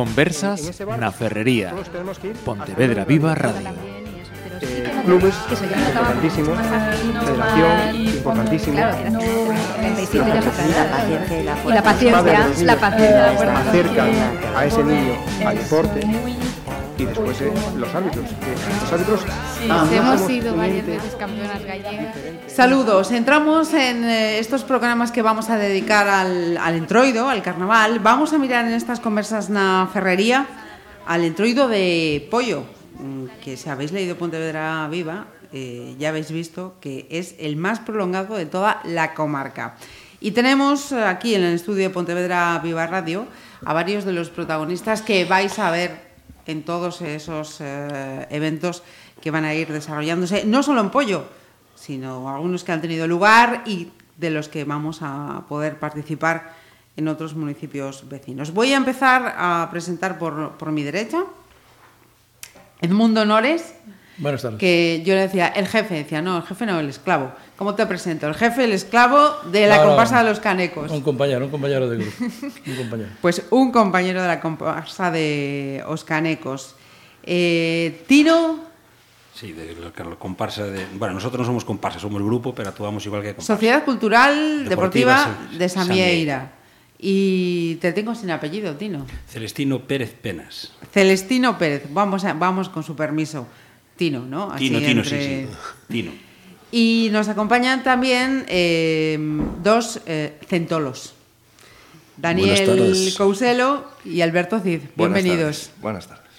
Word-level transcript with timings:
Conversas 0.00 0.80
na 0.96 1.12
Ferrería. 1.12 1.76
Pontevedra 2.42 3.04
Viva 3.04 3.34
Radio. 3.34 3.68
Eh, 4.62 5.02
clubes 5.04 5.34
importantísimos, 5.52 6.56
federación 6.56 7.96
importantísimo. 7.96 8.76
Claro, 8.76 8.96
era 8.96 9.10
37 9.76 10.30
ya 10.32 10.40
su 10.40 11.68
Y 11.68 11.72
la 11.74 11.82
paciencia 11.82 12.20
y 12.20 12.24
la 12.24 12.24
paciencia, 12.24 12.64
la 12.64 12.76
paciencia. 12.76 13.32
bueno. 13.36 13.58
acercan 13.58 14.10
a 14.56 14.64
ese 14.64 14.82
niño 14.84 15.12
al 15.44 15.58
deporte 15.58 16.00
y 17.00 17.06
después 17.06 17.40
eh, 17.40 17.52
los 17.78 17.94
árbitros. 17.94 18.26
los 18.82 18.92
árbitros 18.92 19.20
Hemos 19.92 20.20
sido 20.20 20.54
varias 20.54 20.86
veces 20.86 21.14
campeonas 21.14 21.64
gallegas. 21.64 22.14
Saludos, 22.46 23.10
entramos 23.10 23.72
en 23.72 24.04
eh, 24.04 24.38
estos 24.38 24.64
programas 24.64 25.10
que 25.10 25.22
vamos 25.22 25.48
a 25.48 25.56
dedicar 25.56 26.08
al, 26.08 26.58
al 26.58 26.74
entroido, 26.74 27.28
al 27.28 27.42
carnaval. 27.42 28.00
Vamos 28.00 28.32
a 28.34 28.38
mirar 28.38 28.66
en 28.66 28.74
estas 28.74 29.00
conversas 29.00 29.48
na 29.48 29.88
ferrería 29.92 30.44
al 31.06 31.24
entroido 31.24 31.68
de 31.68 32.28
pollo, 32.30 32.68
mm, 33.00 33.40
que 33.42 33.56
si 33.56 33.70
habéis 33.70 33.92
leído 33.92 34.20
Pontevedra 34.20 34.86
Viva, 34.88 35.26
eh, 35.52 35.96
ya 35.98 36.10
habéis 36.10 36.30
visto 36.30 36.76
que 36.80 37.08
es 37.08 37.34
el 37.38 37.56
más 37.56 37.80
prolongado 37.80 38.36
de 38.36 38.44
toda 38.44 38.80
la 38.84 39.14
comarca. 39.14 39.76
Y 40.20 40.32
tenemos 40.32 40.92
aquí 40.92 41.34
en 41.34 41.44
el 41.44 41.54
estudio 41.54 41.88
de 41.88 41.90
Pontevedra 41.90 42.60
Viva 42.62 42.86
Radio 42.86 43.24
a 43.64 43.72
varios 43.72 44.04
de 44.04 44.12
los 44.12 44.28
protagonistas 44.28 45.00
que 45.00 45.24
vais 45.24 45.58
a 45.58 45.70
ver 45.70 46.09
en 46.50 46.62
todos 46.64 47.02
esos 47.02 47.60
eh, 47.60 48.26
eventos 48.30 48.82
que 49.20 49.30
van 49.30 49.44
a 49.44 49.54
ir 49.54 49.72
desarrollándose, 49.72 50.44
no 50.44 50.62
solo 50.62 50.80
en 50.80 50.90
pollo, 50.90 51.24
sino 51.74 52.28
algunos 52.28 52.64
que 52.64 52.72
han 52.72 52.80
tenido 52.80 53.06
lugar 53.06 53.62
y 53.66 53.90
de 54.16 54.30
los 54.30 54.48
que 54.48 54.64
vamos 54.64 55.00
a 55.02 55.44
poder 55.48 55.78
participar 55.78 56.54
en 56.96 57.08
otros 57.08 57.34
municipios 57.34 58.08
vecinos. 58.08 58.52
Voy 58.52 58.72
a 58.72 58.76
empezar 58.76 59.34
a 59.36 59.68
presentar 59.70 60.18
por, 60.18 60.52
por 60.58 60.72
mi 60.72 60.82
derecha 60.82 61.24
Edmundo 62.80 63.26
Nores, 63.26 63.74
Buenas 64.20 64.42
tardes. 64.42 64.58
que 64.60 65.02
yo 65.04 65.14
le 65.14 65.22
decía, 65.22 65.48
el 65.48 65.66
jefe, 65.66 65.94
decía, 65.94 66.22
no, 66.22 66.36
el 66.36 66.42
jefe 66.44 66.66
no, 66.66 66.78
el 66.78 66.88
esclavo. 66.88 67.32
¿Cómo 67.56 67.74
te 67.74 67.84
presento? 67.86 68.28
El 68.28 68.34
jefe, 68.34 68.64
el 68.64 68.72
esclavo 68.72 69.34
de 69.50 69.66
la 69.66 69.76
No, 69.78 69.82
no, 69.82 69.88
comparsa 69.88 70.22
de 70.22 70.28
los 70.30 70.40
canecos. 70.40 70.90
Un 70.90 71.00
compañero, 71.00 71.44
un 71.46 71.50
compañero 71.50 71.88
de 71.88 71.96
grupo. 71.96 72.12
Un 72.66 72.76
compañero. 72.76 73.08
Pues 73.20 73.42
un 73.50 73.72
compañero 73.72 74.20
de 74.22 74.28
la 74.28 74.40
comparsa 74.40 75.10
de 75.10 75.82
Os 75.88 76.04
Canecos. 76.04 76.74
Eh, 77.22 78.04
Tino, 78.06 78.68
Sí, 79.34 79.52
de 79.52 79.74
la, 79.80 79.90
comparsa 80.16 80.64
de... 80.66 80.84
Bueno, 80.98 81.14
nosotros 81.14 81.40
no 81.40 81.46
somos 81.46 81.64
comparsa, 81.64 81.98
somos 81.98 82.22
grupo, 82.22 82.54
pero 82.54 82.68
actuamos 82.68 83.06
igual 83.06 83.22
que 83.22 83.28
comparsa. 83.28 83.54
Sociedad 83.54 83.84
Cultural 83.84 84.68
Deportiva, 84.68 85.16
Deportiva 85.24 85.58
de 85.58 85.68
Sa- 85.70 85.84
Samieira. 85.86 86.52
Y 86.98 87.76
te 87.76 87.92
tengo 87.92 88.14
sin 88.14 88.30
apellido, 88.30 88.74
Tino. 88.76 89.06
Celestino 89.26 89.78
Pérez 89.80 90.12
Penas. 90.12 90.72
Celestino 90.92 91.56
Pérez. 91.56 91.84
Vamos, 91.90 92.24
a- 92.26 92.34
vamos 92.34 92.68
con 92.68 92.82
su 92.82 92.94
permiso. 92.94 93.46
Tino, 94.00 94.24
¿no? 94.24 94.50
Así 94.50 94.70
Tino, 94.70 94.78
entre... 94.78 94.94
Tino, 94.94 95.04
sí, 95.04 95.16
sí. 95.20 95.46
Tino. 95.92 96.12
Y 96.72 97.10
nos 97.12 97.28
acompañan 97.28 97.82
también 97.82 98.46
eh, 98.48 99.18
dos 99.62 100.00
eh, 100.06 100.38
centolos. 100.48 101.12
Daniel 102.16 103.12
Couselo 103.18 103.84
y 104.06 104.22
Alberto 104.22 104.58
Cid. 104.58 104.80
Buenas 104.96 105.22
Bienvenidos. 105.22 105.68
Tardes. 105.68 105.82
Buenas 105.82 106.06
tardes. 106.08 106.32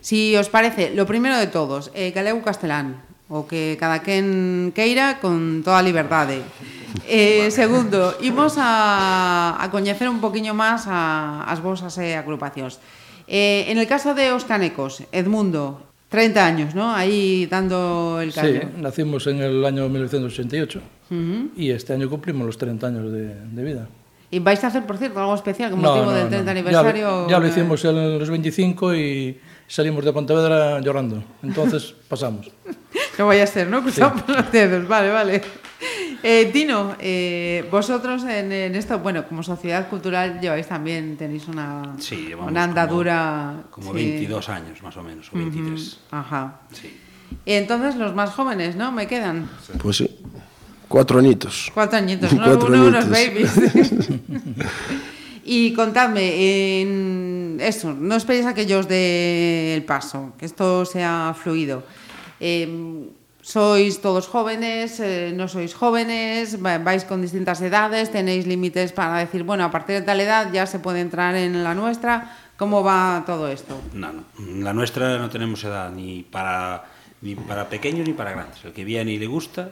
Si 0.00 0.34
os 0.34 0.48
parece, 0.48 0.96
lo 0.96 1.06
primero 1.06 1.38
de 1.38 1.46
todos, 1.46 1.92
eh, 1.94 2.10
galego 2.10 2.42
castelán, 2.42 3.00
o 3.28 3.46
que 3.46 3.76
cada 3.78 4.02
quen 4.02 4.72
queira 4.74 5.22
con 5.22 5.62
toda 5.62 5.86
liberdade. 5.86 6.42
Eh. 7.06 7.50
Segundo, 7.54 8.18
imos 8.18 8.58
a, 8.58 9.54
a 9.62 9.70
coñecer 9.70 10.10
un 10.10 10.18
poquinho 10.18 10.58
máis 10.58 10.90
a, 10.90 11.46
as 11.46 11.62
vosas 11.62 11.94
eh, 12.02 12.18
agrupacións. 12.18 12.82
Eh, 13.30 13.70
en 13.70 13.78
el 13.78 13.86
caso 13.86 14.18
de 14.18 14.34
Os 14.34 14.42
Canecos, 14.42 15.06
Edmundo, 15.14 15.86
30 16.08 16.46
años, 16.46 16.74
¿no? 16.74 16.94
Ahí 16.94 17.46
dando 17.46 18.20
el 18.20 18.32
Sí, 18.32 18.40
callo. 18.40 18.60
nacimos 18.78 19.26
en 19.26 19.40
el 19.42 19.64
año 19.64 19.88
1988 19.88 20.80
Ujú. 21.10 21.50
y 21.56 21.70
este 21.70 21.92
año 21.94 22.08
cumplimos 22.08 22.46
los 22.46 22.58
30 22.58 22.86
años 22.86 23.12
de, 23.12 23.34
de 23.34 23.62
vida. 23.64 23.88
¿Y 24.30 24.38
vais 24.40 24.62
a 24.64 24.68
hacer, 24.68 24.84
por 24.86 24.98
cierto, 24.98 25.20
algo 25.20 25.34
especial 25.34 25.70
con 25.70 25.82
No, 25.82 25.88
motivo 25.90 26.06
no, 26.06 26.12
del 26.12 26.24
no. 26.24 26.30
30 26.30 26.44
Ya 26.44 26.52
lo- 26.54 26.58
aniversario? 26.60 27.28
Ya, 27.28 27.38
lo 27.38 27.46
eh, 27.46 27.48
hicimos 27.48 27.84
en 27.84 28.18
los 28.18 28.28
25 28.30 28.94
y 28.94 29.38
salimos 29.68 30.04
de 30.04 30.12
Pontevedra 30.12 30.80
llorando. 30.80 31.22
Entonces 31.42 31.94
pasamos. 32.08 32.50
No 33.18 33.26
vaya 33.26 33.44
a 33.44 33.46
ser, 33.46 33.68
¿no? 33.68 33.82
Cruzamos 33.82 34.22
los 34.28 34.50
dedos, 34.52 34.86
vale, 34.88 35.10
vale. 35.10 35.42
Eh, 36.28 36.50
Tino, 36.52 36.96
eh, 36.98 37.68
vosotros 37.70 38.24
en, 38.24 38.50
en 38.50 38.74
esto, 38.74 38.98
bueno, 38.98 39.28
como 39.28 39.44
sociedad 39.44 39.88
cultural 39.88 40.40
lleváis 40.40 40.66
también, 40.66 41.16
tenéis 41.16 41.46
una, 41.46 41.94
Sí, 42.00 42.16
llevamos 42.26 42.50
una 42.50 42.64
andadura... 42.64 43.62
Como 43.70 43.92
sí. 43.92 43.96
22 43.96 44.48
años, 44.48 44.82
más 44.82 44.96
o 44.96 45.04
menos, 45.04 45.28
o 45.32 45.36
23. 45.36 45.98
Ajá. 46.10 46.62
Sí. 46.72 46.96
Y 47.44 47.52
entonces 47.52 47.94
los 47.94 48.12
más 48.16 48.30
jóvenes, 48.30 48.74
¿no? 48.74 48.90
Me 48.90 49.06
quedan 49.06 49.48
Pues 49.80 49.98
sí. 49.98 50.16
Cuatro 50.88 51.20
añitos. 51.20 51.70
cuatro 51.72 51.96
añitos, 51.98 52.32
¿no? 52.34 52.44
Cuatro 52.44 52.66
Uno, 52.70 52.86
unos 52.86 53.04
añitos. 53.04 53.54
babies. 53.54 54.08
y 55.44 55.72
contadme, 55.74 56.80
en 56.80 57.58
eso, 57.60 57.94
no 57.94 58.16
esperéis 58.16 58.46
a 58.46 58.54
que 58.54 58.66
yo 58.66 58.80
os 58.80 58.88
dé 58.88 59.74
el 59.76 59.84
paso, 59.84 60.32
que 60.38 60.46
esto 60.46 60.84
sea 60.84 61.36
fluido. 61.40 61.84
Eh, 62.40 63.10
sois 63.46 64.00
todos 64.02 64.26
jóvenes, 64.26 64.98
eh, 64.98 65.30
no 65.30 65.46
sois 65.46 65.70
jóvenes, 65.70 66.58
va- 66.58 66.78
vais 66.82 67.04
con 67.06 67.22
distintas 67.22 67.60
edades, 67.62 68.10
tenéis 68.10 68.42
límites 68.44 68.90
para 68.90 69.18
decir, 69.22 69.44
bueno, 69.46 69.62
a 69.62 69.70
partir 69.70 69.94
de 69.94 70.02
tal 70.02 70.18
edad 70.20 70.50
ya 70.52 70.66
se 70.66 70.80
puede 70.80 70.98
entrar 71.00 71.36
en 71.36 71.62
la 71.62 71.72
nuestra. 71.74 72.36
¿Cómo 72.58 72.82
va 72.82 73.22
todo 73.24 73.46
esto? 73.46 73.78
No, 73.94 74.10
no. 74.12 74.24
La 74.64 74.72
nuestra 74.72 75.18
no 75.18 75.30
tenemos 75.30 75.62
edad 75.62 75.90
ni 75.92 76.24
para, 76.24 76.84
ni 77.22 77.36
para 77.36 77.68
pequeños 77.68 78.04
ni 78.08 78.14
para 78.14 78.32
grandes. 78.32 78.64
El 78.64 78.72
que 78.72 78.82
viene 78.84 79.12
y 79.12 79.18
le 79.18 79.26
gusta, 79.28 79.70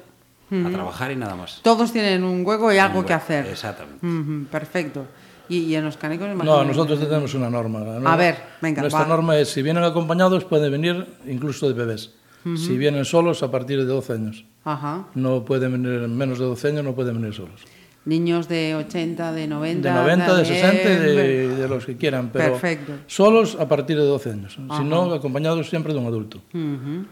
a 0.53 0.71
trabajar 0.71 1.11
y 1.11 1.17
nada 1.17 1.35
más. 1.35 1.59
Todos 1.65 1.91
tienen 1.93 2.23
un 2.23 2.47
hueco 2.47 2.73
y 2.73 2.79
algo 2.79 3.05
que 3.05 3.13
hacer. 3.15 3.47
exactamente. 3.47 4.07
Perfecto. 4.53 5.07
Y, 5.49 5.59
y 5.65 5.75
en 5.75 5.85
los 5.85 5.97
canecos 5.97 6.29
No, 6.45 6.63
nosotros 6.63 7.01
tenemos 7.01 7.35
una 7.35 7.51
norma. 7.51 7.81
A 8.05 8.17
ver, 8.17 8.37
venga, 8.61 8.83
Nuestra 8.83 9.03
va. 9.03 9.09
norma 9.09 9.37
es, 9.37 9.51
si 9.51 9.63
vienen 9.63 9.83
acompañados, 9.83 10.45
pueden 10.45 10.71
venir 10.71 11.07
incluso 11.27 11.67
de 11.67 11.75
bebés. 11.75 12.11
-huh. 12.45 12.57
Si 12.57 12.77
vienen 12.77 13.05
solos 13.05 13.43
a 13.43 13.51
partir 13.51 13.79
de 13.79 13.85
12 13.85 14.13
años. 14.13 14.45
Ajá. 14.65 15.07
No 15.15 15.45
pueden 15.45 15.73
venir, 15.73 16.09
menos 16.09 16.39
de 16.39 16.45
12 16.45 16.69
años 16.69 16.85
no 16.85 16.95
pueden 16.95 17.21
venir 17.21 17.35
solos. 17.35 17.61
Niños 18.07 18.49
de 18.49 18.75
80, 18.75 19.33
de 19.33 19.47
90. 19.47 19.89
De 19.89 19.95
90, 19.95 20.37
de 20.37 20.45
60, 20.45 20.89
de, 20.89 21.49
de, 21.57 21.69
los 21.69 21.87
que 21.87 21.97
quieran, 21.97 22.31
pero 22.31 22.53
Perfecto. 22.53 22.93
solos 23.07 23.57
a 23.59 23.67
partir 23.67 23.97
de 23.97 24.05
12 24.05 24.31
años, 24.31 24.59
Ajá. 24.69 24.83
si 24.83 24.89
no, 24.89 25.13
acompañados 25.13 25.71
siempre 25.71 25.95
de 25.95 26.01
un 26.01 26.07
adulto. 26.07 26.43
Uh 26.53 26.59
-huh. 26.59 27.07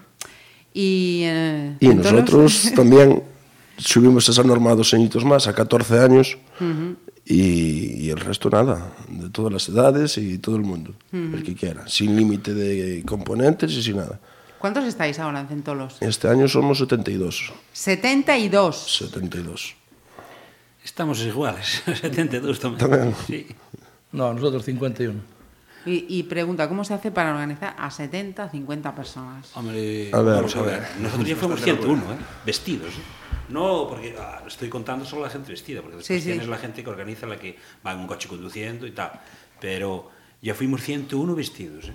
Y, 0.74 1.22
eh, 1.24 1.76
y 1.80 1.86
entonces... 1.86 2.12
nosotros 2.12 2.72
también 2.76 3.22
subimos 3.78 4.28
esa 4.28 4.42
norma 4.42 4.74
dos 4.74 4.92
añitos 4.92 5.24
más, 5.24 5.46
a 5.46 5.54
14 5.54 5.98
años, 5.98 6.36
uh 6.60 6.64
-huh. 6.64 6.96
y, 7.24 8.04
y, 8.06 8.10
el 8.10 8.20
resto 8.20 8.50
nada, 8.50 8.92
de 9.08 9.30
todas 9.30 9.50
las 9.50 9.66
edades 9.70 10.18
y 10.18 10.36
todo 10.38 10.56
el 10.56 10.62
mundo, 10.62 10.92
uh 11.12 11.16
-huh. 11.16 11.34
el 11.36 11.42
que 11.42 11.54
quiera, 11.54 11.88
sin 11.88 12.16
límite 12.16 12.52
de 12.52 13.02
componentes 13.06 13.72
y 13.72 13.82
sin 13.82 13.96
nada. 13.96 14.20
¿Cuántos 14.62 14.84
estáis 14.86 15.18
ahora 15.18 15.40
en 15.42 15.48
Centolos? 15.50 15.98
Este 15.98 16.28
año 16.30 16.46
somos 16.46 16.78
72, 16.78 17.50
72. 17.74 18.76
72. 18.94 19.74
Estamos 20.86 21.18
iguales, 21.26 21.82
72 21.98 22.62
tamén. 22.62 22.78
Tamén. 22.78 23.10
Sí. 23.26 23.50
No, 24.14 24.30
nosotros 24.30 24.62
51. 24.62 25.18
Y, 25.90 26.06
y 26.06 26.22
pregunta, 26.30 26.68
¿cómo 26.70 26.86
se 26.86 26.94
hace 26.94 27.10
para 27.10 27.34
organizar 27.34 27.74
a 27.74 27.90
70, 27.90 28.50
50 28.54 28.94
personas? 28.94 29.50
Hombre, 29.58 30.14
A 30.14 30.22
ver, 30.22 30.34
vamos 30.46 30.54
a 30.54 30.62
ver. 30.62 30.80
Nosotros 31.02 31.26
ya 31.26 31.34
fuimos 31.42 31.58
101, 31.60 31.98
¿eh? 31.98 32.16
Vestidos. 32.46 32.94
¿eh? 32.94 33.02
No, 33.50 33.86
porque 33.90 34.14
ah, 34.14 34.46
estoy 34.46 34.68
contando 34.70 35.02
solo 35.04 35.22
la 35.26 35.30
gente 35.30 35.50
vestida, 35.50 35.82
porque 35.82 35.96
después 35.98 36.06
Sí, 36.06 36.22
sí. 36.22 36.30
tienes 36.38 36.46
la 36.46 36.58
gente 36.62 36.84
que 36.84 36.90
organiza 36.90 37.26
la 37.26 37.34
que 37.34 37.58
va 37.84 37.98
en 37.98 37.98
un 37.98 38.06
coche 38.06 38.28
conduciendo 38.30 38.86
y 38.86 38.92
tal. 38.94 39.10
Pero 39.58 40.08
ya 40.40 40.54
fuimos 40.54 40.82
101 40.82 41.34
vestidos. 41.34 41.86
¿eh? 41.90 41.92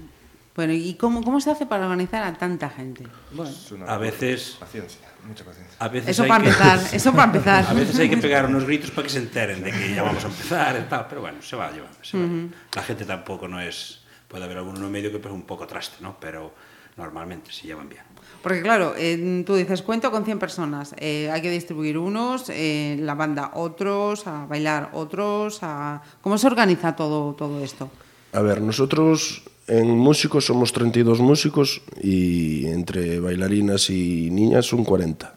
Bueno, 0.57 0.73
¿y 0.73 0.95
cómo, 0.95 1.23
cómo 1.23 1.39
se 1.39 1.51
hace 1.51 1.67
para 1.67 1.83
organizar 1.85 2.23
a 2.23 2.33
tanta 2.33 2.67
gente? 2.69 3.05
Bueno, 3.31 3.53
A 3.87 3.97
veces, 3.97 4.57
Paciencia, 4.59 4.99
mucha 5.27 5.45
paciencia. 5.45 5.75
a 5.77 5.87
veces 5.87 6.09
eso 6.09 6.23
hay 6.23 6.29
para 6.29 6.43
que- 6.43 6.49
empezar, 6.49 6.79
eso 6.93 7.11
para 7.11 7.23
empezar. 7.25 7.65
A 7.69 7.73
veces 7.73 7.99
hay 7.99 8.09
que 8.09 8.17
pegar 8.17 8.47
unos 8.47 8.65
gritos 8.65 8.89
para 8.89 9.03
que 9.03 9.13
se 9.13 9.19
enteren 9.19 9.63
de 9.63 9.71
que 9.71 9.93
ya 9.93 10.01
vamos 10.01 10.23
a 10.25 10.27
empezar 10.27 10.75
y 10.83 10.89
tal, 10.89 11.05
pero 11.07 11.21
bueno, 11.21 11.41
se 11.43 11.55
va 11.55 11.69
llevando. 11.71 11.97
se 12.01 12.17
va 12.17 12.23
llevando. 12.25 12.57
La 12.75 12.81
gente 12.81 13.05
tampoco 13.05 13.47
no 13.47 13.61
es... 13.61 14.01
Puede 14.27 14.43
haber 14.45 14.57
alguno 14.57 14.79
en 14.79 14.85
el 14.85 14.89
medio 14.89 15.11
que 15.11 15.19
pues 15.19 15.31
un 15.33 15.43
poco 15.43 15.67
traste, 15.67 15.97
¿no? 16.01 16.17
Pero 16.19 16.53
normalmente 16.97 17.51
se 17.51 17.67
llevan 17.67 17.87
bien. 17.87 18.01
Porque 18.41 18.63
claro, 18.63 18.95
eh, 18.97 19.43
tú 19.45 19.53
dices, 19.55 19.83
cuento 19.83 20.09
con 20.09 20.25
100 20.25 20.39
personas, 20.39 20.95
eh, 20.97 21.29
hay 21.31 21.41
que 21.43 21.51
distribuir 21.51 21.99
unos, 21.99 22.49
eh, 22.49 22.97
la 22.99 23.13
banda 23.13 23.51
otros, 23.53 24.25
a 24.25 24.47
bailar 24.47 24.89
otros, 24.93 25.59
a... 25.61 26.01
¿Cómo 26.21 26.39
se 26.39 26.47
organiza 26.47 26.95
todo, 26.95 27.35
todo 27.35 27.63
esto? 27.63 27.91
A 28.33 28.41
ver, 28.41 28.59
nosotros 28.61 29.43
en 29.67 29.89
músicos 29.97 30.45
somos 30.45 30.71
32 30.73 31.19
músicos 31.19 31.81
y 32.01 32.65
entre 32.67 33.19
bailarinas 33.19 33.89
y 33.89 34.29
niñas 34.31 34.65
son 34.65 34.83
40. 34.83 35.35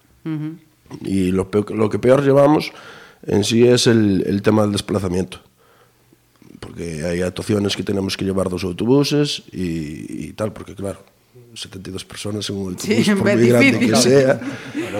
Y 1.04 1.30
lo, 1.32 1.50
peor- 1.50 1.70
lo 1.72 1.88
que 1.90 1.98
peor 1.98 2.22
llevamos 2.24 2.72
en 3.26 3.44
sí 3.44 3.66
es 3.66 3.86
el, 3.86 4.24
el 4.26 4.42
tema 4.42 4.62
del 4.62 4.72
desplazamiento. 4.72 5.40
porque 6.60 7.04
hay 7.04 7.22
actuaciones 7.22 7.76
que 7.76 7.82
tenemos 7.82 8.16
que 8.16 8.24
llevar 8.24 8.48
dos 8.50 8.64
autobuses 8.64 9.42
y, 9.52 10.26
y 10.26 10.32
tal, 10.34 10.52
porque 10.52 10.74
claro, 10.74 11.02
72 11.54 12.04
personas 12.04 12.48
en 12.50 12.56
un 12.56 12.68
autobús, 12.74 13.04
Sí, 13.04 13.10
por 13.14 13.34
muy 13.36 13.48
grande 13.48 13.72
difícil. 13.72 13.90
que 13.90 13.96
sea. 13.96 14.40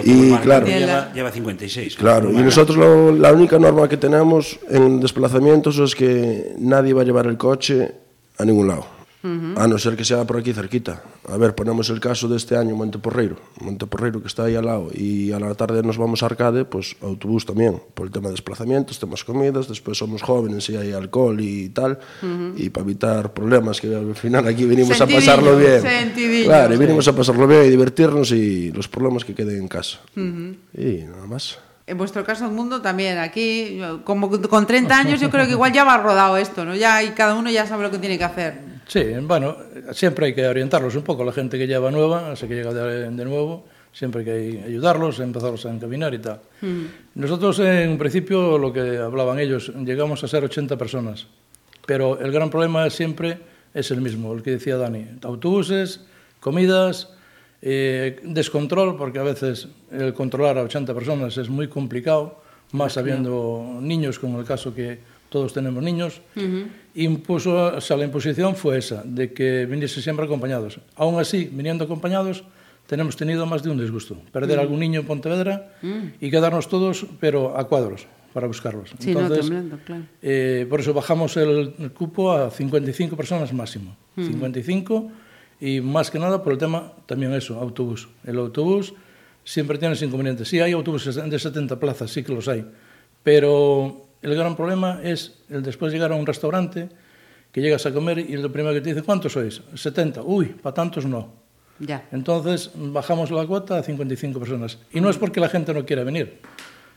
Y 0.03 0.31
claro, 0.37 0.65
lleva, 0.65 1.13
lleva 1.13 1.31
56. 1.31 1.95
Claro, 1.95 2.29
y 2.29 2.33
Bueno, 2.33 2.45
nosotros 2.47 2.77
lo- 2.77 3.15
la 3.15 3.31
única 3.31 3.57
norma 3.59 3.87
que 3.87 3.97
tenemos 3.97 4.59
en 4.69 4.99
desplazamientos 4.99 5.77
es 5.79 5.93
que 5.95 6.53
nadie 6.57 6.93
va 6.93 7.01
a 7.03 7.05
llevar 7.05 7.27
el 7.27 7.37
coche 7.37 7.91
a 8.37 8.43
ningún 8.45 8.67
lado. 8.67 8.85
A 9.23 9.67
no 9.67 9.77
ser 9.77 9.95
que 9.95 10.03
sea 10.03 10.25
por 10.25 10.37
aquí 10.37 10.51
cerquita. 10.51 11.03
A 11.29 11.37
ver, 11.37 11.53
ponemos 11.53 11.89
el 11.91 11.99
caso 11.99 12.27
de 12.27 12.37
este 12.37 12.57
año 12.57 12.75
Monteporreiro. 12.75 13.35
Monteporreiro 13.59 14.19
que 14.19 14.27
está 14.27 14.45
ahí 14.45 14.55
al 14.55 14.65
lado 14.65 14.89
y 14.93 15.31
a 15.31 15.39
la 15.39 15.53
tarde 15.53 15.83
nos 15.83 15.97
vamos 15.97 16.23
a 16.23 16.25
Arcade, 16.25 16.65
pues 16.65 16.95
autobús 17.01 17.45
también, 17.45 17.79
por 17.93 18.07
el 18.07 18.11
tema 18.11 18.29
de 18.29 18.33
desplazamientos, 18.33 18.99
temas 18.99 19.23
comidas, 19.23 19.67
después 19.67 19.97
somos 19.97 20.23
jóvenes 20.23 20.67
y 20.69 20.75
hay 20.75 20.91
alcohol 20.91 21.39
y 21.39 21.69
tal, 21.69 21.99
y 22.55 22.69
para 22.69 22.83
evitar 22.83 23.33
problemas, 23.33 23.79
que 23.79 23.95
al 23.95 24.15
final 24.15 24.47
aquí 24.47 24.65
venimos 24.65 24.99
a 24.99 25.05
pasarlo 25.05 25.55
bien. 25.55 25.81
sentidillo. 25.81 26.47
Claro, 26.47 26.73
y 26.73 26.77
venimos 26.77 27.07
a 27.07 27.15
pasarlo 27.15 27.47
bien 27.47 27.65
y 27.65 27.69
divertirnos 27.69 28.31
y 28.31 28.71
los 28.71 28.87
problemas 28.87 29.23
que 29.23 29.35
queden 29.35 29.57
en 29.57 29.67
casa. 29.67 29.99
Y 30.15 31.03
nada 31.03 31.27
más. 31.27 31.59
En 31.85 31.97
vuestro 31.97 32.23
caso, 32.23 32.45
el 32.45 32.51
mundo 32.51 32.81
también. 32.81 33.17
Aquí, 33.17 33.81
como 34.03 34.29
con 34.29 34.65
30 34.65 34.97
años, 34.97 35.19
yo 35.19 35.29
creo 35.29 35.45
que 35.45 35.51
igual 35.51 35.73
ya 35.73 35.83
va 35.83 35.97
rodado 35.97 36.37
esto, 36.37 36.63
¿no? 36.63 36.75
Ya 36.75 37.03
y 37.03 37.09
cada 37.09 37.35
uno 37.35 37.51
ya 37.51 37.67
sabe 37.67 37.83
lo 37.83 37.91
que 37.91 37.97
tiene 37.97 38.17
que 38.17 38.23
hacer. 38.23 38.70
Sí, 38.87 39.03
bueno, 39.21 39.55
siempre 39.93 40.27
hay 40.27 40.33
que 40.33 40.47
orientarlos 40.47 40.95
un 40.95 41.03
poco. 41.03 41.23
La 41.23 41.31
gente 41.31 41.57
que 41.57 41.67
lleva 41.67 41.91
nueva, 41.91 42.31
así 42.31 42.47
que 42.47 42.55
llega 42.55 42.73
de, 42.73 43.09
de 43.09 43.25
nuevo, 43.25 43.65
siempre 43.93 44.21
hay 44.21 44.25
que 44.25 44.63
ayudarlos, 44.65 45.19
empezarlos 45.19 45.65
a 45.65 45.71
encaminar 45.71 46.13
y 46.13 46.19
tal. 46.19 46.39
Nosotros, 47.15 47.59
en 47.59 47.97
principio, 47.97 48.57
lo 48.57 48.71
que 48.71 48.97
hablaban 48.97 49.39
ellos, 49.39 49.71
llegamos 49.83 50.23
a 50.23 50.27
ser 50.27 50.43
80 50.43 50.77
personas. 50.77 51.27
Pero 51.85 52.19
el 52.19 52.31
gran 52.31 52.49
problema 52.49 52.89
siempre 52.89 53.39
es 53.73 53.91
el 53.91 54.01
mismo, 54.01 54.33
el 54.33 54.43
que 54.43 54.51
decía 54.51 54.77
Dani. 54.77 55.05
Autobuses, 55.23 56.01
comidas, 56.39 57.09
eh, 57.61 58.19
descontrol, 58.23 58.97
porque 58.97 59.19
a 59.19 59.23
veces 59.23 59.67
el 59.91 60.13
controlar 60.13 60.57
a 60.57 60.63
80 60.63 60.93
personas 60.93 61.37
es 61.37 61.49
muy 61.49 61.67
complicado, 61.67 62.41
más 62.71 62.97
habiendo 62.97 63.79
niños, 63.81 64.19
como 64.19 64.39
el 64.39 64.45
caso 64.45 64.73
que 64.73 64.99
todos 65.31 65.53
tenemos 65.53 65.81
niños, 65.81 66.21
uh 66.35 66.39
-huh. 66.39 66.67
impuso, 66.93 67.77
o 67.77 67.79
sea, 67.79 67.95
la 67.95 68.03
imposición 68.03 68.53
fue 68.53 68.77
esa, 68.77 69.01
de 69.05 69.31
que 69.31 69.65
viniese 69.65 70.01
siempre 70.01 70.25
acompañados. 70.25 70.79
Aún 70.95 71.19
así, 71.21 71.47
viniendo 71.49 71.85
acompañados, 71.85 72.43
tenemos 72.85 73.15
tenido 73.15 73.45
más 73.45 73.63
de 73.63 73.69
un 73.71 73.79
disgusto. 73.79 74.19
Perder 74.33 74.57
uh 74.57 74.59
-huh. 74.59 74.63
algún 74.67 74.79
niño 74.83 74.99
en 74.99 75.07
Pontevedra 75.07 75.71
uh 75.81 75.87
-huh. 75.87 76.11
y 76.19 76.29
quedarnos 76.29 76.67
todos, 76.67 77.05
pero 77.21 77.57
a 77.57 77.63
cuadros, 77.63 78.07
para 78.33 78.45
buscarlos. 78.45 78.89
Sí, 78.99 79.11
Entonces, 79.11 79.49
no, 79.49 79.55
temblando, 79.55 79.79
claro. 79.85 80.03
eh, 80.21 80.67
por 80.69 80.81
eso 80.81 80.93
bajamos 80.93 81.37
el, 81.37 81.75
el, 81.79 81.91
cupo 81.93 82.33
a 82.33 82.51
55 82.51 83.15
personas 83.15 83.53
máximo. 83.53 83.95
Mm. 84.17 84.25
55 84.25 85.11
y 85.61 85.79
más 85.79 86.11
que 86.11 86.19
nada 86.19 86.43
por 86.43 86.51
el 86.51 86.59
tema 86.59 86.91
también 87.05 87.31
eso, 87.33 87.57
autobús. 87.57 88.09
El 88.25 88.37
autobús 88.37 88.93
siempre 89.45 89.77
tiene 89.77 89.93
ese 89.95 90.05
inconveniente. 90.05 90.43
Sí, 90.43 90.59
hay 90.59 90.73
autobuses 90.73 91.15
de 91.15 91.39
70 91.39 91.79
plazas, 91.79 92.11
sí 92.11 92.21
que 92.21 92.33
los 92.33 92.49
hay, 92.49 92.65
pero 93.23 94.10
el 94.21 94.35
gran 94.35 94.55
problema 94.55 94.99
es 95.03 95.39
el 95.49 95.61
después 95.63 95.91
llegar 95.93 96.11
a 96.11 96.15
un 96.15 96.25
restaurante 96.25 96.89
que 97.51 97.61
llegas 97.61 97.85
a 97.85 97.91
comer 97.93 98.19
y 98.19 98.37
lo 98.37 98.51
primero 98.51 98.73
que 98.73 98.81
te 98.81 98.89
dice, 98.93 99.03
¿cuántos 99.03 99.33
sois? 99.33 99.61
70. 99.75 100.21
Uy, 100.23 100.45
para 100.47 100.73
tantos 100.73 101.05
no. 101.05 101.33
Ya. 101.79 102.07
Entonces 102.11 102.71
bajamos 102.75 103.31
la 103.31 103.45
cuota 103.47 103.77
a 103.79 103.83
55 103.83 104.39
personas. 104.39 104.77
Y 104.93 105.01
no 105.01 105.09
es 105.09 105.17
porque 105.17 105.39
la 105.39 105.49
gente 105.49 105.73
no 105.73 105.83
quiera 105.85 106.03
venir, 106.03 106.39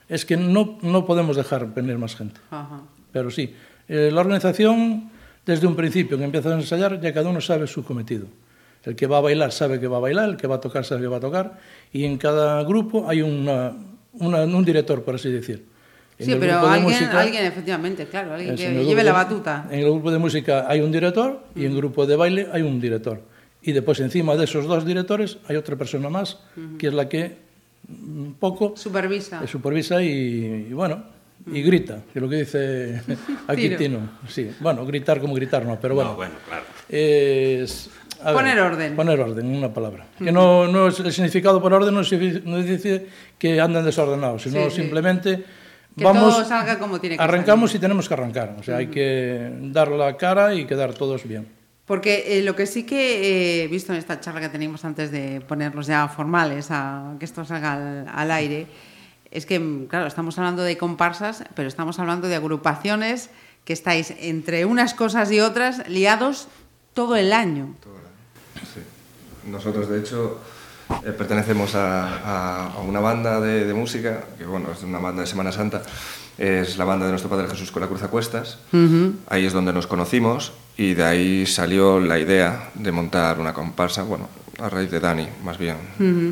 es 0.08 0.24
que 0.24 0.36
no, 0.36 0.78
no 0.82 1.06
podemos 1.06 1.36
dejar 1.36 1.72
venir 1.74 1.96
más 1.98 2.14
gente. 2.14 2.40
Ajá. 2.50 2.82
Pero 3.10 3.30
sí, 3.30 3.54
eh, 3.88 4.10
la 4.12 4.20
organización, 4.20 5.10
desde 5.46 5.66
un 5.66 5.74
principio 5.74 6.18
que 6.18 6.24
empiezas 6.24 6.52
a 6.52 6.56
ensayar, 6.56 7.00
ya 7.00 7.12
cada 7.14 7.30
uno 7.30 7.40
sabe 7.40 7.66
su 7.66 7.82
cometido. 7.84 8.26
El 8.84 8.94
que 8.96 9.06
va 9.06 9.16
a 9.16 9.20
bailar 9.22 9.50
sabe 9.50 9.80
que 9.80 9.86
va 9.88 9.96
a 9.96 10.00
bailar, 10.00 10.28
el 10.28 10.36
que 10.36 10.46
va 10.46 10.56
a 10.56 10.60
tocar 10.60 10.84
sabe 10.84 11.00
que 11.00 11.06
va 11.06 11.16
a 11.16 11.20
tocar, 11.20 11.58
y 11.90 12.04
en 12.04 12.18
cada 12.18 12.62
grupo 12.64 13.08
hay 13.08 13.22
una, 13.22 13.72
una- 14.12 14.42
un 14.44 14.64
director, 14.64 15.02
por 15.02 15.14
así 15.14 15.30
decir. 15.32 15.64
En 16.18 16.26
sí, 16.26 16.36
pero 16.38 16.60
alguien, 16.60 16.82
música, 16.84 17.20
alguien, 17.20 17.44
efectivamente, 17.44 18.06
claro, 18.06 18.34
alguien 18.34 18.54
es, 18.54 18.60
que 18.60 18.84
lleve 18.84 19.02
de, 19.02 19.04
la 19.04 19.12
batuta. 19.12 19.66
En 19.68 19.80
el 19.80 19.84
grupo 19.86 20.12
de 20.12 20.18
música 20.18 20.66
hay 20.68 20.80
un 20.80 20.92
director 20.92 21.40
y 21.56 21.64
en 21.64 21.72
el 21.72 21.76
grupo 21.76 22.06
de 22.06 22.14
baile 22.14 22.48
hay 22.52 22.62
un 22.62 22.80
director. 22.80 23.20
Y 23.62 23.72
después 23.72 23.98
encima 24.00 24.36
de 24.36 24.44
esos 24.44 24.66
dos 24.66 24.84
directores 24.84 25.38
hay 25.48 25.56
otra 25.56 25.74
persona 25.74 26.08
más, 26.08 26.38
que 26.78 26.86
es 26.86 26.94
la 26.94 27.08
que 27.08 27.36
un 27.88 28.36
poco... 28.38 28.76
Supervisa. 28.76 29.42
Eh, 29.42 29.48
supervisa 29.48 30.02
y, 30.02 30.66
y 30.68 30.72
bueno, 30.72 31.02
y 31.46 31.62
mm. 31.62 31.66
grita, 31.66 31.94
que 32.12 32.18
es 32.18 32.22
lo 32.22 32.28
que 32.28 32.36
dice 32.36 33.02
aquí 33.48 33.70
Tino. 33.70 33.98
Sí, 34.28 34.50
bueno, 34.60 34.86
gritar 34.86 35.20
como 35.20 35.34
gritar 35.34 35.64
no, 35.64 35.80
pero 35.80 35.96
bueno. 35.96 36.10
No, 36.10 36.16
bueno, 36.16 36.34
claro. 36.46 36.64
Es, 36.88 37.90
poner 38.22 38.56
ver, 38.56 38.64
orden. 38.64 38.96
Poner 38.96 39.20
orden, 39.20 39.46
una 39.46 39.72
palabra. 39.72 40.04
Uh 40.04 40.22
-huh. 40.22 40.24
Que 40.26 40.32
no, 40.32 40.68
no 40.68 40.86
es, 40.86 41.00
el 41.00 41.12
significado 41.12 41.60
por 41.60 41.72
orden 41.72 41.92
no, 41.92 42.02
no 42.02 42.62
dice 42.62 43.06
que 43.36 43.60
andan 43.60 43.84
desordenados, 43.84 44.42
sino 44.42 44.70
sí, 44.70 44.76
simplemente... 44.76 45.36
Sí 45.36 45.44
Que 45.96 46.04
vamos, 46.04 46.34
todo 46.34 46.44
salga 46.44 46.78
como 46.78 47.00
tiene 47.00 47.16
que 47.16 47.22
arrancamos 47.22 47.70
salir. 47.70 47.80
y 47.80 47.82
tenemos 47.82 48.08
que 48.08 48.14
arrancar. 48.14 48.56
O 48.58 48.62
sea, 48.62 48.78
hay 48.78 48.88
que 48.88 49.50
dar 49.60 49.88
la 49.88 50.16
cara 50.16 50.54
y 50.54 50.66
quedar 50.66 50.92
todos 50.94 51.26
bien. 51.26 51.48
Porque 51.86 52.38
eh, 52.38 52.42
lo 52.42 52.56
que 52.56 52.66
sí 52.66 52.84
que 52.84 53.62
he 53.62 53.68
visto 53.68 53.92
en 53.92 53.98
esta 53.98 54.18
charla 54.18 54.40
que 54.40 54.48
teníamos 54.48 54.84
antes 54.84 55.10
de 55.10 55.40
ponerlos 55.46 55.86
ya 55.86 56.08
formales, 56.08 56.68
a 56.70 57.14
que 57.18 57.24
esto 57.24 57.44
salga 57.44 57.74
al, 57.74 58.08
al 58.08 58.30
aire, 58.30 58.66
es 59.30 59.46
que, 59.46 59.86
claro, 59.88 60.06
estamos 60.06 60.38
hablando 60.38 60.62
de 60.62 60.78
comparsas, 60.78 61.44
pero 61.54 61.68
estamos 61.68 61.98
hablando 61.98 62.28
de 62.28 62.36
agrupaciones 62.36 63.30
que 63.64 63.72
estáis 63.72 64.14
entre 64.18 64.64
unas 64.64 64.94
cosas 64.94 65.30
y 65.30 65.40
otras 65.40 65.88
liados 65.88 66.48
todo 66.94 67.16
el 67.16 67.32
año. 67.32 67.74
Sí. 68.72 68.80
Nosotros, 69.50 69.88
de 69.88 70.00
hecho, 70.00 70.40
eh, 71.04 71.12
pertenecemos 71.12 71.74
a, 71.74 72.08
a- 72.08 72.66
a 72.74 72.78
una 72.80 73.00
banda 73.00 73.40
de, 73.40 73.64
de 73.64 73.74
música, 73.74 74.20
que 74.38 74.44
bueno, 74.44 74.68
es 74.72 74.82
una 74.82 74.98
banda 74.98 75.22
de 75.22 75.26
Semana 75.26 75.52
Santa, 75.52 75.82
es 76.38 76.76
la 76.78 76.84
banda 76.84 77.04
de 77.06 77.12
nuestro 77.12 77.30
Padre 77.30 77.48
Jesús 77.48 77.70
con 77.70 77.82
la 77.82 77.88
Cruz 77.88 78.02
a 78.02 78.08
Cuestas. 78.08 78.58
Ahí 79.28 79.46
es 79.46 79.52
donde 79.52 79.72
nos 79.72 79.86
conocimos 79.86 80.52
y 80.76 80.94
de 80.94 81.04
ahí 81.04 81.46
salió 81.46 82.00
la 82.00 82.18
idea 82.18 82.70
de 82.74 82.90
montar 82.92 83.38
una 83.38 83.52
comparsa, 83.54 84.02
bueno, 84.02 84.28
a 84.60 84.68
raíz 84.68 84.90
de 84.90 85.00
Dani, 85.00 85.28
más 85.44 85.58
bien, 85.58 85.76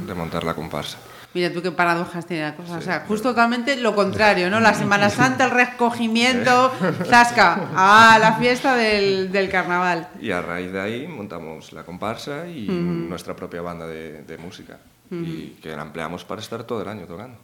de 0.07 0.15
montar 0.15 0.45
la 0.45 0.55
comparsa. 0.55 0.99
Mira 1.35 1.53
tú 1.53 1.63
qué 1.63 1.73
paradojas 1.73 2.27
tiene 2.27 2.43
la 2.43 2.55
cosa. 2.55 2.77
O 2.77 2.81
sea, 2.83 3.05
justo 3.09 3.31
totalmente 3.31 3.77
lo 3.77 3.95
contrario, 3.95 4.51
¿no? 4.51 4.61
La 4.61 4.75
Semana 4.83 5.09
Santa, 5.09 5.45
el 5.45 5.51
recogimiento, 5.51 6.71
zasca, 7.07 7.71
a 7.75 8.19
la 8.19 8.35
fiesta 8.35 8.77
del, 8.77 9.33
del 9.33 9.49
carnaval. 9.49 10.09
Y 10.21 10.31
a 10.31 10.43
raíz 10.43 10.73
de 10.73 10.81
ahí 10.81 11.07
montamos 11.07 11.73
la 11.73 11.85
comparsa 11.85 12.47
y 12.47 12.67
nuestra 12.69 13.35
propia 13.35 13.63
banda 13.63 13.87
de, 13.87 14.23
de 14.23 14.39
música, 14.39 14.79
y 15.11 15.59
que 15.63 15.75
la 15.75 15.83
empleamos 15.83 16.25
para 16.25 16.41
estar 16.41 16.65
todo 16.65 16.83
el 16.83 16.89
año 16.89 17.07
tocando. 17.07 17.39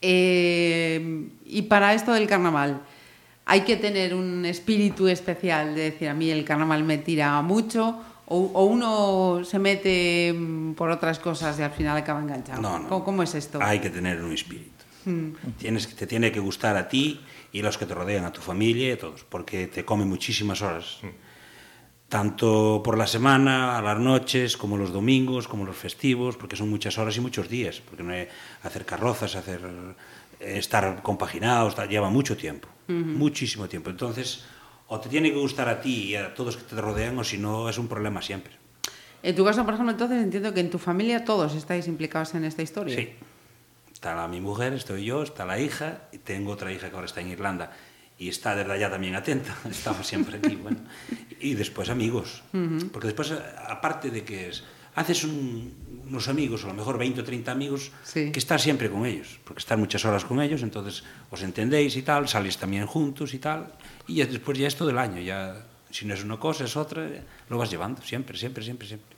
Eh, 0.00 1.28
y 1.46 1.62
para 1.62 1.94
esto 1.94 2.12
del 2.12 2.26
carnaval, 2.26 2.82
hay 3.44 3.62
que 3.62 3.76
tener 3.76 4.14
un 4.14 4.44
espíritu 4.44 5.08
especial 5.08 5.74
de 5.74 5.90
decir, 5.90 6.08
a 6.08 6.14
mí 6.14 6.30
el 6.30 6.44
carnaval 6.44 6.82
me 6.84 6.98
tira 6.98 7.40
mucho, 7.42 8.00
o, 8.32 8.50
o 8.60 8.64
uno 8.64 9.44
se 9.44 9.58
mete 9.58 10.32
mm, 10.32 10.72
por 10.74 10.90
otras 10.90 11.18
cosas 11.18 11.58
y 11.58 11.62
al 11.62 11.70
final 11.72 11.96
acaba 11.98 12.20
enganchado. 12.20 12.60
No, 12.62 12.78
no. 12.78 12.88
¿Cómo, 12.88 13.04
cómo 13.04 13.22
es 13.22 13.34
esto? 13.34 13.58
Hay 13.62 13.78
que 13.80 13.90
tener 13.90 14.22
un 14.22 14.32
espíritu. 14.32 14.70
Tienes, 15.58 15.86
que- 15.88 15.94
te 15.94 16.06
tiene 16.06 16.30
que 16.32 16.40
gustar 16.40 16.76
a 16.76 16.88
ti 16.88 17.20
y 17.52 17.60
los 17.60 17.76
que 17.76 17.86
te 17.86 17.94
rodean, 17.94 18.24
a 18.24 18.32
tu 18.32 18.40
familia 18.40 18.88
y 18.88 18.92
a 18.92 18.98
todos, 18.98 19.24
porque 19.24 19.66
te 19.66 19.84
come 19.84 20.04
muchísimas 20.04 20.62
horas. 20.62 20.98
Tanto 22.08 22.82
por 22.84 22.98
la 22.98 23.06
semana, 23.06 23.78
a 23.78 23.82
las 23.82 23.98
noches, 23.98 24.56
como 24.58 24.76
los 24.76 24.92
domingos, 24.92 25.48
como 25.48 25.64
los 25.64 25.76
festivos, 25.76 26.36
porque 26.36 26.56
son 26.56 26.68
muchas 26.68 26.98
horas 26.98 27.16
y 27.16 27.20
muchos 27.20 27.48
días, 27.48 27.80
porque 27.80 28.02
no 28.02 28.12
hay 28.12 28.28
hacer 28.62 28.84
carrozas, 28.84 29.34
hacer 29.34 29.60
estar 30.38 31.02
compaginados, 31.02 31.74
lleva 31.88 32.10
mucho 32.10 32.36
tiempo, 32.36 32.68
muchísimo 32.88 33.66
tiempo. 33.66 33.88
Entonces, 33.88 34.44
o 34.88 35.00
te 35.00 35.08
tiene 35.08 35.30
que 35.30 35.38
gustar 35.38 35.68
a 35.68 35.80
ti 35.80 36.10
y 36.10 36.16
a 36.16 36.34
todos 36.34 36.56
que 36.56 36.64
te 36.64 36.80
rodean 36.80 37.18
o 37.18 37.24
si 37.24 37.38
no 37.38 37.68
es 37.68 37.78
un 37.78 37.88
problema 37.88 38.20
siempre. 38.22 38.52
En 39.22 39.36
tu 39.36 39.44
caso, 39.44 39.64
por 39.64 39.74
ejemplo, 39.74 39.92
entonces 39.92 40.22
entiendo 40.22 40.52
que 40.52 40.60
en 40.60 40.70
tu 40.70 40.78
familia 40.78 41.24
todos 41.24 41.54
estáis 41.54 41.86
implicados 41.86 42.34
en 42.34 42.44
esta 42.44 42.62
historia. 42.62 42.96
Sí. 42.96 43.10
Está 43.92 44.16
la, 44.16 44.26
mi 44.26 44.40
mujer, 44.40 44.72
estoy 44.72 45.04
yo, 45.04 45.22
está 45.22 45.46
la 45.46 45.60
hija, 45.60 46.08
y 46.10 46.18
tengo 46.18 46.50
otra 46.52 46.72
hija 46.72 46.88
que 46.90 46.94
ahora 46.96 47.06
está 47.06 47.20
en 47.20 47.28
Irlanda 47.28 47.70
y 48.18 48.28
está 48.28 48.54
desde 48.54 48.72
allá 48.72 48.90
también 48.90 49.14
atenta, 49.14 49.56
estamos 49.70 50.06
siempre 50.06 50.38
aquí, 50.38 50.56
bueno. 50.56 50.78
Y 51.40 51.54
después 51.54 51.88
amigos, 51.88 52.42
uh 52.52 52.56
-huh. 52.56 52.90
porque 52.90 53.08
después, 53.08 53.32
aparte 53.68 54.10
de 54.10 54.22
que 54.24 54.48
es, 54.48 54.64
haces 54.94 55.24
un, 55.24 55.74
unos 56.06 56.28
amigos, 56.28 56.64
a 56.64 56.68
lo 56.68 56.74
mejor 56.74 56.98
20 56.98 57.20
o 57.20 57.24
30 57.24 57.50
amigos, 57.50 57.90
sí. 58.04 58.30
que 58.30 58.38
estás 58.38 58.62
siempre 58.62 58.90
con 58.90 59.06
ellos, 59.06 59.40
porque 59.44 59.60
estás 59.60 59.78
muchas 59.78 60.04
horas 60.04 60.24
con 60.24 60.40
ellos, 60.40 60.62
entonces 60.62 61.02
os 61.30 61.42
entendéis 61.42 61.96
y 61.96 62.02
tal, 62.02 62.28
salís 62.28 62.58
también 62.58 62.86
juntos 62.86 63.34
y 63.34 63.38
tal. 63.38 63.72
Y 64.06 64.16
ya 64.16 64.26
después 64.26 64.58
ya 64.58 64.68
es 64.68 64.76
todo 64.76 64.90
el 64.90 64.98
año, 64.98 65.20
ya 65.20 65.56
si 65.90 66.06
no 66.06 66.14
es 66.14 66.24
una 66.24 66.38
cosa, 66.38 66.64
es 66.64 66.76
otra, 66.76 67.06
lo 67.48 67.58
vas 67.58 67.70
llevando, 67.70 68.02
siempre, 68.02 68.36
siempre, 68.36 68.64
siempre, 68.64 68.86
siempre. 68.86 69.16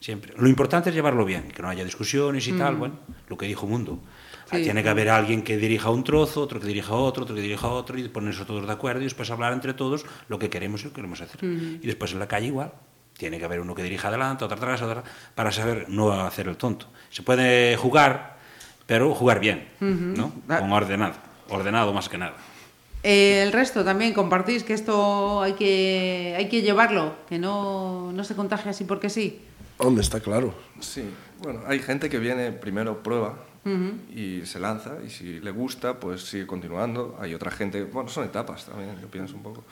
Siempre. 0.00 0.34
Lo 0.36 0.48
importante 0.48 0.90
es 0.90 0.94
llevarlo 0.94 1.24
bien, 1.24 1.48
que 1.48 1.62
no 1.62 1.68
haya 1.70 1.82
discusiones 1.82 2.46
y 2.46 2.52
tal, 2.52 2.76
bueno, 2.76 2.98
lo 3.26 3.38
que 3.38 3.46
dijo 3.46 3.66
Mundo. 3.66 4.00
Sí, 4.50 4.62
Tiene 4.62 4.82
que 4.82 4.90
haber 4.90 5.08
alguien 5.08 5.42
que 5.42 5.56
dirija 5.56 5.88
un 5.88 6.04
trozo, 6.04 6.42
otro 6.42 6.60
que 6.60 6.66
dirija 6.66 6.92
otro, 6.92 7.22
otro 7.22 7.34
que 7.34 7.40
dirija 7.40 7.68
otro, 7.68 7.98
y 7.98 8.06
ponerse 8.08 8.44
todos 8.44 8.66
de 8.66 8.72
acuerdo 8.72 9.00
y 9.00 9.04
después 9.04 9.30
hablar 9.30 9.54
entre 9.54 9.72
todos 9.72 10.04
lo 10.28 10.38
que 10.38 10.50
queremos 10.50 10.82
y 10.82 10.84
lo 10.84 10.90
que 10.90 10.96
queremos 10.96 11.22
hacer. 11.22 11.42
Y 11.42 11.86
después 11.86 12.12
en 12.12 12.18
la 12.18 12.28
calle 12.28 12.48
igual. 12.48 12.72
Tiene 13.16 13.38
que 13.38 13.44
haber 13.44 13.60
uno 13.60 13.74
que 13.74 13.82
dirija 13.82 14.08
adelante, 14.08 14.44
otro 14.44 14.56
atrás, 14.56 14.82
otro 14.82 15.04
para 15.34 15.52
saber 15.52 15.88
no 15.88 16.12
hacer 16.12 16.48
el 16.48 16.56
tonto. 16.56 16.86
Se 17.10 17.22
puede 17.22 17.76
jugar, 17.76 18.36
pero 18.86 19.14
jugar 19.14 19.40
bien, 19.40 19.68
¿no? 19.80 20.32
Ah. 20.48 20.58
Con 20.58 20.72
ordenado. 20.72 21.14
Ordenado 21.48 21.94
más 21.94 22.08
que 22.08 22.18
nada. 22.18 22.34
Eh, 23.04 23.42
el 23.42 23.52
resto 23.52 23.84
también 23.84 24.14
compartís 24.14 24.64
que 24.64 24.72
esto 24.72 25.42
hay 25.42 25.52
que, 25.52 26.34
hay 26.38 26.48
que 26.48 26.62
llevarlo, 26.62 27.14
que 27.28 27.38
no, 27.38 28.10
no 28.12 28.24
se 28.24 28.34
contagie 28.34 28.70
así 28.70 28.84
porque 28.84 29.10
sí. 29.10 29.42
Hombre, 29.76 30.02
está 30.02 30.20
claro. 30.20 30.54
Sí, 30.80 31.04
bueno, 31.42 31.60
hay 31.66 31.80
gente 31.80 32.08
que 32.08 32.18
viene 32.18 32.50
primero 32.50 33.02
prueba 33.02 33.44
y 34.14 34.44
se 34.44 34.58
lanza 34.58 34.98
y 35.06 35.10
si 35.10 35.40
le 35.40 35.50
gusta, 35.50 36.00
pues 36.00 36.22
sigue 36.22 36.46
continuando. 36.46 37.16
Hay 37.20 37.34
otra 37.34 37.50
gente, 37.50 37.84
bueno, 37.84 38.08
son 38.08 38.24
etapas 38.24 38.66
también, 38.66 38.98
yo 39.00 39.08
pienso 39.08 39.36
un 39.36 39.42
poco. 39.42 39.64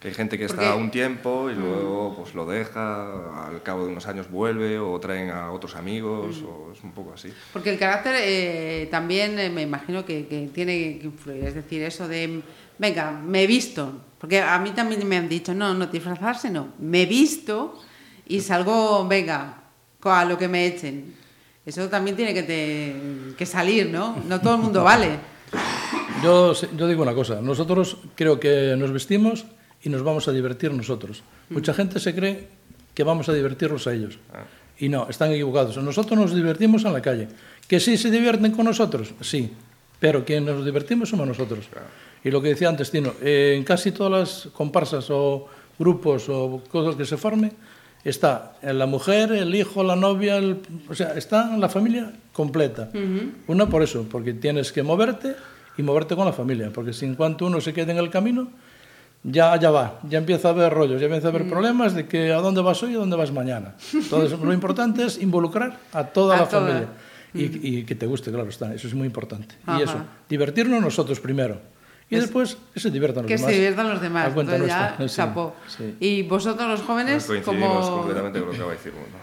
Que 0.00 0.08
hay 0.08 0.14
gente 0.14 0.38
que 0.38 0.46
está 0.46 0.74
un 0.76 0.90
tiempo 0.90 1.50
y 1.50 1.54
luego 1.54 2.16
pues 2.16 2.34
lo 2.34 2.46
deja, 2.46 3.46
al 3.46 3.62
cabo 3.62 3.84
de 3.84 3.92
unos 3.92 4.06
años 4.06 4.30
vuelve 4.30 4.78
o 4.78 4.98
traen 4.98 5.30
a 5.30 5.52
otros 5.52 5.76
amigos 5.76 6.42
o 6.42 6.72
es 6.72 6.82
un 6.82 6.92
poco 6.92 7.12
así. 7.12 7.32
Porque 7.52 7.70
el 7.70 7.78
carácter 7.78 8.16
eh, 8.18 8.88
también 8.90 9.38
eh, 9.38 9.50
me 9.50 9.62
imagino 9.62 10.04
que, 10.04 10.26
que 10.26 10.48
tiene 10.54 10.98
que 10.98 11.06
influir. 11.06 11.44
Es 11.44 11.54
decir, 11.54 11.82
eso 11.82 12.08
de, 12.08 12.40
venga, 12.80 13.12
me 13.12 13.44
he 13.44 13.46
visto. 13.46 13.92
Porque 14.18 14.40
a 14.40 14.58
mí 14.58 14.70
también 14.72 15.06
me 15.06 15.16
han 15.16 15.28
dicho, 15.28 15.54
no, 15.54 15.72
no, 15.74 15.86
disfrazarse 15.86 16.50
no. 16.50 16.68
Me 16.78 17.02
he 17.02 17.06
visto 17.06 17.78
y 18.26 18.40
salgo, 18.40 19.06
venga, 19.06 19.62
a 20.02 20.24
lo 20.24 20.36
que 20.36 20.48
me 20.48 20.66
echen. 20.66 21.14
Eso 21.64 21.88
también 21.88 22.16
tiene 22.16 22.34
que, 22.34 22.42
te- 22.42 23.34
que 23.36 23.46
salir, 23.46 23.88
¿no? 23.90 24.16
No 24.26 24.40
todo 24.40 24.56
el 24.56 24.60
mundo 24.62 24.82
vale. 24.82 25.18
Yo, 26.22 26.52
digo 26.88 27.02
una 27.02 27.14
cosa, 27.14 27.40
nosotros 27.40 27.96
creo 28.14 28.38
que 28.40 28.74
nos 28.76 28.92
vestimos 28.92 29.44
y 29.82 29.88
nos 29.88 30.02
vamos 30.02 30.28
a 30.28 30.32
divertir 30.32 30.72
nosotros. 30.72 31.22
Mucha 31.48 31.72
gente 31.72 31.98
se 32.00 32.14
cree 32.14 32.48
que 32.94 33.04
vamos 33.04 33.28
a 33.28 33.32
divertirlos 33.32 33.86
a 33.86 33.94
ellos. 33.94 34.18
Y 34.78 34.88
no, 34.88 35.06
están 35.08 35.32
equivocados. 35.32 35.76
Nosotros 35.78 36.18
nos 36.18 36.34
divertimos 36.34 36.84
en 36.84 36.92
la 36.92 37.00
calle. 37.02 37.28
¿Que 37.68 37.80
sí 37.80 37.96
se 37.96 38.10
divierten 38.10 38.52
con 38.52 38.64
nosotros? 38.66 39.14
Sí. 39.20 39.52
Pero 40.00 40.24
quien 40.24 40.44
nos 40.46 40.64
divertimos 40.64 41.08
somos 41.10 41.28
nosotros. 41.28 41.68
Y 42.24 42.30
lo 42.30 42.42
que 42.42 42.48
decía 42.48 42.68
antes 42.68 42.90
Tino, 42.90 43.12
eh, 43.22 43.54
en 43.56 43.64
casi 43.64 43.92
todas 43.92 44.12
las 44.46 44.52
comparsas 44.52 45.06
o 45.10 45.46
grupos 45.78 46.28
o 46.28 46.62
cosas 46.68 46.96
que 46.96 47.04
se 47.04 47.16
formen, 47.16 47.52
está 48.02 48.54
la 48.62 48.86
mujer, 48.86 49.30
el 49.32 49.54
hijo, 49.54 49.84
la 49.84 49.94
novia, 49.96 50.36
el- 50.38 50.58
o 50.88 50.94
sea, 50.94 51.12
está 51.14 51.54
la 51.56 51.68
familia 51.68 52.12
completa. 52.32 52.88
Una 53.46 53.66
por 53.68 53.82
eso, 53.82 54.06
porque 54.10 54.32
tienes 54.32 54.72
que 54.72 54.82
moverte 54.82 55.36
y 55.76 55.82
moverte 55.82 56.16
con 56.16 56.24
la 56.26 56.32
familia, 56.32 56.70
porque 56.74 56.92
si 56.94 57.04
en 57.06 57.14
cuanto 57.14 57.46
uno 57.46 57.60
se 57.60 57.72
quede 57.72 57.92
en 57.92 57.98
el 57.98 58.08
camino, 58.10 58.48
ya, 59.22 59.54
ya 59.56 59.70
va, 59.70 60.00
ya 60.08 60.16
empieza 60.18 60.48
a 60.48 60.52
haber 60.52 60.72
rollos, 60.72 60.98
ya 61.00 61.06
empieza 61.06 61.28
a 61.28 61.30
haber 61.30 61.46
problemas 61.46 61.94
de 61.94 62.06
que 62.08 62.32
a 62.32 62.36
dónde 62.40 62.62
vas 62.62 62.82
hoy 62.82 62.92
y 62.92 62.94
a 62.94 62.98
dónde 62.98 63.16
vas 63.16 63.30
mañana. 63.32 63.74
Entonces, 63.92 64.38
lo 64.38 64.52
importante 64.54 65.04
es 65.04 65.20
involucrar 65.20 65.78
a 65.92 66.04
toda 66.04 66.36
A 66.36 66.40
la 66.40 66.48
toda. 66.48 66.60
familia. 66.66 66.88
Y, 67.32 67.78
y 67.78 67.84
que 67.84 67.94
te 67.94 68.06
guste, 68.06 68.30
claro 68.30 68.48
está, 68.48 68.74
eso 68.74 68.88
es 68.88 68.94
muy 68.94 69.06
importante. 69.06 69.54
Ajá. 69.66 69.78
Y 69.78 69.82
eso, 69.84 70.04
divertirnos 70.28 70.80
nosotros 70.82 71.20
primero. 71.20 71.60
Y 72.08 72.16
Es- 72.16 72.22
después 72.22 72.56
que 72.74 72.80
se 72.80 72.90
diviertan 72.90 73.22
los 73.22 73.28
Que 73.28 73.36
demás. 73.36 73.50
se 73.50 73.56
diviertan 73.56 73.88
los 73.88 74.00
demás. 74.00 74.26
A 74.28 74.34
cuenta 74.34 74.56
Entonces 74.56 74.76
ya, 74.76 74.94
nuestra. 74.98 75.08
Sí, 75.08 75.16
chapó. 75.16 75.54
sí. 75.68 75.96
Y 76.00 76.22
vosotros 76.24 76.68
los 76.68 76.82
jóvenes, 76.82 77.24
Coincidimos 77.24 77.86
como 77.86 77.98
completamente 77.98 78.38
con 78.40 78.46
lo 78.48 78.52
que 78.52 78.56
acaba 78.58 78.72
de 78.72 78.76
decir 78.78 78.92
Mundo. 78.92 79.16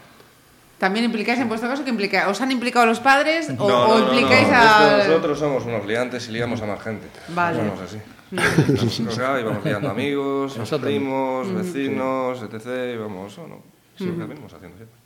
también 0.78 1.04
implicáis 1.06 1.40
en 1.40 1.50
vuestro 1.50 1.70
caso 1.70 1.84
que 1.84 1.90
implica, 1.90 2.30
os 2.30 2.40
han 2.40 2.50
implicado 2.52 2.86
los 2.86 3.00
padres 3.02 3.50
o, 3.50 3.68
No, 3.68 3.88
o 3.90 4.00
no, 4.00 4.06
implicáis 4.14 4.48
no, 4.48 4.54
a 4.56 4.98
es 5.00 5.04
que 5.04 5.08
nosotros 5.10 5.40
somos 5.40 5.66
unos 5.66 5.86
liantes 5.86 6.30
y 6.30 6.32
liamos 6.32 6.62
a 6.62 6.66
más 6.66 6.82
gente. 6.82 7.08
Vale. 7.36 7.58
Somos 7.60 7.80
así. 7.82 7.98
Nos 8.32 9.00
y 9.18 9.44
vamos 9.44 9.64
liando 9.66 9.90
amigos, 9.90 10.58
primos, 10.82 11.54
vecinos, 11.54 12.42
etc. 12.42 12.94
Y 12.94 12.98
vamos, 12.98 13.38
o 13.38 13.48
no. 13.48 13.62
Sí, 13.98 14.06
lo 14.06 14.18
que 14.18 14.24
venimos 14.26 14.54
haciendo 14.54 14.78
siempre. 14.78 14.98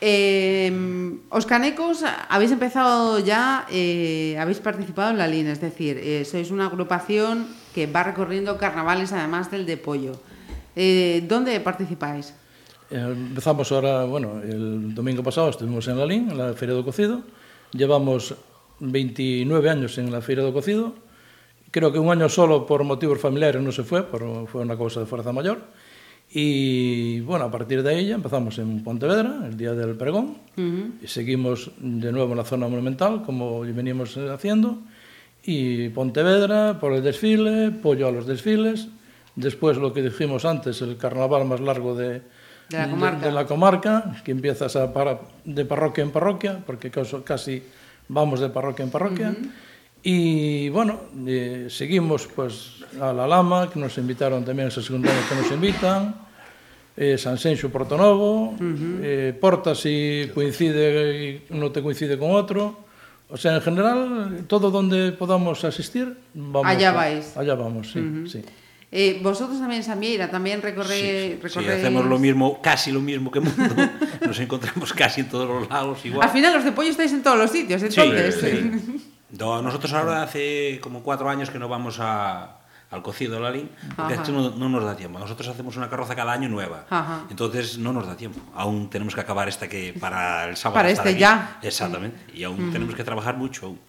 Eh, 0.00 0.72
os 1.28 1.44
canecos 1.44 2.00
habéis 2.32 2.52
empezado 2.52 3.20
ya, 3.20 3.66
eh, 3.68 4.34
habéis 4.40 4.58
participado 4.58 5.10
en 5.10 5.18
la 5.18 5.28
LIN, 5.28 5.48
es 5.48 5.60
decir, 5.60 6.00
eh, 6.00 6.24
sois 6.24 6.48
una 6.50 6.72
agrupación 6.72 7.44
que 7.76 7.84
va 7.84 8.02
recorriendo 8.02 8.56
carnavales 8.56 9.12
además 9.12 9.50
del 9.50 9.68
de 9.68 9.76
Pollo. 9.76 10.16
Eh, 10.74 11.22
¿Dónde 11.28 11.60
participáis? 11.60 12.32
Empezamos 12.90 13.70
ahora, 13.70 14.04
bueno, 14.04 14.40
el 14.42 14.94
domingo 14.94 15.22
pasado 15.22 15.50
estuvimos 15.50 15.86
en 15.86 15.98
la 15.98 16.06
LIN, 16.06 16.30
en 16.30 16.38
la 16.38 16.54
Feria 16.54 16.74
do 16.74 16.82
Cocido. 16.82 17.22
Llevamos 17.70 18.34
29 18.80 19.70
años 19.70 19.98
en 19.98 20.10
la 20.10 20.24
Feria 20.24 20.42
do 20.42 20.52
Cocido. 20.52 20.94
Creo 21.70 21.92
que 21.92 22.00
un 22.00 22.10
año 22.10 22.28
solo 22.28 22.66
por 22.66 22.82
motivos 22.82 23.20
familiares 23.20 23.62
no 23.62 23.70
se 23.70 23.84
fue, 23.84 24.02
por, 24.02 24.48
fue 24.48 24.62
una 24.62 24.76
cosa 24.76 24.98
de 24.98 25.06
fuerza 25.06 25.30
mayor. 25.30 25.60
Y 26.32 27.20
bueno, 27.20 27.46
a 27.46 27.50
partir 27.50 27.82
de 27.82 28.06
ya 28.06 28.14
empezamos 28.14 28.58
en 28.58 28.84
Pontevedra, 28.84 29.46
el 29.46 29.56
día 29.56 29.72
del 29.72 29.96
pregón. 29.96 30.36
y 31.02 31.06
seguimos 31.06 31.70
de 31.78 32.12
nuevo 32.12 32.32
en 32.32 32.36
la 32.38 32.44
zona 32.44 32.68
monumental, 32.68 33.22
como 33.22 33.60
veníamos 33.60 34.16
haciendo. 34.16 34.78
Y 35.42 35.88
Pontevedra 35.88 36.78
por 36.78 36.92
el 36.92 37.02
desfile, 37.02 37.70
pollo 37.70 38.06
a 38.08 38.12
los 38.12 38.26
desfiles. 38.26 38.88
Después 39.34 39.76
lo 39.78 39.92
que 39.92 40.02
dijimos 40.02 40.44
antes, 40.44 40.82
el 40.82 40.96
carnaval 40.98 41.46
más 41.46 41.60
largo 41.60 41.94
de, 41.96 42.20
De 42.68 42.78
la 42.78 42.90
comarca. 42.90 43.26
de 43.26 43.32
la 43.32 43.46
comarca, 43.46 44.22
que 44.24 44.30
empiezas 44.32 44.76
a 44.76 44.92
para- 44.92 45.20
de 45.44 45.64
parroquia 45.64 46.04
en 46.04 46.10
parroquia, 46.10 46.60
porque 46.66 46.90
casi 47.24 47.62
vamos 48.08 48.38
de 48.40 48.50
parroquia 48.50 48.84
en 48.84 48.90
parroquia. 48.90 49.34
E, 50.02 50.70
bueno, 50.72 51.12
eh, 51.28 51.68
seguimos 51.68 52.26
pues, 52.32 52.80
a 53.00 53.12
La 53.12 53.26
Lama, 53.26 53.68
que 53.68 53.78
nos 53.78 53.96
invitaron 54.00 54.44
tamén 54.44 54.72
esa 54.72 54.80
segunda 54.80 55.12
vez 55.12 55.24
que 55.28 55.36
nos 55.36 55.50
invitan, 55.52 56.16
eh, 56.96 57.20
San 57.20 57.36
Senxo 57.36 57.68
Portonovo, 57.68 58.52
uh 58.52 58.56
-huh. 58.56 58.96
eh, 59.04 59.30
Porta 59.36 59.76
si 59.76 60.28
coincide 60.32 61.44
e 61.48 61.52
non 61.52 61.68
te 61.68 61.84
coincide 61.84 62.16
con 62.16 62.32
outro, 62.32 62.90
O 63.30 63.36
sea, 63.36 63.54
en 63.54 63.62
general, 63.62 64.44
todo 64.48 64.70
donde 64.70 65.12
podamos 65.12 65.62
asistir, 65.62 66.16
vamos. 66.34 66.66
Allá 66.66 66.90
vais. 66.90 67.36
A, 67.36 67.40
allá 67.40 67.54
vamos, 67.54 67.92
sí, 67.92 68.00
uh 68.00 68.02
-huh. 68.02 68.26
sí. 68.26 68.42
Eh, 68.90 69.20
vosotros 69.22 69.60
también, 69.60 69.84
Samieira, 69.84 70.28
también 70.28 70.60
recorre, 70.60 70.98
sí, 70.98 71.06
sí, 71.06 71.38
recorre... 71.40 71.64
sí, 71.64 71.70
hacemos 71.70 72.06
lo 72.06 72.18
mismo, 72.18 72.60
casi 72.60 72.90
lo 72.90 73.00
mismo 73.00 73.30
que 73.30 73.38
Mundo. 73.38 73.70
Nos 74.26 74.38
encontramos 74.40 74.92
casi 74.92 75.20
en 75.20 75.28
todos 75.28 75.46
los 75.46 75.70
lados 75.70 76.04
igual. 76.04 76.26
Al 76.26 76.34
final, 76.34 76.54
los 76.54 76.64
de 76.64 76.72
pollo 76.72 76.90
estáis 76.90 77.12
en 77.12 77.22
todos 77.22 77.38
los 77.38 77.52
sitios, 77.52 77.80
entonces. 77.84 78.34
Sí, 78.34 78.46
sí. 78.50 79.06
No, 79.38 79.62
nosotros 79.62 79.92
ahora 79.92 80.22
hace 80.22 80.80
como 80.82 81.02
cuatro 81.02 81.28
años 81.28 81.50
que 81.50 81.58
no 81.58 81.68
vamos 81.68 81.98
a, 82.00 82.56
al 82.90 83.02
cocido 83.02 83.34
de 83.36 83.40
la 83.40 83.50
LIN, 83.50 83.70
porque 83.96 84.14
Ajá. 84.14 84.22
esto 84.22 84.32
no, 84.32 84.50
no 84.50 84.68
nos 84.68 84.84
da 84.84 84.96
tiempo. 84.96 85.18
Nosotros 85.18 85.46
hacemos 85.48 85.76
una 85.76 85.88
carroza 85.88 86.16
cada 86.16 86.32
año 86.32 86.48
nueva, 86.48 86.86
Ajá. 86.90 87.20
entonces 87.30 87.78
no 87.78 87.92
nos 87.92 88.06
da 88.06 88.16
tiempo. 88.16 88.40
Aún 88.54 88.90
tenemos 88.90 89.14
que 89.14 89.20
acabar 89.20 89.48
esta 89.48 89.68
que 89.68 89.94
para 89.98 90.48
el 90.48 90.56
sábado. 90.56 90.74
Para 90.78 90.90
este 90.90 91.10
aquí. 91.10 91.18
ya. 91.20 91.58
Exactamente, 91.62 92.18
y 92.34 92.42
aún 92.42 92.72
tenemos 92.72 92.94
que 92.94 93.04
trabajar 93.04 93.36
mucho. 93.36 93.66
aún. 93.66 93.80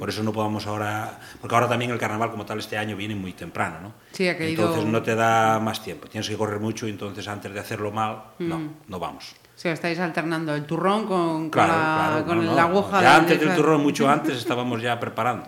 Por 0.00 0.08
eso 0.08 0.24
no 0.24 0.32
podamos 0.32 0.66
ahora, 0.66 1.20
porque 1.40 1.54
ahora 1.54 1.68
también 1.68 1.92
el 1.92 1.98
carnaval 1.98 2.32
como 2.32 2.44
tal 2.44 2.58
este 2.58 2.76
año 2.76 2.96
viene 2.96 3.14
muy 3.14 3.32
temprano, 3.34 3.76
¿no? 3.80 3.92
Sí, 4.12 4.28
ha 4.28 4.36
caído- 4.36 4.64
Entonces 4.64 4.84
no 4.84 5.00
te 5.00 5.14
da 5.14 5.60
más 5.60 5.80
tiempo, 5.82 6.08
tienes 6.08 6.28
que 6.28 6.36
correr 6.36 6.58
mucho 6.58 6.88
y 6.88 6.90
entonces 6.90 7.26
antes 7.28 7.54
de 7.54 7.60
hacerlo 7.60 7.92
mal, 7.92 8.20
no, 8.40 8.60
no 8.88 8.98
vamos. 8.98 9.36
O 9.60 9.62
sea, 9.62 9.72
estáis 9.74 9.98
alternando 9.98 10.54
el 10.54 10.64
turrón 10.64 11.04
con, 11.04 11.18
con 11.28 11.50
Claro, 11.50 11.72
la, 11.74 12.22
claro, 12.24 12.24
con 12.26 12.46
no, 12.46 12.54
la 12.56 12.62
no. 12.62 12.68
aguja. 12.68 13.02
Ya 13.02 13.10
del- 13.12 13.20
antes 13.20 13.40
del 13.40 13.54
turrón, 13.56 13.82
mucho 13.82 14.08
antes, 14.16 14.38
estábamos 14.38 14.80
ya 14.80 14.98
preparando, 14.98 15.44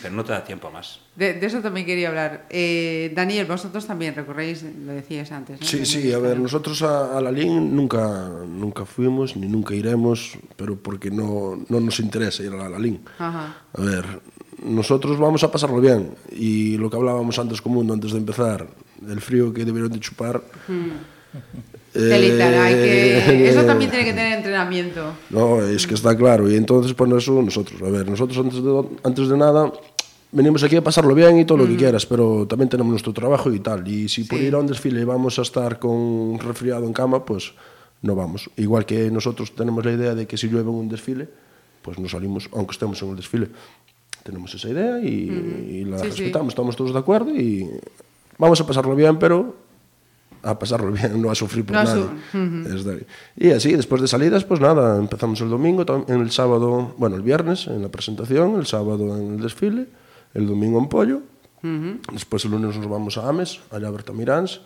pero 0.00 0.14
no 0.14 0.24
te 0.24 0.32
da 0.32 0.42
tiempo 0.42 0.70
más. 0.70 1.00
De, 1.14 1.34
de 1.34 1.46
eso 1.46 1.60
también 1.60 1.84
quería 1.84 2.08
hablar. 2.08 2.46
Eh, 2.48 3.12
Daniel, 3.14 3.44
vosotros 3.44 3.86
también 3.86 4.14
recorréis, 4.14 4.62
lo 4.62 4.92
decías 4.92 5.30
antes. 5.30 5.60
¿no? 5.60 5.66
Sí, 5.66 5.84
sí, 5.84 6.10
a 6.10 6.18
ver, 6.18 6.40
nosotros 6.40 6.80
a, 6.80 7.18
a 7.18 7.20
la 7.20 7.30
LIN 7.30 7.76
nunca, 7.76 8.30
nunca 8.48 8.86
fuimos 8.86 9.36
ni 9.36 9.46
nunca 9.46 9.74
iremos, 9.74 10.38
pero 10.56 10.76
porque 10.76 11.10
no, 11.10 11.62
no 11.68 11.80
nos 11.80 12.00
interesa 12.00 12.42
ir 12.42 12.54
a 12.54 12.66
la 12.66 12.78
LIN. 12.78 13.02
Ajá. 13.18 13.56
A 13.74 13.80
ver, 13.82 14.06
nosotros 14.64 15.18
vamos 15.18 15.44
a 15.44 15.52
pasarlo 15.52 15.82
bien 15.82 16.14
y 16.32 16.78
lo 16.78 16.88
que 16.88 16.96
hablábamos 16.96 17.38
antes 17.38 17.60
con 17.60 17.72
Mundo, 17.74 17.92
antes 17.92 18.12
de 18.12 18.18
empezar, 18.20 18.66
el 19.06 19.20
frío 19.20 19.52
que 19.52 19.66
debieron 19.66 19.92
de 19.92 20.00
chupar. 20.00 20.40
Eh, 21.94 21.98
Delitar, 21.98 22.54
hay 22.54 22.74
que... 22.74 23.48
Eso 23.50 23.64
también 23.64 23.90
tiene 23.90 24.04
que 24.04 24.12
tener 24.12 24.38
entrenamiento. 24.38 25.12
No, 25.30 25.60
es 25.60 25.86
que 25.86 25.94
está 25.94 26.16
claro. 26.16 26.50
Y 26.50 26.56
entonces, 26.56 26.94
pues 26.94 27.10
eso 27.12 27.42
nosotros. 27.42 27.82
A 27.82 27.90
ver, 27.90 28.08
nosotros 28.08 28.38
antes 28.38 28.62
de, 28.62 28.84
antes 29.02 29.28
de 29.28 29.36
nada 29.36 29.72
venimos 30.32 30.62
aquí 30.62 30.76
a 30.76 30.82
pasarlo 30.82 31.14
bien 31.14 31.38
y 31.38 31.44
todo 31.44 31.58
mm. 31.58 31.60
lo 31.62 31.66
que 31.66 31.76
quieras, 31.76 32.06
pero 32.06 32.46
también 32.46 32.68
tenemos 32.68 32.90
nuestro 32.90 33.12
trabajo 33.12 33.52
y 33.52 33.60
tal. 33.60 33.86
Y 33.86 34.08
si 34.08 34.22
sí. 34.22 34.28
por 34.28 34.40
ir 34.40 34.54
a 34.54 34.58
un 34.58 34.66
desfile 34.66 35.04
vamos 35.04 35.38
a 35.38 35.42
estar 35.42 35.78
con 35.78 36.38
resfriado 36.38 36.86
en 36.86 36.92
cama, 36.92 37.24
pues 37.24 37.52
no 38.02 38.14
vamos. 38.14 38.50
Igual 38.56 38.86
que 38.86 39.10
nosotros 39.10 39.54
tenemos 39.54 39.84
la 39.84 39.92
idea 39.92 40.14
de 40.14 40.26
que 40.26 40.36
si 40.36 40.48
llueve 40.48 40.70
en 40.70 40.76
un 40.76 40.88
desfile, 40.88 41.28
pues 41.82 41.98
no 41.98 42.08
salimos, 42.08 42.48
aunque 42.52 42.72
estemos 42.72 43.00
en 43.02 43.10
el 43.10 43.16
desfile. 43.16 43.48
Tenemos 44.22 44.54
esa 44.54 44.68
idea 44.68 45.00
y, 45.00 45.30
mm. 45.30 45.70
y 45.70 45.84
la 45.84 45.98
sí, 45.98 46.04
respetamos, 46.04 46.46
sí. 46.46 46.50
estamos 46.50 46.76
todos 46.76 46.92
de 46.92 46.98
acuerdo 46.98 47.34
y 47.34 47.68
vamos 48.38 48.60
a 48.60 48.66
pasarlo 48.66 48.94
bien, 48.94 49.18
pero 49.18 49.69
a 50.42 50.58
pasarlo 50.58 50.90
bien, 50.92 51.20
no 51.20 51.30
a 51.30 51.34
sufrir 51.34 51.64
por 51.64 51.74
No 51.74 51.80
a 51.80 51.84
nadie. 51.84 52.04
su- 52.32 52.38
Ujú. 52.38 52.74
Es 52.76 52.84
de- 52.84 53.06
Y 53.36 53.50
así, 53.50 53.72
después 53.72 54.00
de 54.02 54.08
salidas, 54.08 54.44
pues 54.44 54.60
nada, 54.60 54.96
empezamos 54.98 55.40
el 55.40 55.50
domingo, 55.50 55.84
en 56.08 56.20
el 56.20 56.30
sábado, 56.30 56.94
bueno, 56.98 57.16
el 57.16 57.22
viernes 57.22 57.66
en 57.66 57.82
la 57.82 57.88
presentación, 57.88 58.56
el 58.56 58.66
sábado 58.66 59.16
en 59.18 59.34
el 59.34 59.40
desfile, 59.40 59.86
el 60.34 60.46
domingo 60.46 60.78
en 60.78 60.88
Pollo, 60.88 61.20
después 62.12 62.44
el 62.46 62.52
lunes 62.52 62.76
nos 62.76 62.88
vamos 62.88 63.18
a 63.18 63.28
Ames, 63.28 63.60
allá 63.70 63.88
a 63.88 63.90
Bertamiráns, 63.90 64.60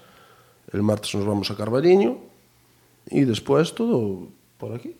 el 0.73 0.83
martes 0.83 1.15
nos 1.15 1.27
vamos 1.27 1.51
a 1.51 1.57
Carballiño 1.57 2.19
y 3.11 3.25
después 3.25 3.75
todo 3.75 4.29
por 4.59 4.75
aquí. 4.75 4.95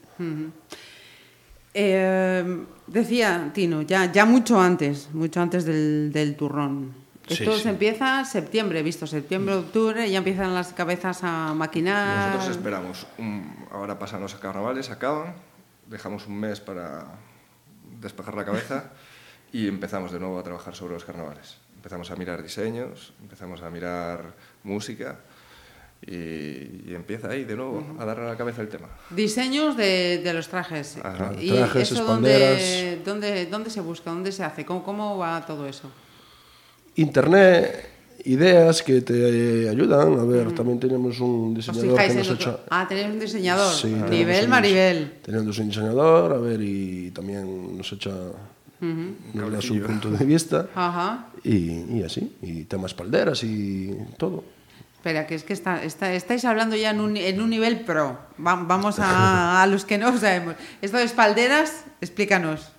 Eh, 1.77 2.65
decía 2.87 3.51
Tino, 3.53 3.83
ya, 3.83 4.11
ya 4.13 4.25
mucho 4.25 4.61
antes, 4.61 5.09
mucho 5.13 5.41
antes 5.41 5.65
del, 5.65 6.13
del 6.13 6.37
turrón. 6.37 6.93
Esto 7.29 7.57
sí. 7.57 7.63
se 7.63 7.69
empieza 7.71 8.25
septiembre, 8.25 8.83
visto 8.83 9.07
septiembre, 9.07 9.55
octubre, 9.55 10.11
ya 10.11 10.19
empiezan 10.19 10.55
las 10.55 10.73
cabezas 10.75 11.21
a 11.23 11.55
maquinar. 11.55 12.35
Nosotros 12.35 12.57
esperamos. 12.57 13.07
un- 13.19 13.67
ahora 13.73 13.99
pasan 13.99 14.21
los 14.21 14.35
carnavales, 14.35 14.91
acaban, 14.91 15.35
dejamos 15.89 16.27
un 16.27 16.39
mes 16.39 16.61
para 16.61 17.07
despejar 18.01 18.35
la 18.35 18.45
cabeza 18.45 18.91
y 19.53 19.69
empezamos 19.69 20.13
de 20.13 20.19
nuevo 20.21 20.39
a 20.39 20.43
trabajar 20.43 20.75
sobre 20.75 20.95
los 20.95 21.05
carnavales. 21.05 21.57
Empezamos 21.77 22.11
a 22.11 22.17
mirar 22.17 22.43
diseños, 22.43 23.13
empezamos 23.23 23.63
a 23.63 23.71
mirar 23.71 24.35
música 24.63 25.17
y, 26.07 26.91
y 26.91 26.93
empieza 26.95 27.29
ahí 27.29 27.45
de 27.45 27.57
nuevo 27.57 27.97
a 27.99 28.05
darle 28.05 28.25
a 28.25 28.29
la 28.29 28.37
cabeza 28.37 28.61
el 28.63 28.69
tema. 28.69 28.89
Diseños 29.11 29.77
de, 29.77 30.19
de 30.23 30.35
los 30.35 30.49
trajes. 30.49 30.99
Ajá. 31.03 31.33
¿Y 31.39 31.51
Trajes, 31.51 31.93
eso 31.93 32.05
dónde, 32.05 32.35
espalderas. 32.55 33.05
dónde, 33.07 33.47
dónde 33.47 33.71
se 33.71 33.81
busca? 33.81 34.11
¿Dónde 34.11 34.33
se 34.33 34.45
hace? 34.45 34.65
¿Cómo, 34.67 34.83
cómo 34.83 35.17
va 35.19 35.45
todo 35.47 35.67
eso? 35.67 35.91
Internet, 36.97 37.89
ideas 38.25 38.83
que 38.83 39.01
te 39.01 39.69
ayudan. 39.69 40.19
A 40.19 40.25
ver, 40.25 40.53
también 40.53 40.79
tenemos 40.81 41.19
un 41.21 41.51
¿Os 41.51 41.67
diseñador 41.67 41.99
que 42.01 42.15
nos 42.15 42.31
otro? 42.31 42.51
echa... 42.53 42.61
Ah, 42.71 42.87
tenéis 42.89 43.07
un 43.09 43.21
diseñador. 43.21 43.75
Sí, 43.75 43.89
tenemos 43.89 44.11
Nivel 44.11 44.49
Maribel. 44.49 45.13
Tenemos 45.23 45.59
un 45.59 45.69
diseñador, 45.69 46.33
a 46.33 46.39
ver, 46.39 46.61
y 46.63 47.11
también 47.11 47.77
nos 47.77 47.93
echa, 47.93 48.13
nos 48.81 49.53
da 49.53 49.61
su 49.61 49.81
punto 49.81 50.11
de 50.11 50.25
vista, 50.25 50.69
Ajá. 50.75 51.27
y, 51.43 51.99
y 51.99 52.03
así, 52.05 52.37
y 52.43 52.65
temas 52.65 52.95
palderas 52.95 53.43
y 53.45 53.95
todo. 54.19 54.45
Espera, 54.97 55.27
que 55.27 55.35
es 55.35 55.43
que 55.45 55.53
está, 55.53 55.83
está- 55.85 56.15
estáis 56.15 56.47
hablando 56.47 56.77
ya 56.77 56.91
en 56.91 57.01
un, 57.01 57.17
en 57.19 57.41
un 57.43 57.51
nivel 57.51 57.81
pro. 57.81 58.17
Va- 58.41 58.63
vamos 58.67 58.99
a, 58.99 59.63
a 59.63 59.67
los 59.67 59.85
que 59.85 59.99
no 59.99 60.17
sabemos. 60.19 60.55
Esto 60.81 60.97
de 60.97 61.05
espalderas, 61.05 61.85
explícanos. 62.01 62.71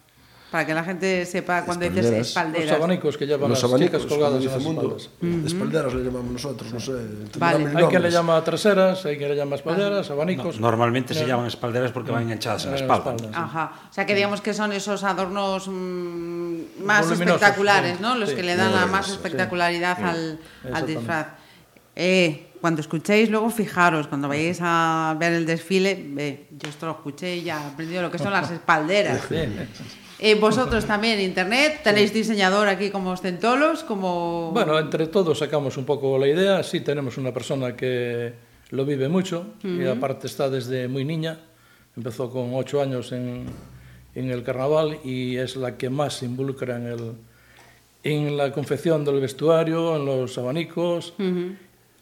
Para 0.55 0.65
que 0.65 0.73
la 0.73 0.85
gente 0.85 1.25
sepa 1.25 1.65
cuando 1.65 1.83
dices 1.83 2.05
Espalderas. 2.05 2.17
Los 2.19 2.27
espalderas. 2.29 2.71
abanicos 2.77 3.17
que 3.17 3.27
llevan 3.27 3.49
Los 3.49 3.61
las 3.61 3.69
abanicos, 3.69 4.01
chicas 4.03 4.09
colgadas 4.17 4.41
en 4.41 4.49
las 4.53 4.61
Mundo, 4.63 4.95
espaldas. 4.95 5.51
espalderas 5.51 5.93
le 5.95 6.03
llamamos 6.05 6.31
nosotros, 6.31 6.73
no 6.73 6.79
sé. 6.79 6.93
Vale. 7.37 7.67
Hay 7.75 7.83
quien 7.87 8.01
le 8.01 8.09
llama 8.09 8.41
traseras, 8.41 9.05
hay 9.05 9.17
quien 9.17 9.31
le 9.31 9.35
llama 9.35 9.57
espalderas, 9.57 10.09
abanicos. 10.11 10.57
Normalmente 10.61 11.13
se 11.13 11.23
Eh, 11.23 11.27
llaman 11.27 11.47
espalderas 11.47 11.91
porque 11.91 12.11
van 12.11 12.23
enganchadas 12.23 12.63
en 12.63 12.71
la 12.71 12.77
en 12.79 12.87
la 12.87 12.95
espalda. 12.95 13.29
Ajá. 13.33 13.73
O 13.89 13.93
sea, 13.93 14.05
que 14.05 14.15
digamos 14.15 14.39
que 14.39 14.53
son 14.53 14.71
esos 14.71 15.03
adornos 15.03 15.67
mm, 15.67 16.83
más 16.85 17.11
espectaculares. 17.11 17.99
¿no? 17.99 18.15
Los 18.15 18.29
Sí. 18.29 18.35
que 18.37 18.43
le 18.43 18.55
dan 18.55 18.73
la 18.73 18.85
más 18.85 19.07
sí. 19.07 19.11
espectacularidad 19.11 19.97
al, 20.05 20.39
disfraz. 20.87 21.27
Eh, 21.97 22.47
cuando 22.61 22.79
escuchéis, 22.79 23.29
luego 23.29 23.49
fijaros, 23.49 24.07
cuando 24.07 24.29
vayáis 24.29 24.59
a 24.61 25.17
ver 25.19 25.33
el 25.33 25.45
desfile, 25.45 26.01
ve, 26.11 26.47
yo 26.57 26.69
esto 26.69 26.85
lo 26.85 26.93
escuché 26.93 27.35
y 27.35 27.43
ya 27.43 27.61
he 27.61 27.67
aprendido 27.73 28.01
lo 28.03 28.09
que 28.09 28.17
son 28.19 28.31
las 28.31 28.49
espalderas. 28.57 29.19
Eh, 30.19 30.35
vosotros 30.35 30.85
también, 30.85 31.19
internet, 31.19 31.81
tenéis 31.83 32.13
diseñador 32.13 32.67
aquí 32.69 32.89
como 32.89 33.11
ostentolos, 33.11 33.83
como... 33.83 34.51
Bueno, 34.53 34.79
entre 34.79 35.07
todos 35.07 35.39
sacamos 35.39 35.75
un 35.75 35.85
poco 35.85 36.17
la 36.17 36.27
idea. 36.27 36.63
Sí 36.63 36.79
tenemos 36.79 37.17
una 37.17 37.33
persona 37.33 37.75
que 37.75 38.33
lo 38.71 38.85
vive 38.85 39.09
mucho 39.09 39.45
y 39.63 39.85
aparte 39.85 40.27
está 40.27 40.49
desde 40.49 40.87
muy 40.87 41.03
niña. 41.03 41.39
Empezó 41.97 42.29
con 42.29 42.53
ocho 42.53 42.81
años 42.81 43.11
en, 43.11 43.45
en 44.15 44.31
el 44.31 44.43
carnaval 44.43 44.99
y 45.03 45.35
es 45.37 45.57
la 45.57 45.77
que 45.77 45.89
más 45.89 46.15
se 46.15 46.25
involucra 46.25 46.77
en, 46.77 46.87
el, 46.87 47.11
en 48.03 48.37
la 48.37 48.51
confección 48.51 49.03
del 49.03 49.19
vestuario, 49.19 49.97
en 49.97 50.05
los 50.05 50.37
abanicos, 50.37 51.13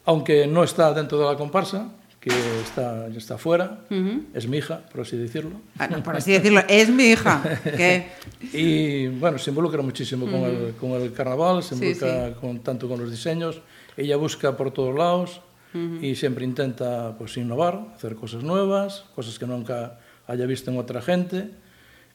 aunque 0.04 0.46
no 0.46 0.62
está 0.62 0.92
dentro 0.92 1.18
de 1.18 1.24
la 1.26 1.36
comparsa, 1.36 1.88
que 2.24 2.60
está, 2.62 3.06
está 3.08 3.36
fuera, 3.36 3.80
uh 3.90 3.94
-huh. 3.94 4.22
es 4.32 4.48
mi 4.48 4.56
hija, 4.56 4.80
por 4.90 5.02
así 5.02 5.14
decirlo. 5.14 5.60
Ah, 5.78 5.88
por 6.02 6.16
así 6.16 6.32
decirlo, 6.32 6.62
es 6.68 6.88
mi 6.88 7.04
hija. 7.12 7.42
¿Qué? 7.62 8.06
y 8.54 9.08
bueno, 9.08 9.36
se 9.36 9.50
involucra 9.50 9.82
muchísimo 9.82 10.24
uh 10.24 10.28
-huh. 10.28 10.32
con, 10.32 10.42
el, 10.42 10.74
con, 10.76 10.90
el, 11.02 11.12
carnaval, 11.12 11.62
se 11.62 11.74
involucra 11.74 12.28
sí, 12.28 12.32
sí. 12.32 12.40
Con, 12.40 12.60
tanto 12.60 12.88
con 12.88 12.98
los 12.98 13.10
diseños, 13.10 13.60
ella 13.98 14.16
busca 14.16 14.56
por 14.56 14.70
todos 14.70 14.96
lados 14.96 15.42
uh 15.74 15.78
-huh. 15.78 16.02
y 16.02 16.14
siempre 16.14 16.46
intenta 16.46 17.14
pues, 17.18 17.36
innovar, 17.36 17.88
hacer 17.94 18.14
cosas 18.14 18.42
nuevas, 18.42 19.04
cosas 19.14 19.38
que 19.38 19.46
nunca 19.46 19.98
haya 20.26 20.46
visto 20.46 20.70
en 20.70 20.78
otra 20.78 21.02
gente. 21.02 21.50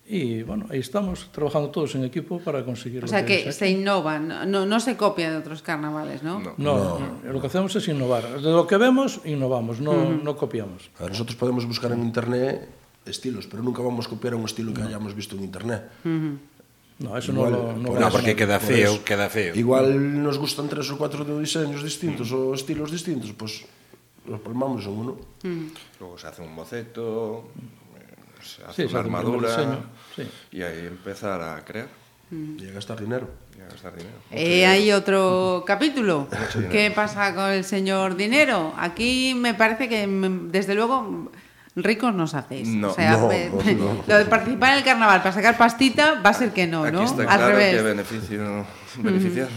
E, 0.10 0.42
bueno, 0.42 0.66
aí 0.74 0.82
estamos 0.82 1.30
trabajando 1.30 1.70
todos 1.70 1.94
en 1.94 2.02
equipo 2.02 2.42
para 2.42 2.66
conseguir... 2.66 3.06
O 3.06 3.08
sea, 3.08 3.22
que, 3.22 3.46
que 3.46 3.54
se 3.54 3.70
innovan, 3.70 4.50
no, 4.50 4.66
no 4.66 4.78
se 4.82 4.98
copia 4.98 5.30
de 5.30 5.38
otros 5.38 5.62
carnavales, 5.62 6.26
¿no? 6.26 6.42
No, 6.42 6.58
no, 6.58 6.98
no. 6.98 7.22
no. 7.22 7.34
lo 7.34 7.38
que 7.38 7.46
hacemos 7.46 7.76
es 7.78 7.86
innovar. 7.88 8.42
De 8.42 8.50
lo 8.50 8.66
que 8.66 8.78
vemos, 8.82 9.22
innovamos, 9.24 9.78
no, 9.78 9.92
uh 9.94 10.10
-huh. 10.10 10.24
no 10.26 10.34
copiamos. 10.34 10.90
A 10.98 11.06
nosotros 11.06 11.38
podemos 11.38 11.62
buscar 11.70 11.94
en 11.94 12.02
internet 12.02 12.66
estilos, 13.06 13.46
pero 13.46 13.62
nunca 13.62 13.86
vamos 13.86 14.08
a 14.08 14.10
copiar 14.10 14.34
un 14.34 14.46
estilo 14.50 14.74
que 14.74 14.82
no. 14.82 14.90
hayamos 14.90 15.14
visto 15.14 15.38
en 15.38 15.46
internet. 15.46 15.86
Uh 16.02 16.10
-huh. 16.10 16.38
No, 17.06 17.16
eso 17.16 17.32
Igual, 17.32 17.52
no 17.52 17.58
lo... 17.58 17.78
No, 17.78 17.90
por 17.94 18.02
no 18.02 18.10
porque 18.10 18.36
queda 18.36 18.60
feo, 18.60 18.98
por 18.98 19.06
queda 19.06 19.30
feo. 19.30 19.54
Igual 19.54 19.94
nos 20.26 20.42
gustan 20.42 20.66
tres 20.66 20.90
ou 20.90 20.98
cuatro 20.98 21.22
de 21.22 21.38
diseños 21.38 21.86
distintos 21.86 22.34
o 22.34 22.50
ou 22.50 22.58
estilos 22.58 22.90
distintos, 22.90 23.30
pois 23.38 23.62
pues, 23.62 24.26
nos 24.26 24.42
palmamos 24.42 24.90
en 24.90 24.94
uno. 24.98 25.14
Luego 25.46 25.70
Logo 26.02 26.16
se 26.18 26.26
hace 26.28 26.42
un 26.42 26.58
boceto, 26.58 27.54
se 28.42 28.64
hace 28.64 28.84
Sí, 28.88 28.90
una 28.92 29.00
armadura 29.02 29.50
diseño, 29.50 29.84
sí. 30.16 30.24
y 30.52 30.62
ahí 30.62 30.86
empezar 30.88 31.42
a 31.42 31.64
crear 31.66 31.88
y 32.32 32.68
a 32.68 32.72
gastar 32.74 33.00
dinero. 33.00 33.28
y 33.58 33.62
a 33.62 33.66
gastar 33.66 33.96
dinero. 33.96 34.16
Eh, 34.32 34.66
hay 34.66 34.92
otro 34.92 35.64
capítulo. 35.68 36.28
¿Qué 36.72 36.92
pasa 36.92 37.34
con 37.36 37.50
el 37.50 37.64
señor 37.64 38.16
dinero? 38.16 38.74
Aquí 38.78 39.34
me 39.36 39.54
parece 39.54 39.90
que, 39.90 40.06
mm, 40.08 40.52
desde 40.52 40.76
luego, 40.76 41.32
ricos 41.84 42.14
nos 42.14 42.34
hacéis. 42.34 42.68
No, 42.68 42.90
o 42.92 42.94
sea, 42.94 43.12
no, 43.12 43.28
no, 43.30 43.74
no. 43.74 44.04
lo 44.08 44.18
de 44.18 44.26
participar 44.26 44.72
en 44.74 44.78
el 44.80 44.84
carnaval 44.84 45.20
para 45.22 45.34
sacar 45.34 45.58
pastita 45.58 46.22
va 46.22 46.30
a 46.30 46.34
ser 46.34 46.52
que 46.52 46.68
no, 46.68 46.84
Aquí 46.84 46.96
¿no? 46.96 47.04
está 47.04 47.22
Al 47.24 47.28
claro 47.28 47.48
revés. 47.50 47.76
que 47.76 47.82
beneficio, 47.82 48.66
beneficiar 48.98 49.48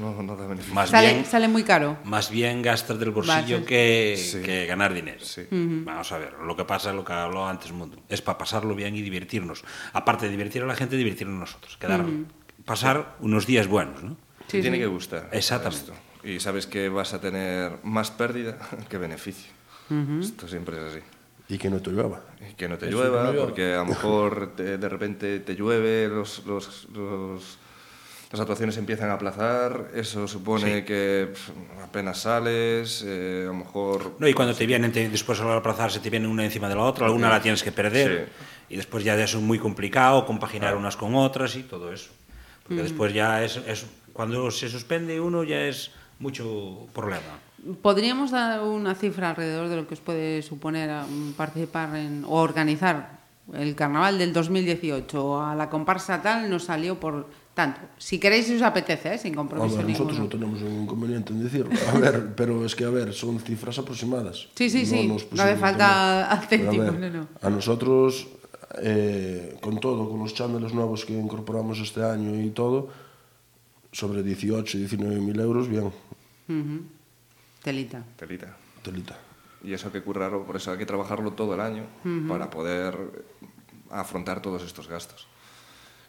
no, 0.00 0.14
no, 0.14 0.22
no 0.22 0.36
da 0.36 0.46
beneficio. 0.46 0.74
Más 0.74 0.90
Sale, 0.90 1.12
bien, 1.14 1.24
sale 1.24 1.48
muy 1.48 1.62
caro. 1.64 1.96
más 2.04 2.30
bien 2.30 2.62
gastas 2.62 2.98
del 2.98 3.10
bolsillo 3.10 3.64
que, 3.64 4.14
Sí. 4.18 4.40
que 4.42 4.66
ganar 4.66 4.92
dinero. 4.94 5.20
Sí. 5.24 5.46
Vamos 5.50 6.10
a 6.12 6.18
ver, 6.18 6.34
lo 6.44 6.56
que 6.56 6.64
pasa 6.64 6.90
es 6.90 6.96
lo 6.96 7.04
que 7.04 7.12
habló 7.12 7.46
antes 7.48 7.72
Mundo. 7.72 7.96
Es 8.08 8.22
para 8.22 8.38
pasarlo 8.38 8.74
bien 8.74 8.94
y 8.96 9.02
divertirnos. 9.02 9.64
Aparte 9.92 10.26
de 10.26 10.30
divertir 10.32 10.62
a 10.62 10.66
la 10.66 10.74
gente, 10.74 10.96
divertirnos 10.96 11.38
nosotros. 11.38 11.76
Quedar, 11.76 12.04
Pasar 12.64 13.16
unos 13.20 13.46
días 13.46 13.66
buenos, 13.66 14.02
¿no? 14.02 14.10
Sí, 14.46 14.58
Te 14.58 14.60
tiene 14.62 14.76
sí. 14.76 14.82
que 14.82 14.86
gustar. 14.88 15.28
Exactamente. 15.32 15.84
esto. 15.92 15.94
Y 16.24 16.40
sabes 16.40 16.66
que 16.66 16.88
vas 16.88 17.14
a 17.14 17.20
tener 17.20 17.78
más 17.84 18.10
pérdida 18.10 18.58
que 18.88 18.98
beneficio. 18.98 19.50
Esto 20.20 20.46
siempre 20.48 20.76
es 20.76 20.82
así. 20.92 20.98
Y 21.48 21.56
que 21.58 21.70
no 21.70 21.80
te 21.80 21.90
llueva. 21.90 22.20
Y 22.50 22.54
que 22.54 22.68
no 22.68 22.76
te 22.78 22.86
llueva, 22.90 23.24
no 23.24 23.30
llueva. 23.32 23.44
porque 23.46 23.72
a 23.74 23.78
lo 23.78 23.86
mejor 23.86 24.52
te- 24.56 24.76
de 24.78 24.88
repente 24.88 25.40
te 25.40 25.54
llueve, 25.54 26.08
los, 26.08 26.44
los, 26.46 26.86
los- 26.92 27.58
las 28.30 28.40
actuaciones 28.42 28.76
empiezan 28.76 29.08
a 29.08 29.14
aplazar, 29.14 29.90
eso 29.94 30.28
supone 30.28 30.84
que 30.84 31.28
pf, 31.32 31.50
apenas 31.82 32.18
sales, 32.18 33.02
eh, 33.06 33.44
a 33.44 33.46
lo 33.46 33.54
mejor... 33.54 34.16
No, 34.18 34.28
y 34.28 34.34
cuando 34.34 34.54
te 34.54 34.66
vienen, 34.66 34.92
te- 34.92 35.08
después 35.08 35.40
al 35.40 35.50
aplazarse, 35.56 36.00
te 36.00 36.10
vienen 36.10 36.28
una 36.30 36.44
encima 36.44 36.68
de 36.68 36.74
la 36.74 36.82
otra, 36.82 37.06
alguna 37.06 37.30
la 37.30 37.40
tienes 37.40 37.62
que 37.62 37.72
perder. 37.72 38.28
Y 38.68 38.76
después 38.76 39.02
ya 39.02 39.14
es 39.18 39.34
muy 39.36 39.58
complicado, 39.58 40.26
compaginar 40.26 40.76
unas 40.76 40.94
con 40.98 41.14
otras 41.14 41.56
y 41.56 41.62
todo 41.62 41.90
eso. 41.90 42.10
Porque 42.64 42.82
después 42.82 43.14
ya 43.14 43.42
es, 43.42 43.56
es- 43.66 43.86
Cuando 44.12 44.50
se 44.50 44.68
suspende 44.68 45.18
uno 45.20 45.42
ya 45.44 45.62
es 45.62 45.92
mucho 46.18 46.86
problema. 46.92 47.38
¿Podríamos 47.82 48.30
dar 48.30 48.62
una 48.62 48.94
cifra 48.94 49.30
alrededor 49.30 49.68
de 49.68 49.76
lo 49.76 49.86
que 49.86 49.94
os 49.94 50.00
puede 50.00 50.42
suponer 50.42 50.90
um, 51.04 51.32
participar 51.32 51.96
en, 51.96 52.24
o 52.24 52.38
organizar 52.38 53.18
el 53.52 53.74
carnaval 53.74 54.18
del 54.18 54.32
2018? 54.32 55.42
A 55.42 55.54
la 55.54 55.68
comparsa 55.68 56.22
tal 56.22 56.48
nos 56.48 56.64
salió 56.64 57.00
por 57.00 57.26
tanto. 57.54 57.80
Si 57.98 58.20
queréis, 58.20 58.46
si 58.46 58.54
os 58.54 58.62
apetece, 58.62 59.14
¿eh? 59.14 59.18
sin 59.18 59.34
compromiso. 59.34 59.76
Ver, 59.76 59.86
ninguno. 59.86 60.10
nosotros 60.10 60.20
no 60.20 60.28
tenemos 60.28 60.62
ningún 60.62 60.82
inconveniente 60.84 61.32
en 61.32 61.42
decirlo. 61.42 61.74
A 61.92 61.98
ver, 61.98 62.34
pero 62.38 62.64
es 62.64 62.74
que, 62.76 62.84
a 62.84 62.90
ver, 62.90 63.12
son 63.12 63.40
cifras 63.40 63.76
aproximadas. 63.78 64.46
Sí, 64.54 64.70
sí, 64.70 64.86
no 65.08 65.18
sí. 65.18 65.26
No 65.32 65.42
hace 65.42 65.56
falta 65.56 66.30
auténtico. 66.30 66.84
No, 66.84 67.10
no. 67.10 67.28
A 67.42 67.50
nosotros, 67.50 68.28
eh, 68.80 69.56
con 69.60 69.80
todo, 69.80 70.08
con 70.08 70.20
los 70.20 70.32
chámelos 70.34 70.72
nuevos 70.72 71.04
que 71.04 71.18
incorporamos 71.18 71.80
este 71.80 72.04
año 72.04 72.40
y 72.40 72.50
todo, 72.50 72.88
sobre 73.90 74.22
18, 74.22 74.78
19 74.78 75.16
mil 75.20 75.40
euros, 75.40 75.68
bien. 75.68 75.86
Uh 75.86 76.52
-huh. 76.52 76.97
Telita. 77.62 78.02
Telita. 78.16 78.56
telita. 78.82 79.16
Y 79.62 79.72
eso 79.72 79.86
hay 79.88 79.92
que 79.92 80.02
currarlo, 80.02 80.44
por 80.44 80.56
eso 80.56 80.70
hay 80.70 80.78
que 80.78 80.86
trabajarlo 80.86 81.32
todo 81.32 81.54
el 81.54 81.60
año 81.60 81.84
para 82.28 82.48
poder 82.48 82.96
afrontar 83.90 84.40
todos 84.40 84.62
estos 84.62 84.86
gastos. 84.88 85.26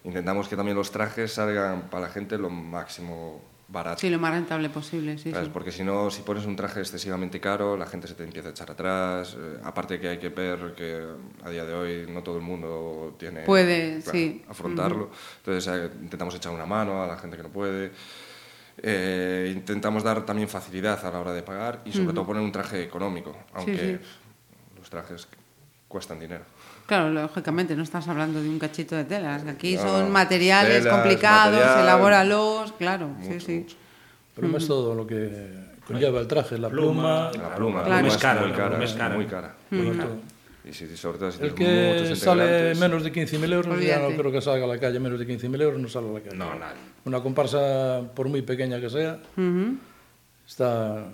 Intentamos 0.04 0.48
que 0.48 0.56
también 0.56 0.76
los 0.76 0.90
trajes 0.90 1.32
salgan 1.32 1.90
para 1.90 2.06
la 2.06 2.12
gente 2.12 2.38
lo 2.38 2.48
máximo 2.48 3.42
barato. 3.68 4.00
Sí, 4.00 4.08
lo 4.08 4.18
más 4.18 4.32
rentable 4.32 4.68
posible, 4.70 5.18
sí, 5.18 5.30
¿sabes? 5.30 5.46
sí. 5.46 5.50
Porque 5.52 5.72
si 5.72 5.84
no, 5.84 6.10
si 6.10 6.22
pones 6.22 6.46
un 6.46 6.56
traje 6.56 6.80
excesivamente 6.80 7.38
caro, 7.40 7.76
la 7.76 7.86
gente 7.86 8.08
se 8.08 8.14
te 8.14 8.24
empieza 8.24 8.48
a 8.48 8.50
echar 8.52 8.70
atrás. 8.70 9.36
eh, 9.38 9.58
aparte 9.64 10.00
que 10.00 10.08
hay 10.08 10.18
que 10.18 10.28
ver 10.30 10.74
que 10.76 11.04
a 11.44 11.50
día 11.50 11.64
de 11.64 11.74
hoy 11.74 12.06
no 12.10 12.22
todo 12.22 12.36
el 12.36 12.42
mundo 12.42 13.14
tiene 13.18 13.42
Puede, 13.42 14.00
claro, 14.00 14.10
sí. 14.18 14.44
afrontarlo. 14.48 15.10
Entonces 15.38 15.72
eh, 15.72 15.90
intentamos 16.02 16.34
echar 16.34 16.52
una 16.52 16.66
mano 16.66 17.02
a 17.02 17.06
la 17.06 17.16
gente 17.18 17.36
que 17.36 17.42
no 17.42 17.50
puede. 17.50 17.92
Eh, 18.82 19.52
intentamos 19.54 20.02
dar 20.02 20.24
también 20.24 20.48
facilidad 20.48 21.04
a 21.04 21.10
la 21.10 21.20
hora 21.20 21.32
de 21.32 21.42
pagar 21.42 21.80
y 21.84 21.92
sobre 21.92 22.12
todo 22.14 22.24
poner 22.26 22.42
un 22.42 22.52
traje 22.52 22.82
económico, 22.82 23.36
aunque 23.54 23.76
sí. 24.00 24.06
los 24.78 24.88
trajes 24.88 25.28
cuestan 25.88 26.18
dinero. 26.20 26.44
Claro, 26.86 27.10
lógicamente, 27.10 27.76
no 27.76 27.82
estás 27.82 28.08
hablando 28.08 28.42
de 28.42 28.48
un 28.48 28.58
cachito 28.58 28.96
de 28.96 29.04
telas. 29.04 29.42
que 29.42 29.50
Aquí 29.50 29.76
No, 29.76 29.82
son 29.82 30.10
materiales 30.10 30.82
telas, 30.82 30.94
complicados, 30.94 31.54
material, 31.60 31.82
elabóralos, 31.84 32.72
claro, 32.72 33.08
mucho, 33.08 33.32
sí, 33.32 33.40
sí. 33.40 33.52
mucho. 33.60 33.76
El 33.76 34.34
problema 34.34 34.58
es 34.58 34.66
todo 34.66 34.94
lo 34.94 35.06
que 35.06 35.54
conlleva 35.86 36.20
el 36.20 36.26
traje, 36.26 36.58
la 36.58 36.68
pluma, 36.70 37.30
La 37.34 37.54
pluma, 37.54 37.84
Claro. 37.84 38.02
la 38.02 38.08
Es 38.08 38.16
pluma 38.16 38.18
cara, 38.20 38.40
muy 38.40 38.50
la 38.50 38.56
cara, 38.56 38.68
pluma 38.70 38.84
es 38.84 38.92
cara. 38.94 39.14
muy 39.14 39.26
cara. 39.26 39.54
bueno, 39.70 39.92
Mm. 39.92 39.98
todo. 39.98 40.16
E 40.64 40.74
se, 40.74 40.84
sobre 40.96 41.18
todo, 41.18 41.32
se 41.32 41.40
el 41.42 41.54
que 41.54 42.14
sale 42.16 42.74
menos 42.76 43.02
de 43.02 43.10
15.000 43.12 43.52
euros, 43.52 43.80
ya 43.80 43.98
no 43.98 44.12
creo 44.12 44.30
que 44.30 44.40
salga 44.40 44.64
a 44.64 44.68
la 44.68 44.78
calle 44.78 45.00
menos 45.00 45.18
de 45.18 45.26
15.000 45.26 45.62
euros, 45.62 45.80
no 45.80 45.88
sale 45.88 46.10
a 46.10 46.12
la 46.12 46.20
calle. 46.20 46.36
No, 46.36 46.54
nada. 46.54 46.76
Una 47.04 47.20
comparsa, 47.22 48.02
por 48.14 48.28
muy 48.28 48.42
pequeña 48.42 48.78
que 48.78 48.90
sea, 48.90 49.20
uh 49.36 49.40
-huh. 49.40 49.78
está 50.46 51.08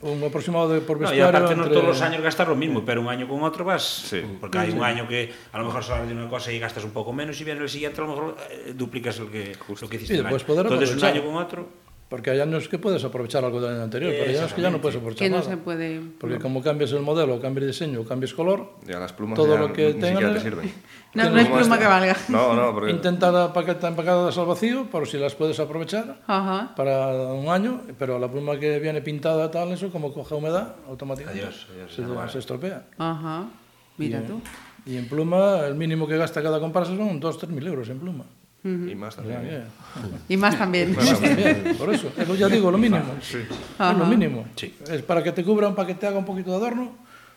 un 0.00 0.22
aproximado 0.22 0.68
de 0.68 0.80
por 0.80 0.98
vestuario... 0.98 1.24
No, 1.24 1.30
e 1.30 1.30
aparte 1.30 1.54
entre... 1.54 1.70
todos 1.70 1.86
los 1.86 2.02
años 2.02 2.22
gastar 2.22 2.48
lo 2.48 2.54
mismo, 2.54 2.84
pero 2.84 3.00
un 3.00 3.08
año 3.08 3.26
con 3.26 3.42
otro 3.42 3.64
vas... 3.64 3.82
Sí. 3.82 4.22
Porque 4.40 4.58
hay 4.58 4.70
sí. 4.70 4.76
un 4.76 4.84
año 4.84 5.08
que 5.08 5.32
a 5.52 5.58
lo 5.58 5.66
mejor 5.66 5.82
sales 5.82 6.08
de 6.08 6.14
una 6.14 6.28
cosa 6.28 6.52
y 6.52 6.58
gastas 6.58 6.84
un 6.84 6.92
poco 6.92 7.12
menos 7.12 7.40
y 7.40 7.44
viene 7.44 7.60
el 7.60 7.68
siguiente 7.68 8.00
a 8.00 8.04
lo 8.04 8.10
mejor 8.10 8.36
eh, 8.50 8.74
duplicas 8.76 9.18
el 9.18 9.30
que, 9.30 9.54
Justo. 9.54 9.86
lo 9.86 9.90
que 9.90 9.96
hiciste. 9.96 10.16
Sí, 10.16 10.22
Entonces 10.22 10.94
un 10.94 11.04
año 11.04 11.24
con 11.24 11.34
otro... 11.36 11.87
Porque 12.08 12.30
hay 12.30 12.40
años 12.40 12.68
que 12.68 12.78
puedes 12.78 13.04
aprovechar 13.04 13.44
algo 13.44 13.60
del 13.60 13.74
año 13.74 13.82
anterior, 13.82 14.12
pero 14.18 14.30
hay 14.30 14.36
años 14.38 14.54
que 14.54 14.62
ya 14.62 14.70
no 14.70 14.80
puedes 14.80 14.96
aprovechar 14.96 15.26
Que 15.26 15.30
no 15.30 15.36
nada. 15.40 15.50
se 15.50 15.56
puede... 15.58 16.00
Porque 16.18 16.38
como 16.38 16.62
cambias 16.62 16.90
el 16.92 17.00
modelo, 17.02 17.34
o 17.34 17.40
cambias 17.40 17.66
diseño, 17.66 18.00
o 18.00 18.04
cambias 18.04 18.32
color, 18.32 18.72
ya 18.86 18.98
las 18.98 19.12
plumas 19.12 19.36
todo 19.36 19.54
ya 19.54 19.60
lo 19.60 19.72
que 19.74 19.88
ni 19.92 20.00
tengan 20.00 20.08
siquiera 20.12 20.32
te 20.32 20.36
es- 20.38 20.42
sirven. 20.42 20.72
No, 21.14 21.30
no 21.30 21.36
hay 21.38 21.44
Como 21.46 21.58
pluma 21.58 21.78
que 21.78 21.86
valga. 21.86 22.16
No, 22.28 22.54
no, 22.54 22.74
porque 22.74 22.90
intentar 22.92 23.34
empaquetar 23.46 23.90
empacadas 23.90 24.36
al 24.36 24.44
vacío, 24.46 24.84
por 24.90 25.08
si 25.08 25.16
las 25.16 25.34
puedes 25.34 25.58
aprovechar 25.58 26.20
Ajá. 26.26 26.74
para 26.76 27.08
un 27.32 27.48
año, 27.48 27.80
pero 27.98 28.18
la 28.18 28.30
pluma 28.30 28.58
que 28.58 28.78
viene 28.78 29.00
pintada 29.00 29.50
tal, 29.50 29.72
eso 29.72 29.90
como 29.90 30.12
coge 30.12 30.34
humedad, 30.34 30.76
automáticamente 30.86 31.42
Adiós, 31.44 31.66
adiós, 31.74 31.94
se, 31.94 32.02
no 32.02 32.24
estropea. 32.26 32.84
Ajá. 32.98 33.46
Mira 33.96 34.20
tú. 34.22 34.40
Y 34.84 34.96
en 34.98 35.08
pluma, 35.08 35.60
el 35.66 35.74
mínimo 35.74 36.06
que 36.06 36.16
gasta 36.18 36.42
cada 36.42 36.60
comparsa 36.60 36.94
son 36.94 37.20
2-3 37.20 37.48
mil 37.48 37.66
euros 37.66 37.88
en 37.88 37.98
pluma. 37.98 38.24
Y 38.64 38.94
más 38.94 39.16
también. 39.16 39.42
ya. 39.48 39.64
Y 40.28 40.36
más 40.36 40.58
también. 40.58 40.94
Por 41.78 41.94
eso, 41.94 42.10
es 42.16 42.28
lo- 42.28 42.34
ya 42.34 42.48
digo, 42.48 42.70
lo 42.70 42.78
mínimo. 42.78 43.02
Es 43.20 43.36
Ajá. 43.78 43.92
lo 43.92 44.04
mínimo. 44.06 44.46
Sí. 44.56 44.74
Es 44.90 45.02
para 45.02 45.22
que 45.22 45.32
te 45.32 45.44
cubran, 45.44 45.74
para 45.74 45.86
que 45.86 45.94
te 45.94 46.06
haga 46.06 46.18
un 46.18 46.24
poquito 46.24 46.50
de 46.50 46.56
adorno, 46.56 46.92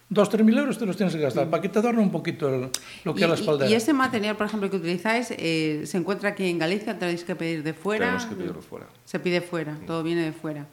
2-3 0.10 0.44
mil 0.44 0.58
euros 0.58 0.78
te 0.78 0.86
los 0.86 0.98
tienes 0.98 1.16
que 1.16 1.22
gastar, 1.22 1.50
para 1.50 1.62
que 1.62 1.70
te 1.70 1.80
adorne 1.80 2.02
un 2.02 2.12
poquito 2.12 2.50
el- 2.54 2.70
lo 3.06 3.14
que 3.14 3.22
Y, 3.22 3.24
es 3.24 3.30
la 3.30 3.36
espaldera. 3.36 3.70
y 3.72 3.74
ese 3.76 3.94
material, 3.94 4.36
por 4.36 4.48
ejemplo, 4.48 4.70
que 4.70 4.76
utilizáis, 4.78 5.28
eh, 5.38 5.84
¿se 5.86 5.98
encuentra 5.98 6.30
aquí 6.30 6.50
en 6.50 6.60
Galicia? 6.60 6.98
¿Tenéis 7.00 7.24
que 7.24 7.36
pedir 7.36 7.64
de 7.64 7.74
fuera? 7.74 8.06
Tenemos 8.08 8.26
que 8.26 8.36
pedirlo 8.36 8.62
fuera. 8.62 8.88
Se 9.06 9.20
pide 9.20 9.40
fuera, 9.42 9.78
todo 9.88 10.04
viene 10.04 10.24
de 10.24 10.34
fuera. 10.34 10.66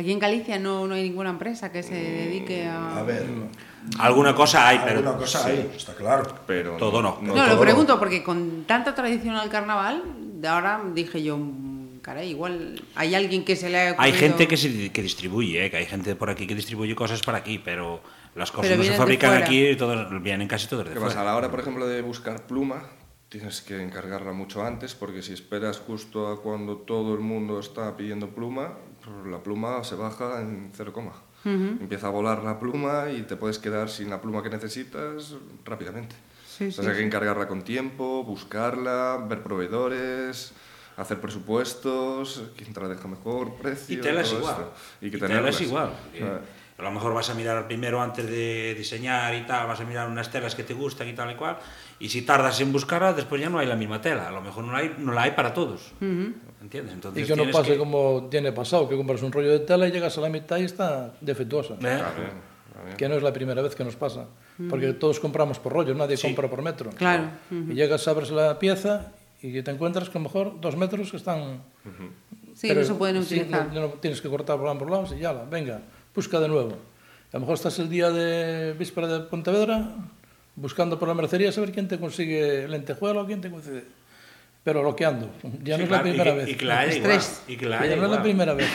Aquí 0.00 0.12
en 0.12 0.18
Galicia 0.18 0.58
no, 0.58 0.86
no 0.86 0.94
hay 0.94 1.02
ninguna 1.02 1.28
empresa 1.28 1.70
que 1.70 1.82
se 1.82 1.94
dedique 1.94 2.66
a... 2.66 2.98
A 2.98 3.02
ver, 3.02 3.26
Alguna 3.98 4.34
cosa 4.34 4.66
hay, 4.66 4.78
pero... 4.78 4.98
alguna 4.98 5.16
cosa 5.16 5.46
hay, 5.46 5.70
está 5.76 5.94
claro. 5.94 6.34
Pero 6.46 6.76
Todo 6.76 7.02
no. 7.02 7.18
No, 7.20 7.34
todo 7.34 7.46
lo 7.46 7.60
pregunto 7.60 7.98
porque 7.98 8.22
con 8.22 8.64
tanta 8.64 8.94
tradición 8.94 9.36
al 9.36 9.50
carnaval, 9.50 10.02
de 10.40 10.48
ahora 10.48 10.80
dije 10.94 11.22
yo, 11.22 11.36
mm, 11.36 11.98
caray, 12.00 12.30
igual 12.30 12.82
hay 12.94 13.14
alguien 13.14 13.44
que 13.44 13.56
se 13.56 13.68
le 13.68 13.78
ha 13.78 13.96
Hay 13.98 14.12
gente 14.12 14.48
que, 14.48 14.56
se, 14.56 14.90
que 14.90 15.02
distribuye, 15.02 15.66
¿eh? 15.66 15.70
que 15.70 15.76
hay 15.76 15.86
gente 15.86 16.14
por 16.14 16.30
aquí 16.30 16.46
que 16.46 16.54
distribuye 16.54 16.94
cosas 16.94 17.20
para 17.20 17.38
aquí, 17.38 17.60
pero 17.62 18.00
las 18.34 18.50
cosas 18.50 18.70
Pero 18.70 18.82
no 18.82 18.84
se 18.84 18.96
fabrican 18.96 19.42
aquí, 19.42 19.76
todas, 19.76 20.08
vienen 20.22 20.48
casi 20.48 20.66
todas 20.66 20.88
de 20.88 20.94
¿Qué 20.94 21.00
pasa? 21.00 21.20
A 21.20 21.24
la 21.24 21.36
hora, 21.36 21.50
por 21.50 21.60
ejemplo, 21.60 21.86
de 21.86 22.00
buscar 22.00 22.46
pluma, 22.46 22.84
tienes 23.28 23.60
que 23.60 23.82
encargarla 23.82 24.32
mucho 24.32 24.64
antes, 24.64 24.94
porque 24.94 25.22
si 25.22 25.34
esperas 25.34 25.78
justo 25.78 26.28
a 26.28 26.40
cuando 26.40 26.78
todo 26.78 27.14
el 27.14 27.20
mundo 27.20 27.60
está 27.60 27.96
pidiendo 27.96 28.28
pluma, 28.30 28.78
la 29.26 29.42
pluma 29.42 29.82
se 29.84 29.94
baja 29.94 30.40
en 30.40 30.70
cero 30.74 30.92
coma. 30.92 31.12
Empieza 31.44 32.08
a 32.08 32.10
volar 32.10 32.42
la 32.42 32.58
pluma 32.60 33.10
y 33.10 33.22
te 33.22 33.34
puedes 33.36 33.58
quedar 33.58 33.88
sin 33.88 34.10
la 34.10 34.20
pluma 34.20 34.42
que 34.42 34.50
necesitas 34.50 35.34
rápidamente. 35.64 36.14
Sí, 36.46 36.64
Entonces 36.64 36.84
sí, 36.84 36.90
hay 36.90 36.96
que 36.98 37.06
encargarla 37.06 37.48
con 37.48 37.62
tiempo, 37.62 38.22
buscarla, 38.24 39.24
ver 39.26 39.42
proveedores, 39.42 40.52
hacer 40.98 41.18
presupuestos, 41.20 42.42
quién 42.56 42.74
te 42.74 42.80
la 42.80 42.88
deja 42.88 43.08
mejor, 43.08 43.54
precio. 43.54 43.98
Y 43.98 44.00
tela 44.02 44.20
es 44.20 44.28
todo 44.28 44.40
igual. 44.40 44.54
esto. 44.54 44.72
Y 45.00 45.10
que 45.10 45.16
tela 45.16 45.28
tenerlas. 45.28 45.54
es 45.54 45.60
igual. 45.62 45.90
Ah. 46.22 46.40
A 46.80 46.84
lo 46.84 46.90
mejor 46.92 47.12
vas 47.12 47.28
a 47.28 47.34
mirar 47.34 47.66
primero 47.66 48.00
antes 48.00 48.26
de 48.26 48.74
diseñar 48.74 49.34
y 49.34 49.42
tal, 49.42 49.66
vas 49.66 49.78
a 49.80 49.84
mirar 49.84 50.08
unas 50.08 50.30
telas 50.30 50.54
que 50.54 50.62
te 50.64 50.72
gustan 50.72 51.08
y 51.08 51.12
tal 51.12 51.30
y 51.30 51.34
cual, 51.34 51.58
y 51.98 52.08
si 52.08 52.22
tardas 52.22 52.58
en 52.62 52.72
buscarla, 52.72 53.12
después 53.12 53.38
ya 53.38 53.50
no 53.50 53.58
hay 53.58 53.66
la 53.66 53.76
misma 53.76 54.00
tela. 54.00 54.28
A 54.28 54.30
lo 54.30 54.40
mejor 54.40 54.64
no 54.64 54.72
la 54.72 54.78
hay, 54.78 54.94
no 54.96 55.12
la 55.12 55.22
hay 55.24 55.32
para 55.32 55.52
todos. 55.52 55.92
¿Entiendes? 56.00 56.94
Entonces 56.94 57.22
Y 57.22 57.26
que 57.26 57.36
no 57.36 57.50
pase 57.50 57.76
como 57.76 58.28
tiene 58.30 58.52
pasado, 58.52 58.88
que 58.88 58.96
compras 58.96 59.22
un 59.22 59.30
rollo 59.30 59.50
de 59.50 59.60
tela 59.60 59.86
y 59.88 59.92
llegas 59.92 60.16
a 60.16 60.22
la 60.22 60.30
mitad 60.30 60.56
y 60.56 60.64
está 60.64 61.12
defectuosa. 61.20 61.74
¿Eh? 61.82 62.00
Que 62.96 63.08
no 63.10 63.16
es 63.16 63.22
la 63.22 63.32
primera 63.32 63.60
vez 63.60 63.74
que 63.74 63.84
nos 63.84 63.96
pasa. 63.96 64.26
Porque 64.70 64.94
todos 64.94 65.20
compramos 65.20 65.58
por 65.58 65.72
rollo, 65.74 65.94
nadie 65.94 66.16
compra 66.18 66.48
por 66.48 66.62
metro. 66.62 66.90
Claro. 66.90 67.24
Y 67.50 67.74
llegas, 67.74 68.08
abres 68.08 68.30
la 68.30 68.58
pieza 68.58 69.12
y 69.42 69.60
te 69.62 69.70
encuentras 69.70 70.08
que 70.08 70.16
a 70.16 70.20
lo 70.20 70.24
mejor 70.28 70.60
dos 70.60 70.76
metros 70.76 71.10
que 71.10 71.16
están... 71.18 71.60
Sí, 72.54 72.68
pero 72.68 72.80
no 72.80 72.86
se 72.86 72.94
pueden 72.94 73.24
sí, 73.24 73.36
utilizar. 73.36 73.72
no- 73.72 73.80
no 73.80 73.88
tienes 74.00 74.20
que 74.20 74.28
cortar 74.28 74.58
por 74.58 74.68
ambos 74.68 74.90
lados 74.90 75.14
y 75.16 75.20
ya, 75.20 75.32
la, 75.32 75.44
venga, 75.44 75.80
busca 76.14 76.40
de 76.40 76.48
nuevo. 76.48 76.72
A 77.32 77.36
lo 77.36 77.40
mejor 77.40 77.54
estás 77.54 77.78
el 77.78 77.88
día 77.88 78.10
de 78.10 78.72
víspera 78.74 79.06
de 79.06 79.20
Pontevedra 79.20 79.94
buscando 80.56 80.98
por 80.98 81.08
la 81.08 81.14
mercería 81.14 81.52
saber 81.52 81.72
quién 81.72 81.88
te 81.88 81.98
consigue 81.98 82.68
lentejuela 82.68 83.22
o 83.22 83.26
quién 83.26 83.40
te 83.40 83.50
consigue. 83.50 83.84
Pero 84.62 84.82
bloqueando. 84.82 85.30
Ya 85.62 85.76
sí, 85.76 85.82
no 85.82 85.88
claro, 85.88 85.88
es 85.88 85.90
la 85.90 86.02
primera 86.02 86.32
y, 86.32 86.36
vez. 86.36 86.48
Y 86.50 86.54
que 86.54 86.64
la 86.66 86.80
haya 86.80 86.94
igual. 86.96 87.20
Y 87.48 87.56
que 87.56 87.66
la 87.66 87.80
haya 87.80 87.86
ya 87.88 87.96
igual. 87.96 88.08
no 88.10 88.14
es 88.14 88.18
la 88.18 88.22
primera 88.22 88.54
vez. 88.54 88.68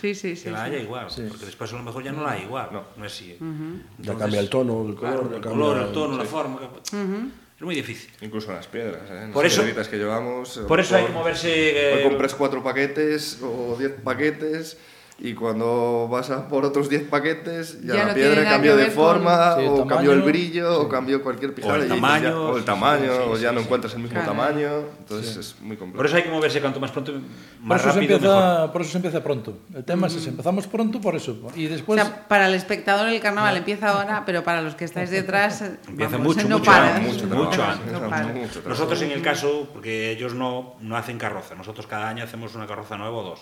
sí, 0.00 0.14
sí, 0.14 0.36
sí. 0.36 0.44
Que 0.44 0.50
la 0.52 0.64
haya 0.64 0.78
sí. 0.78 0.84
igual. 0.84 1.10
Sí. 1.10 1.22
Porque 1.28 1.46
después 1.46 1.72
a 1.72 1.76
lo 1.76 1.82
mejor 1.82 2.04
ya 2.04 2.12
no 2.12 2.22
la 2.22 2.32
hay 2.32 2.42
igual. 2.42 2.68
No, 2.72 2.84
no 2.96 3.04
es 3.04 3.12
así. 3.12 3.32
¿eh? 3.32 3.36
Uh 3.40 3.44
-huh. 3.44 3.48
Entonces, 3.48 4.06
ya 4.06 4.14
cambia 4.16 4.40
el 4.40 4.48
tono, 4.48 4.88
el 4.88 4.94
color. 4.94 5.28
Claro, 5.28 5.36
el 5.36 5.42
color, 5.42 5.86
el 5.88 5.92
tono, 5.92 6.16
la 6.18 6.24
forma. 6.24 6.60
Uh 6.60 6.96
-huh. 6.96 7.30
Es 7.56 7.62
muy 7.62 7.74
difícil. 7.74 8.10
Incluso 8.20 8.52
las 8.52 8.68
piedras, 8.68 9.10
¿eh? 9.10 9.14
Las 9.14 9.30
por 9.30 9.44
eso, 9.44 9.62
piedritas 9.62 9.88
que 9.88 9.96
llevamos. 9.96 10.60
Por 10.68 10.78
eso 10.78 10.90
por, 10.90 10.98
hay 10.98 11.06
que 11.06 11.12
moverse. 11.12 12.00
Eh, 12.00 12.02
compras 12.04 12.34
cuatro 12.34 12.62
paquetes 12.62 13.40
o 13.42 13.76
diez 13.76 13.92
paquetes. 14.04 14.78
Y 15.24 15.34
cuando 15.34 16.08
vas 16.10 16.30
a 16.30 16.48
por 16.48 16.64
otros 16.64 16.88
diez 16.88 17.04
paquetes 17.08 17.80
ya, 17.82 17.94
Ya 17.94 18.02
la 18.02 18.08
no 18.08 18.14
piedra 18.14 18.42
cambió 18.42 18.72
de 18.76 18.82
ver 18.86 18.92
con- 18.92 19.04
forma 19.04 19.54
Sí, 19.54 19.60
el 19.62 19.68
o 19.68 19.72
tamaño, 19.74 19.86
cambió 19.86 20.12
el 20.14 20.22
brillo 20.22 20.80
o 20.80 20.88
cambió 20.88 21.22
cualquier 21.22 21.54
pijada. 21.54 21.76
el 21.76 21.80
y 21.82 21.84
dices 21.84 22.00
tamaño, 22.00 22.28
ya- 22.28 22.36
o 22.40 22.52
el 22.56 22.58
sí, 22.60 22.66
tamaño, 22.66 23.12
sí, 23.12 23.20
o 23.28 23.36
ya 23.36 23.48
sí, 23.50 23.54
no 23.54 23.60
sí. 23.60 23.64
encuentras 23.66 23.92
el 23.94 23.98
mismo 24.00 24.14
Claro. 24.20 24.32
tamaño. 24.32 24.70
Entonces 24.98 25.36
es 25.36 25.60
muy 25.60 25.76
complejo. 25.76 25.96
Por 25.98 26.06
eso 26.06 26.16
hay 26.16 26.22
que 26.24 26.30
moverse 26.30 26.60
cuanto 26.60 26.80
más 26.80 26.90
pronto, 26.90 27.12
Por 27.12 27.20
más 27.60 27.80
eso, 27.80 27.90
se 27.92 28.00
rápido, 28.00 28.18
mejor. 28.18 28.34
empieza, 28.36 28.72
por 28.72 28.80
eso 28.82 28.90
se 28.90 28.98
empieza 28.98 29.22
pronto. 29.22 29.58
El 29.72 29.84
tema 29.84 30.06
es 30.08 30.14
ese, 30.16 30.30
empezamos 30.30 30.66
pronto 30.66 31.00
por 31.00 31.14
eso. 31.14 31.38
Y 31.54 31.66
O 31.66 31.70
después... 31.70 32.02
sea, 32.02 32.26
para 32.26 32.48
el 32.48 32.54
espectador 32.54 33.08
el 33.08 33.20
carnaval 33.20 33.56
empieza 33.56 33.90
ahora, 33.90 34.24
pero 34.26 34.42
para 34.42 34.60
los 34.60 34.74
que 34.74 34.84
estáis 34.86 35.10
detrás 35.10 35.62
Empieza 35.88 36.16
vamos, 36.18 36.34
mucho, 36.34 36.48
no 36.48 36.58
mucho 36.58 36.68
para. 36.72 36.96
antes, 36.96 37.22
mucho 37.22 37.26
mucho 37.36 37.62
antes. 37.62 37.92
No 37.92 38.10
para. 38.10 38.26
Nosotros 38.66 39.00
en 39.02 39.12
el 39.12 39.22
caso, 39.22 39.68
porque 39.72 40.10
ellos 40.10 40.34
no, 40.34 40.74
no 40.80 40.96
hacen 40.96 41.16
carroza, 41.16 41.54
nosotros 41.54 41.86
cada 41.86 42.08
año 42.08 42.24
hacemos 42.24 42.56
una 42.56 42.66
carroza 42.66 42.98
nueva 42.98 43.16
o 43.16 43.22
dos. 43.22 43.40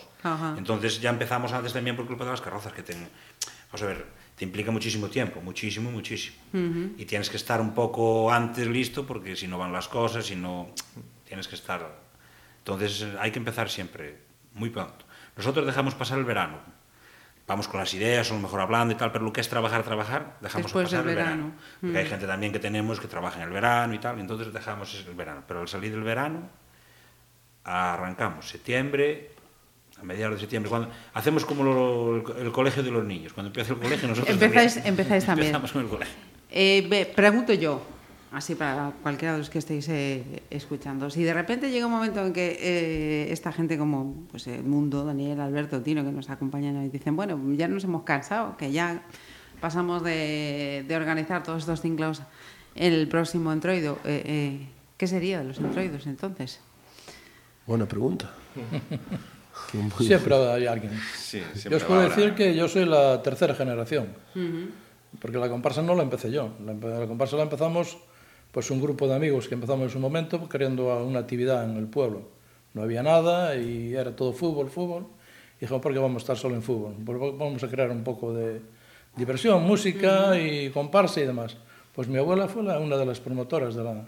Entonces 0.59 1.01
ya 1.01 1.09
empezamos 1.09 1.55
antes 1.55 1.70
también 1.73 1.97
por 1.97 2.07
culpa 2.07 2.25
de 2.25 2.31
las 2.31 2.41
carrozas, 2.41 2.73
que 2.73 2.83
te, 2.83 2.95
vamos 2.95 3.83
a 3.83 3.87
ver, 3.87 4.07
te 4.37 4.45
implica 4.45 4.71
muchísimo 4.71 5.09
tiempo, 5.09 5.41
muchísimo, 5.41 5.91
muchísimo. 5.91 6.37
Y 6.53 7.05
tienes 7.05 7.31
que 7.31 7.37
estar 7.37 7.61
un 7.61 7.75
poco 7.75 8.33
antes 8.33 8.67
listo, 8.67 9.07
porque 9.07 9.37
si 9.37 9.47
no 9.47 9.59
van 9.59 9.73
las 9.73 9.89
cosas, 9.89 10.27
si 10.27 10.37
no, 10.37 10.75
tienes 11.25 11.49
que 11.49 11.55
estar... 11.55 12.01
Entonces 12.59 13.07
hay 13.19 13.31
que 13.31 13.39
empezar 13.39 13.69
siempre, 13.71 14.19
muy 14.55 14.71
pronto. 14.71 15.05
Nosotros 15.37 15.67
dejamos 15.67 15.95
pasar 15.95 16.19
el 16.19 16.25
verano. 16.25 16.59
Vamos 17.47 17.67
con 17.67 17.81
las 17.81 17.93
ideas, 17.95 18.31
a 18.31 18.35
lo 18.35 18.41
mejor 18.41 18.61
hablando 18.61 18.95
y 18.95 18.97
tal, 18.97 19.11
pero 19.11 19.25
lo 19.25 19.33
que 19.33 19.41
es 19.41 19.49
trabajar, 19.49 19.83
trabajar, 19.83 20.37
dejamos 20.41 20.67
Después 20.67 20.85
pasar 20.85 21.01
del 21.01 21.11
el 21.11 21.17
verano. 21.17 21.43
verano. 21.43 21.61
Porque 21.81 21.99
hay 21.99 22.07
gente 22.07 22.27
también 22.27 22.53
que 22.53 22.61
tenemos 22.61 23.01
que 23.01 23.09
trabaja 23.09 23.39
en 23.39 23.49
el 23.49 23.51
verano 23.51 23.93
y 23.95 23.99
tal, 23.99 24.19
y 24.19 24.21
entonces 24.21 24.53
dejamos 24.53 25.05
el 25.09 25.15
verano. 25.15 25.43
Pero 25.49 25.61
al 25.63 25.69
salir 25.69 25.91
del 25.91 26.03
verano, 26.05 26.49
arrancamos 27.65 28.49
septiembre, 28.49 29.33
a 30.01 30.05
mediados 30.05 30.35
de 30.37 30.41
septiembre, 30.41 30.71
cuando 30.71 30.89
hacemos 31.15 31.45
como 31.45 31.63
lo- 31.65 32.17
el, 32.39 32.47
el 32.47 32.53
colegio 32.53 32.83
de 32.83 32.91
los 32.91 33.05
niños. 33.05 33.33
Cuando 33.33 33.49
empieza 33.49 33.73
el 33.75 33.79
colegio, 33.79 34.09
nosotros 34.09 34.35
Empezáis- 34.37 34.75
también 34.75 34.87
empezáis 34.87 35.25
también. 35.27 35.47
Empezamos 35.49 35.73
con 35.73 35.83
el 35.83 35.89
colegio. 35.89 36.15
Eh, 36.51 37.13
pregunto 37.15 37.53
yo, 37.55 37.83
así 38.33 38.55
para 38.55 38.93
cualquiera 39.03 39.33
de 39.35 39.39
los 39.39 39.51
que 39.51 39.59
estéis 39.59 39.89
eh, 39.89 40.43
escuchando, 40.51 41.11
si 41.11 41.23
de 41.23 41.35
repente 41.35 41.71
llega 41.71 41.87
un 41.87 41.93
momento 41.93 42.25
en 42.25 42.33
que 42.33 42.57
eh, 42.61 43.33
esta 43.33 43.53
gente 43.53 43.77
como 43.79 44.25
pues, 44.31 44.47
el 44.47 44.65
mundo, 44.65 45.05
Daniel, 45.05 45.41
Alberto, 45.41 45.81
Tino, 45.83 46.05
que 46.05 46.13
nos 46.13 46.31
acompañan 46.31 46.85
y 46.85 46.89
dicen, 46.89 47.15
bueno, 47.17 47.39
ya 47.55 47.69
nos 47.69 47.85
hemos 47.85 48.03
cansado, 48.05 48.57
que 48.57 48.73
ya 48.73 49.03
pasamos 49.61 50.03
de, 50.03 50.85
de 50.89 50.97
organizar 50.97 51.43
todos 51.43 51.59
estos 51.63 51.81
ciclos 51.83 52.23
en 52.75 52.93
el 52.93 53.09
próximo 53.09 53.53
entroido, 53.53 53.99
eh, 54.05 54.23
eh, 54.25 54.67
¿qué 54.97 55.07
sería 55.07 55.39
de 55.41 55.45
los 55.45 55.59
entroidos 55.59 56.07
entonces? 56.07 56.61
Buena 57.67 57.87
pregunta. 57.87 58.31
Siempre 59.99 60.35
hay 60.35 60.67
alguien. 60.67 60.93
Sí, 61.17 61.43
siempre 61.55 61.71
yo 61.71 61.77
os 61.77 61.85
puedo 61.85 62.01
decir 62.03 62.35
que 62.35 62.55
yo 62.55 62.69
soy 62.69 62.85
la 62.85 63.23
tercera 63.23 63.55
generación, 63.55 64.09
uh 64.35 64.39
-huh. 64.39 64.69
porque 65.21 65.39
la 65.39 65.49
comparsa 65.49 65.83
no 65.83 65.95
la 65.95 66.03
empecé 66.03 66.31
yo. 66.31 66.51
La, 66.65 66.73
la, 66.75 67.07
comparsa 67.07 67.37
la 67.37 67.45
empezamos 67.45 67.99
pues 68.51 68.71
un 68.71 68.81
grupo 68.81 69.07
de 69.07 69.15
amigos 69.15 69.47
que 69.49 69.55
empezamos 69.55 69.85
en 69.85 69.91
su 69.91 70.01
momento 70.01 70.49
creando 70.49 71.05
una 71.05 71.21
actividad 71.21 71.65
en 71.65 71.77
el 71.77 71.87
pueblo. 71.87 72.23
No 72.75 72.83
había 72.83 73.03
nada 73.03 73.57
y 73.57 73.95
era 73.95 74.15
todo 74.15 74.33
fútbol, 74.33 74.71
fútbol. 74.71 75.07
Y 75.59 75.61
dijimos, 75.63 75.83
¿por 75.83 75.93
qué 75.93 75.99
vamos 75.99 76.23
a 76.23 76.25
estar 76.25 76.37
solo 76.37 76.55
en 76.57 76.63
fútbol? 76.63 76.95
Vamos 77.39 77.63
a 77.63 77.69
crear 77.69 77.91
un 77.91 78.03
poco 78.03 78.33
de 78.33 78.61
diversión, 79.17 79.63
música 79.65 80.31
uh 80.31 80.35
-huh. 80.35 80.67
y 80.67 80.71
comparsa 80.71 81.21
y 81.21 81.27
demás. 81.27 81.57
Pues 81.95 82.09
mi 82.09 82.19
abuela 82.19 82.49
fue 82.49 82.63
la, 82.63 82.79
una 82.79 82.97
de 82.97 83.07
las 83.07 83.21
promotoras 83.21 83.75
de 83.75 83.85
la, 83.85 84.05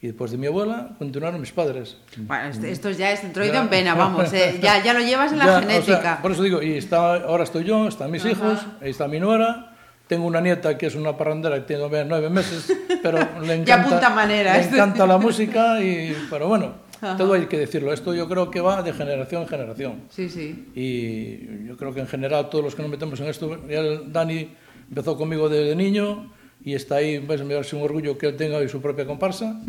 Y 0.00 0.06
después 0.06 0.30
de 0.30 0.38
mi 0.38 0.46
abuela 0.46 0.90
continuaron 0.98 1.40
mis 1.40 1.50
padres. 1.50 1.96
Bueno, 2.16 2.48
este- 2.50 2.70
esto 2.70 2.88
ya 2.90 3.10
es 3.10 3.24
entroido 3.24 3.54
Ya. 3.54 3.62
en 3.62 3.68
pena, 3.68 3.94
vamos. 3.94 4.32
eh, 4.32 4.58
ya, 4.62 4.82
ya 4.82 4.92
lo 4.94 5.00
llevas 5.00 5.32
en 5.32 5.38
la 5.38 5.44
Ya, 5.46 5.56
o 5.58 5.60
sea, 5.60 5.68
genética. 5.70 6.18
por 6.22 6.30
eso 6.32 6.42
digo, 6.44 6.62
y 6.62 6.74
está, 6.74 7.14
ahora 7.16 7.42
estoy 7.44 7.64
yo, 7.64 7.88
están 7.88 8.10
mis 8.10 8.24
hijos, 8.24 8.60
ahí 8.80 8.90
está 8.90 9.08
mi 9.08 9.18
nuera, 9.18 9.74
tengo 10.06 10.24
una 10.26 10.40
nieta 10.40 10.78
que 10.78 10.86
es 10.86 10.94
una 10.94 11.16
parrandera 11.16 11.56
que 11.56 11.62
tiene 11.62 12.04
nueve- 12.06 12.30
meses, 12.30 12.72
pero 13.02 13.18
le 13.42 13.54
encanta, 13.54 13.86
apunta 13.88 14.10
maneras. 14.10 14.56
le 14.66 14.72
encanta 14.72 15.04
la 15.04 15.18
música, 15.26 15.80
y, 15.82 16.16
pero 16.30 16.46
bueno, 16.46 16.74
todo 17.16 17.32
hay 17.34 17.46
que 17.46 17.58
decirlo. 17.58 17.92
Esto 17.92 18.14
yo 18.14 18.28
creo 18.28 18.52
que 18.52 18.60
va 18.60 18.82
de 18.82 18.92
generación 18.92 19.42
en 19.42 19.48
generación. 19.48 20.02
Sí, 20.10 20.28
sí. 20.28 20.68
Y 20.76 21.66
yo 21.66 21.76
creo 21.76 21.92
que 21.92 22.00
en 22.00 22.06
general 22.06 22.48
todos 22.50 22.64
los 22.64 22.74
que 22.76 22.82
nos 22.82 22.90
metemos 22.90 23.18
en 23.20 23.26
esto, 23.26 23.66
ya 23.68 23.80
el 23.80 24.12
Dani 24.12 24.48
empezó 24.88 25.16
conmigo 25.16 25.48
desde 25.48 25.74
niño 25.74 26.32
y 26.64 26.74
está 26.74 26.96
ahí, 26.96 27.18
ves, 27.18 27.42
me 27.44 27.54
parece 27.54 27.76
un 27.76 27.82
orgullo 27.82 28.18
que 28.18 28.26
él 28.26 28.36
tenga 28.36 28.56
hoy 28.58 28.68
su 28.68 28.80
propia 28.82 29.06
comparsa. 29.06 29.60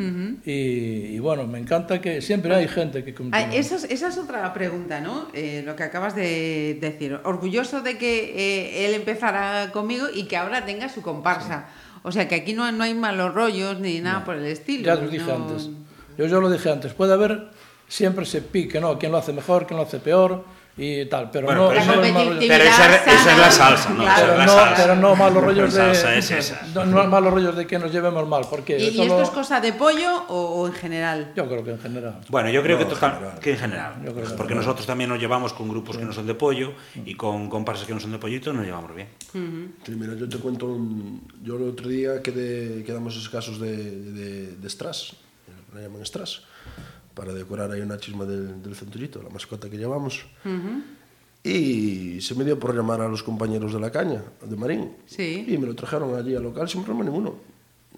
y, 0.46 0.52
y 0.52 1.20
bueno, 1.20 1.46
me 1.48 1.60
encanta 1.60 2.02
que 2.02 2.22
siempre 2.22 2.54
hay 2.56 2.68
gente 2.68 3.04
que 3.04 3.14
Ah, 3.32 3.54
esa, 3.54 3.76
es, 3.76 3.84
esa 3.86 4.08
es 4.10 4.18
otra 4.18 4.52
pregunta, 4.54 5.00
¿no? 5.00 5.28
Eh, 5.34 5.62
lo 5.66 5.76
que 5.76 5.84
acabas 5.84 6.16
de 6.16 6.78
decir. 6.82 7.20
Orgulloso 7.24 7.82
de 7.82 7.98
que 7.98 8.34
eh, 8.36 8.86
él 8.86 8.96
empezara 8.96 9.72
conmigo 9.72 10.08
y 10.14 10.24
que 10.24 10.36
ahora 10.38 10.66
tenga 10.66 10.90
su 10.90 11.02
comparsa. 11.02 11.68
O 12.04 12.12
sea, 12.12 12.28
que 12.28 12.36
aquí 12.36 12.54
no, 12.54 12.70
no 12.72 12.84
hay 12.84 12.94
malos 12.94 13.34
rollos 13.34 13.80
ni 13.80 14.00
nada 14.00 14.24
por 14.26 14.36
el 14.36 14.46
estilo. 14.46 14.84
Ya 14.86 14.94
os 14.96 15.12
dije 15.12 15.26
no- 15.26 15.36
antes. 15.36 15.70
Yo 16.18 16.26
ya 16.26 16.38
lo 16.38 16.50
dije 16.50 16.70
antes. 16.72 16.94
Puede 16.94 17.14
haber 17.14 17.50
siempre 17.88 18.24
ese 18.24 18.42
pique, 18.42 18.80
¿no? 18.82 18.98
Quién 19.00 19.12
lo 19.12 19.18
hace 19.20 19.32
mejor, 19.34 19.68
quién 19.68 19.78
lo 19.78 19.84
hace 19.86 20.00
peor 20.00 20.44
y 20.78 21.06
tal. 21.06 21.30
Pero 21.32 21.46
Bueno, 21.48 21.64
no, 21.64 21.70
pero 21.70 21.86
no 21.86 21.92
eso- 22.04 22.14
rollos. 22.30 22.46
Pero 22.48 22.64
esa, 22.64 22.96
esa 22.96 23.32
es 23.32 23.38
la 23.38 23.52
salsa, 23.52 23.90
¿no? 23.90 24.04
Claro. 24.04 24.22
Pero 24.22 24.32
es 24.34 24.38
la 24.40 24.46
no, 24.46 24.52
salsa. 24.54 24.76
pero 24.82 24.96
no 24.96 25.16
malos 25.16 25.44
rollos 25.44 25.74
de, 25.74 25.92
es 25.92 26.32
esa. 26.32 26.62
no, 26.74 26.86
no 26.86 27.04
malos 27.08 27.34
rollos 27.34 27.56
de 27.58 27.68
que 27.68 27.78
nos 27.80 27.92
llevemos 27.92 28.28
mal, 28.28 28.44
porque 28.50 28.78
¿Y, 28.80 28.84
y 28.88 28.92
solo- 28.96 29.04
esto 29.16 29.24
es 29.24 29.30
cosa 29.32 29.60
de 29.60 29.74
pollo 29.74 30.24
o, 30.30 30.62
o 30.62 30.68
en 30.68 30.74
general? 30.74 31.34
yo 31.36 31.48
creo 31.48 31.64
que 31.64 31.72
en 31.72 31.80
general. 31.80 32.20
Bueno, 32.30 32.50
yo 32.50 32.64
creo 32.64 32.80
No, 32.80 32.88
que, 32.88 32.96
general. 32.96 33.40
que 33.42 33.52
en 33.52 33.58
general. 33.58 33.94
Yo 34.06 34.12
creo 34.14 34.24
que 34.26 34.32
en 34.32 34.38
porque 34.38 34.56
nosotros 34.56 34.86
también 34.88 35.10
nos 35.10 35.20
llevamos 35.20 35.54
con 35.54 35.68
grupos 35.68 35.98
que 35.98 36.06
no 36.06 36.14
son 36.14 36.26
de 36.28 36.36
pollo 36.36 36.74
y 37.06 37.16
con 37.16 37.50
comparsas 37.50 37.86
que 37.86 37.94
no 37.94 38.00
son 38.00 38.12
de 38.12 38.18
pollito 38.20 38.54
nos 38.54 38.66
llevamos 38.66 38.96
bien. 38.96 39.10
Sí, 39.32 39.92
mira, 39.96 40.14
yo 40.16 40.30
te 40.30 40.38
cuento, 40.38 40.66
un- 40.68 41.28
yo 41.44 41.58
el 41.58 41.70
otro 41.70 41.88
día 41.90 42.22
quedé, 42.22 42.84
quedamos 42.86 43.18
escasos 43.18 43.60
de, 43.60 43.76
de, 43.76 44.56
de 44.56 44.70
strass, 44.70 45.14
la 45.74 45.82
llaman 45.82 46.06
strass, 46.06 46.44
para 47.14 47.34
decorar 47.34 47.72
aí 47.72 47.82
una 47.82 47.98
chisma 47.98 48.26
del, 48.26 48.62
del 48.62 48.76
centurito, 48.76 49.22
la 49.22 49.30
mascota 49.30 49.70
que 49.70 49.78
llevamos. 49.78 50.26
Uh 50.46 50.50
-huh. 50.50 50.84
Y 51.44 52.20
se 52.22 52.36
me 52.36 52.44
dio 52.44 52.60
por 52.60 52.76
llamar 52.76 53.02
a 53.02 53.08
los 53.08 53.24
compañeros 53.24 53.74
de 53.74 53.80
la 53.80 53.92
caña, 53.92 54.22
de 54.44 54.56
Marín. 54.56 54.92
Sí. 55.06 55.46
Y 55.48 55.58
me 55.58 55.68
lo 55.68 55.74
trajeron 55.74 56.16
allí 56.16 56.36
al 56.36 56.44
local 56.44 56.68
sin 56.68 56.84
problema 56.84 57.06
ninguno. 57.06 57.36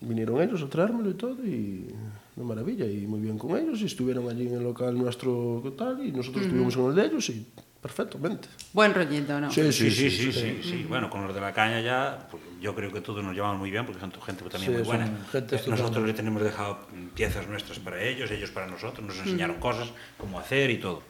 Vinieron 0.02 0.42
ellos 0.42 0.62
a 0.64 0.68
traérmelo 0.68 1.12
y 1.12 1.14
todo, 1.14 1.46
y 1.46 1.88
de 2.36 2.44
maravilla, 2.44 2.86
y 2.86 3.06
muy 3.06 3.20
bien 3.20 3.38
con 3.38 3.56
ellos, 3.56 3.82
y 3.82 3.86
estuvieron 3.86 4.28
allí 4.30 4.48
en 4.48 4.56
el 4.56 4.64
local 4.64 4.98
nuestro 4.98 5.62
tal, 5.78 6.04
y 6.06 6.12
nosotros 6.12 6.46
estuvimos 6.46 6.76
en 6.76 6.86
el 6.86 6.96
de 6.96 7.06
ellos, 7.06 7.30
y 7.30 7.46
perfectamente. 7.82 8.48
Buen 8.74 8.94
rollito, 8.94 9.40
¿no? 9.40 9.52
Sí, 9.52 9.72
sí, 9.72 9.92
sí, 9.92 10.10
sí, 10.10 10.60
sí, 10.64 10.86
Bueno, 10.88 11.10
con 11.10 11.26
los 11.26 11.34
de 11.34 11.42
la 11.42 11.52
caña 11.52 11.82
ya, 11.82 12.28
pues, 12.30 12.42
yo 12.62 12.76
creo 12.76 12.92
que 12.92 13.02
todos 13.02 13.24
nos 13.24 13.34
llevamos 13.34 13.60
muy 13.60 13.72
bien 13.72 13.86
porque 13.86 14.00
son 14.00 14.12
gente 14.12 14.44
también 14.50 14.72
Sí, 14.72 14.78
muy 14.78 14.82
buena. 14.84 15.06
Eh, 15.34 15.62
nosotros 15.68 16.06
le 16.06 16.14
tenemos 16.14 16.44
dejado 16.44 16.80
piezas 17.16 17.48
nuestras 17.48 17.80
para 17.80 18.02
ellos, 18.04 18.30
ellos 18.32 18.52
para 18.52 18.68
nosotros, 18.68 19.06
nos 19.06 19.18
enseñaron 19.20 19.58
cosas, 19.60 19.90
cómo 20.18 20.40
hacer 20.40 20.70
y 20.70 20.78
todo. 20.78 21.02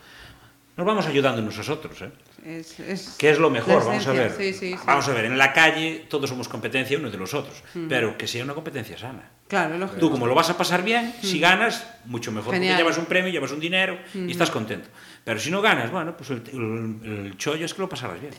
Nos 0.77 0.87
vamos 0.87 1.05
ayudando 1.05 1.41
unos 1.41 1.59
a 1.59 1.73
otros, 1.73 2.01
¿eh? 2.01 2.11
Es, 2.45 2.79
es 2.79 3.15
¿Qué 3.19 3.29
es 3.29 3.37
lo 3.39 3.49
mejor? 3.49 3.85
Vamos 3.85 4.05
a 4.07 4.11
ver. 4.13 4.33
Sí, 4.37 4.53
sí, 4.53 4.71
sí. 4.71 4.75
Vamos 4.85 5.07
a 5.07 5.13
ver, 5.13 5.25
en 5.25 5.37
la 5.37 5.53
calle 5.53 6.05
todos 6.09 6.29
somos 6.29 6.47
competencia 6.47 6.97
unos 6.97 7.11
de 7.11 7.17
los 7.17 7.33
otros, 7.33 7.63
pero 7.87 8.17
que 8.17 8.27
sea 8.27 8.43
una 8.43 8.53
competencia 8.53 8.97
sana. 8.97 9.29
Claro, 9.47 9.77
lógico. 9.77 9.99
Tú 9.99 10.09
como 10.11 10.25
lo 10.27 10.33
vas 10.33 10.49
a 10.49 10.57
pasar 10.57 10.81
bien, 10.83 11.13
si 11.21 11.39
ganas, 11.39 11.85
mucho 12.05 12.31
mejor, 12.31 12.53
Genial. 12.53 12.73
porque 12.73 12.83
llevas 12.83 12.97
un 12.97 13.05
premio, 13.05 13.31
llevas 13.31 13.51
un 13.51 13.59
dinero 13.59 13.97
y 14.15 14.31
estás 14.31 14.49
contento. 14.49 14.89
Pero 15.23 15.39
si 15.39 15.51
no 15.51 15.61
ganas, 15.61 15.91
bueno, 15.91 16.15
pues 16.17 16.29
el, 16.31 16.41
el- 16.53 17.25
el 17.27 17.37
chollo 17.37 17.65
es 17.65 17.73
que 17.73 17.81
lo 17.81 17.89
pasarás 17.89 18.19
bien. 18.19 18.33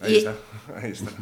Ahí 0.00 0.14
Y- 0.14 0.16
está, 0.18 0.34
ahí 0.76 0.90
está. 0.92 1.10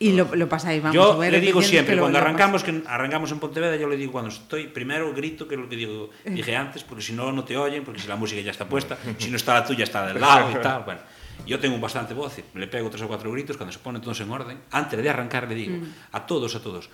Y 0.00 0.12
lo, 0.12 0.32
lo 0.36 0.48
pasáis, 0.48 0.80
vamos 0.80 0.94
a 0.94 0.96
yo 1.12 1.18
ver. 1.18 1.32
le 1.32 1.40
digo 1.40 1.60
siempre, 1.60 1.90
que 1.92 1.96
lo- 1.96 2.02
cuando 2.02 2.20
lo 2.20 2.24
arrancamos, 2.24 2.62
que 2.62 2.82
arrancamos 2.86 3.32
en 3.32 3.40
Pontevedra, 3.40 3.74
yo 3.76 3.88
le 3.88 3.96
digo 3.96 4.12
cuando 4.12 4.30
estoy, 4.30 4.68
primero 4.68 5.12
grito, 5.12 5.48
que 5.48 5.56
es 5.56 5.60
lo 5.60 5.68
que 5.68 5.74
digo, 5.74 6.10
dije 6.24 6.54
antes, 6.54 6.84
porque 6.84 7.02
si 7.02 7.14
no, 7.14 7.32
no 7.32 7.42
te 7.42 7.56
oyen, 7.56 7.82
porque 7.82 8.00
si 8.00 8.06
la 8.06 8.14
música 8.14 8.40
ya 8.40 8.52
está 8.52 8.68
puesta, 8.68 8.96
si 9.18 9.28
no 9.28 9.36
está 9.36 9.54
la 9.54 9.64
tuya, 9.66 9.82
está 9.82 10.06
del 10.06 10.20
lado 10.20 10.52
y 10.52 10.62
tal. 10.62 10.84
Bueno, 10.84 11.00
yo 11.46 11.58
tengo 11.60 11.78
bastante 11.78 12.14
voz, 12.14 12.36
le 12.54 12.66
pego 12.66 12.90
tres 12.90 13.02
o 13.02 13.08
cuatro 13.08 13.30
gritos 13.32 13.56
cuando 13.56 13.72
se 13.72 13.78
ponen 13.78 14.02
todos 14.02 14.20
en 14.20 14.30
orden. 14.30 14.58
Antes 14.70 15.02
de 15.02 15.08
arrancar 15.10 15.48
le 15.48 15.54
digo 15.54 15.76
a 16.12 16.26
todos, 16.26 16.54
a 16.54 16.62
todos, 16.62 16.90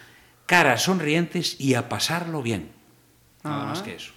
caras 0.47 0.83
sonrientes 0.83 1.61
y 1.61 1.75
a 1.75 1.89
pasarlo 1.89 2.43
bien. 2.43 2.71
Nada 3.43 3.63
Ah. 3.63 3.67
más 3.67 3.83
que 3.83 3.95
eso. 3.97 4.13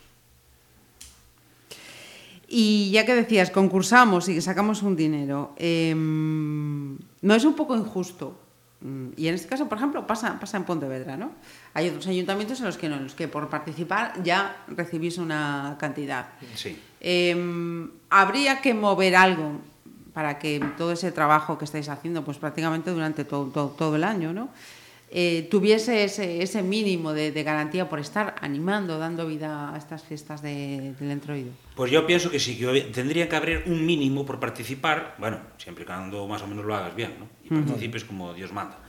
Y 2.49 2.91
ya 2.91 3.05
que 3.05 3.13
decías, 3.13 3.51
concursamos 3.51 4.29
y 4.29 4.39
sacamos 4.41 4.81
un 4.81 4.95
dinero, 4.95 5.53
eh, 5.57 5.93
¿no 5.95 7.35
es 7.35 7.43
un 7.43 7.55
poco 7.55 7.75
injusto? 7.75 8.39
Mm, 8.79 9.07
Y 9.17 9.27
en 9.27 9.33
este 9.35 9.47
caso, 9.49 9.67
por 9.67 9.77
ejemplo, 9.79 10.05
pasa, 10.07 10.39
pasa 10.39 10.55
en 10.55 10.63
Pontevedra, 10.63 11.17
¿no? 11.17 11.31
Hay 11.73 11.89
otros 11.89 12.07
ayuntamientos 12.07 12.59
en 12.59 12.67
los 12.67 12.77
que 12.77 12.87
no, 12.87 12.95
en 12.95 13.03
los 13.05 13.15
que 13.15 13.27
por 13.27 13.49
participar 13.49 14.13
ya 14.23 14.63
recibís 14.67 15.17
una 15.17 15.75
cantidad. 15.79 16.29
Sí. 16.55 16.79
Eh, 17.01 17.89
Habría 18.09 18.61
que 18.61 18.73
mover 18.73 19.15
algo 19.17 19.59
para 20.17 20.39
que 20.39 20.59
todo 20.79 20.93
ese 20.93 21.11
trabajo 21.11 21.59
que 21.59 21.65
estáis 21.65 21.89
haciendo, 21.89 22.25
pues 22.25 22.39
prácticamente 22.39 22.89
durante 22.89 23.23
todo, 23.23 23.45
todo, 23.53 23.67
todo 23.69 23.95
el 23.97 24.03
año, 24.03 24.33
¿no? 24.33 24.49
Eh, 25.11 25.47
tuviese 25.51 26.03
ese, 26.03 26.41
ese 26.41 26.63
mínimo 26.63 27.13
de, 27.13 27.31
de 27.31 27.43
garantía 27.43 27.87
por 27.87 27.99
estar 27.99 28.33
animando, 28.41 28.97
dando 28.97 29.27
vida 29.27 29.71
a 29.75 29.77
estas 29.77 30.01
fiestas 30.01 30.41
de- 30.41 30.95
del 30.99 31.11
entroido. 31.11 31.51
Pues 31.75 31.91
yo 31.91 32.07
pienso 32.07 32.31
que 32.31 32.39
sí, 32.39 32.57
que 32.57 32.81
tendría 32.91 33.29
que 33.29 33.35
haber 33.35 33.63
un 33.67 33.85
mínimo 33.85 34.25
por 34.25 34.39
participar, 34.39 35.13
bueno, 35.19 35.37
siempre 35.59 35.83
y 35.83 35.85
cuando 35.85 36.27
más 36.27 36.41
o 36.41 36.47
menos 36.47 36.65
lo 36.65 36.75
hagas 36.75 36.95
bien, 36.95 37.13
¿no? 37.19 37.27
Y 37.45 37.49
participes 37.49 38.03
como 38.03 38.33
Dios 38.33 38.51
manda. 38.51 38.79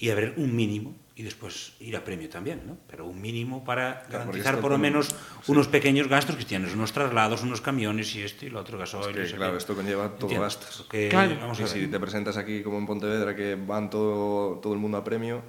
Y 0.00 0.10
haber 0.10 0.34
un 0.36 0.50
mínimo 0.56 0.96
y 1.14 1.22
después 1.24 1.74
ir 1.80 1.94
a 1.96 2.02
premio 2.04 2.28
también, 2.30 2.62
¿no? 2.66 2.78
Pero 2.88 3.04
un 3.06 3.20
mínimo 3.20 3.64
para 3.64 3.98
porque 4.00 4.12
garantizar 4.12 4.54
por 4.60 4.70
lo 4.70 4.76
con- 4.76 4.80
menos 4.80 5.14
unos 5.46 5.68
pequeños 5.68 6.08
gastos 6.08 6.36
que 6.36 6.44
tienes, 6.46 6.72
unos 6.74 6.92
traslados, 6.92 7.42
unos 7.42 7.60
camiones 7.60 8.14
y 8.16 8.22
esto 8.22 8.46
y 8.46 8.50
lo 8.50 8.60
otro 8.60 8.78
gasoil. 8.78 9.14
Que, 9.14 9.20
no 9.20 9.26
sé 9.28 9.36
claro, 9.36 9.52
qué. 9.52 9.58
esto 9.58 9.74
conlleva 9.74 10.04
todo 10.08 10.30
¿Entiendes? 10.30 10.40
gastos. 10.40 10.86
Que, 10.90 11.08
Claro. 11.10 11.36
vamos 11.38 11.60
Y 11.60 11.64
a 11.64 11.66
si 11.66 11.80
ver. 11.80 11.90
te 11.90 12.00
presentas 12.00 12.36
aquí 12.38 12.62
como 12.62 12.78
en 12.78 12.86
Pontevedra, 12.86 13.36
que 13.36 13.56
van 13.56 13.90
todo, 13.90 14.58
todo 14.60 14.72
el 14.72 14.78
mundo 14.78 14.96
a 14.96 15.04
premio, 15.04 15.42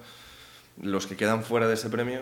los 0.82 1.08
que 1.08 1.16
quedan 1.16 1.44
fuera 1.44 1.68
de 1.68 1.76
ese 1.76 1.90
premio 1.90 2.20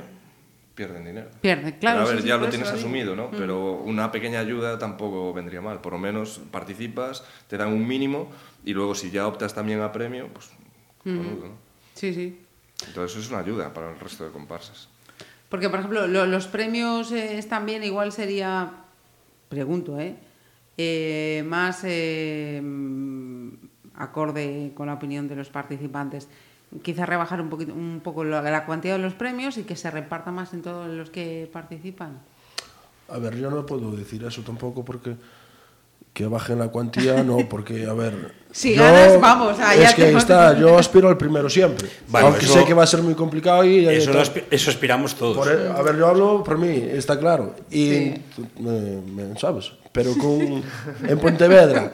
pierden 0.75 1.03
dinero. 1.05 1.29
Pierde, 1.41 1.77
claro, 1.79 1.97
Pero 1.99 2.01
a 2.01 2.09
ver, 2.09 2.15
sí, 2.17 2.21
sí, 2.21 2.27
ya 2.29 2.35
por 2.35 2.43
lo 2.45 2.49
tienes 2.49 2.69
asumido, 2.69 3.15
¿no? 3.15 3.29
Pero 3.31 3.73
una 3.73 4.11
pequeña 4.11 4.39
ayuda 4.39 4.77
tampoco 4.79 5.33
vendría 5.33 5.61
mal. 5.61 5.81
Por 5.81 5.93
lo 5.93 5.99
menos 5.99 6.39
participas, 6.51 7.23
te 7.47 7.57
dan 7.57 7.69
un 7.73 7.87
mínimo 7.87 8.31
y 8.63 8.73
luego 8.73 8.93
si 8.95 9.09
ya 9.11 9.27
optas 9.27 9.53
también 9.53 9.81
a 9.81 9.91
premio, 9.91 10.29
pues 10.31 10.49
cojonudo, 10.99 11.47
¿no? 11.47 11.53
Sí, 11.95 12.13
sí. 12.13 12.39
Entonces 12.87 13.11
eso 13.17 13.19
es 13.25 13.29
una 13.29 13.39
ayuda 13.39 13.73
para 13.73 13.91
el 13.91 13.99
resto 13.99 14.23
de 14.25 14.31
comparsas. 14.31 14.87
Porque, 15.49 15.69
por 15.69 15.79
ejemplo, 15.79 16.07
lo- 16.07 16.25
los 16.25 16.47
premios 16.47 17.11
eh, 17.11 17.37
están 17.37 17.65
bien, 17.65 17.83
igual 17.83 18.11
sería, 18.11 18.71
pregunto, 19.49 19.99
¿eh? 19.99 20.15
Eh, 20.77 21.43
más 21.45 21.81
eh, 21.83 22.61
mm, 22.63 23.49
acorde 23.95 24.71
con 24.73 24.87
la 24.87 24.93
opinión 24.93 25.27
de 25.27 25.35
los 25.35 25.49
participantes. 25.49 26.27
Quizá 26.81 27.05
rebajar 27.05 27.41
un, 27.41 27.49
poquito, 27.49 27.73
un 27.73 27.99
poco 28.01 28.23
la, 28.23 28.41
la 28.41 28.65
cuantía 28.65 28.93
de 28.93 28.99
los 28.99 29.13
premios 29.13 29.57
y 29.57 29.63
que 29.63 29.75
se 29.75 29.91
reparta 29.91 30.31
más 30.31 30.53
en 30.53 30.61
todos 30.61 30.87
los 30.87 31.09
que 31.09 31.49
participan. 31.51 32.17
A 33.09 33.17
ver, 33.19 33.35
yo 33.35 33.51
no 33.51 33.65
puedo 33.65 33.91
decir 33.91 34.23
eso 34.23 34.41
tampoco 34.41 34.85
porque 34.85 35.17
que 36.13 36.25
bajen 36.27 36.59
la 36.59 36.67
cuantía, 36.69 37.23
no, 37.23 37.37
porque, 37.49 37.85
a 37.85 37.93
ver... 37.93 38.39
Si 38.53 38.73
ganas, 38.73 39.17
vamos, 39.21 39.55
ah, 39.61 39.73
ya 39.77 39.83
Es 39.87 39.93
que 39.95 40.03
te- 40.03 40.17
está, 40.17 40.59
yo 40.59 40.77
aspiro 40.77 41.07
al 41.07 41.17
primero 41.17 41.49
siempre. 41.49 41.87
Bueno, 42.09 42.27
aunque 42.27 42.43
eso- 42.43 42.55
sé 42.55 42.65
que 42.65 42.73
va 42.73 42.83
a 42.83 42.87
ser 42.87 43.01
muy 43.01 43.13
complicado 43.15 43.63
y... 43.63 43.87
Eso, 43.87 44.11
aspi- 44.11 44.43
eso 44.51 44.69
aspiramos 44.71 45.15
todos. 45.15 45.37
Por 45.37 45.47
e- 45.47 45.69
a 45.69 45.81
ver, 45.81 45.95
yo 45.97 46.05
hablo 46.07 46.43
por 46.43 46.57
mí, 46.57 46.83
está 46.91 47.17
claro. 47.17 47.55
Y, 47.71 48.09
tú, 48.35 48.45
me- 48.59 48.99
me- 49.29 49.39
¿sabes? 49.39 49.71
Pero 49.93 50.11
con, 50.17 50.61
en 51.07 51.17
Pontevedra, 51.19 51.93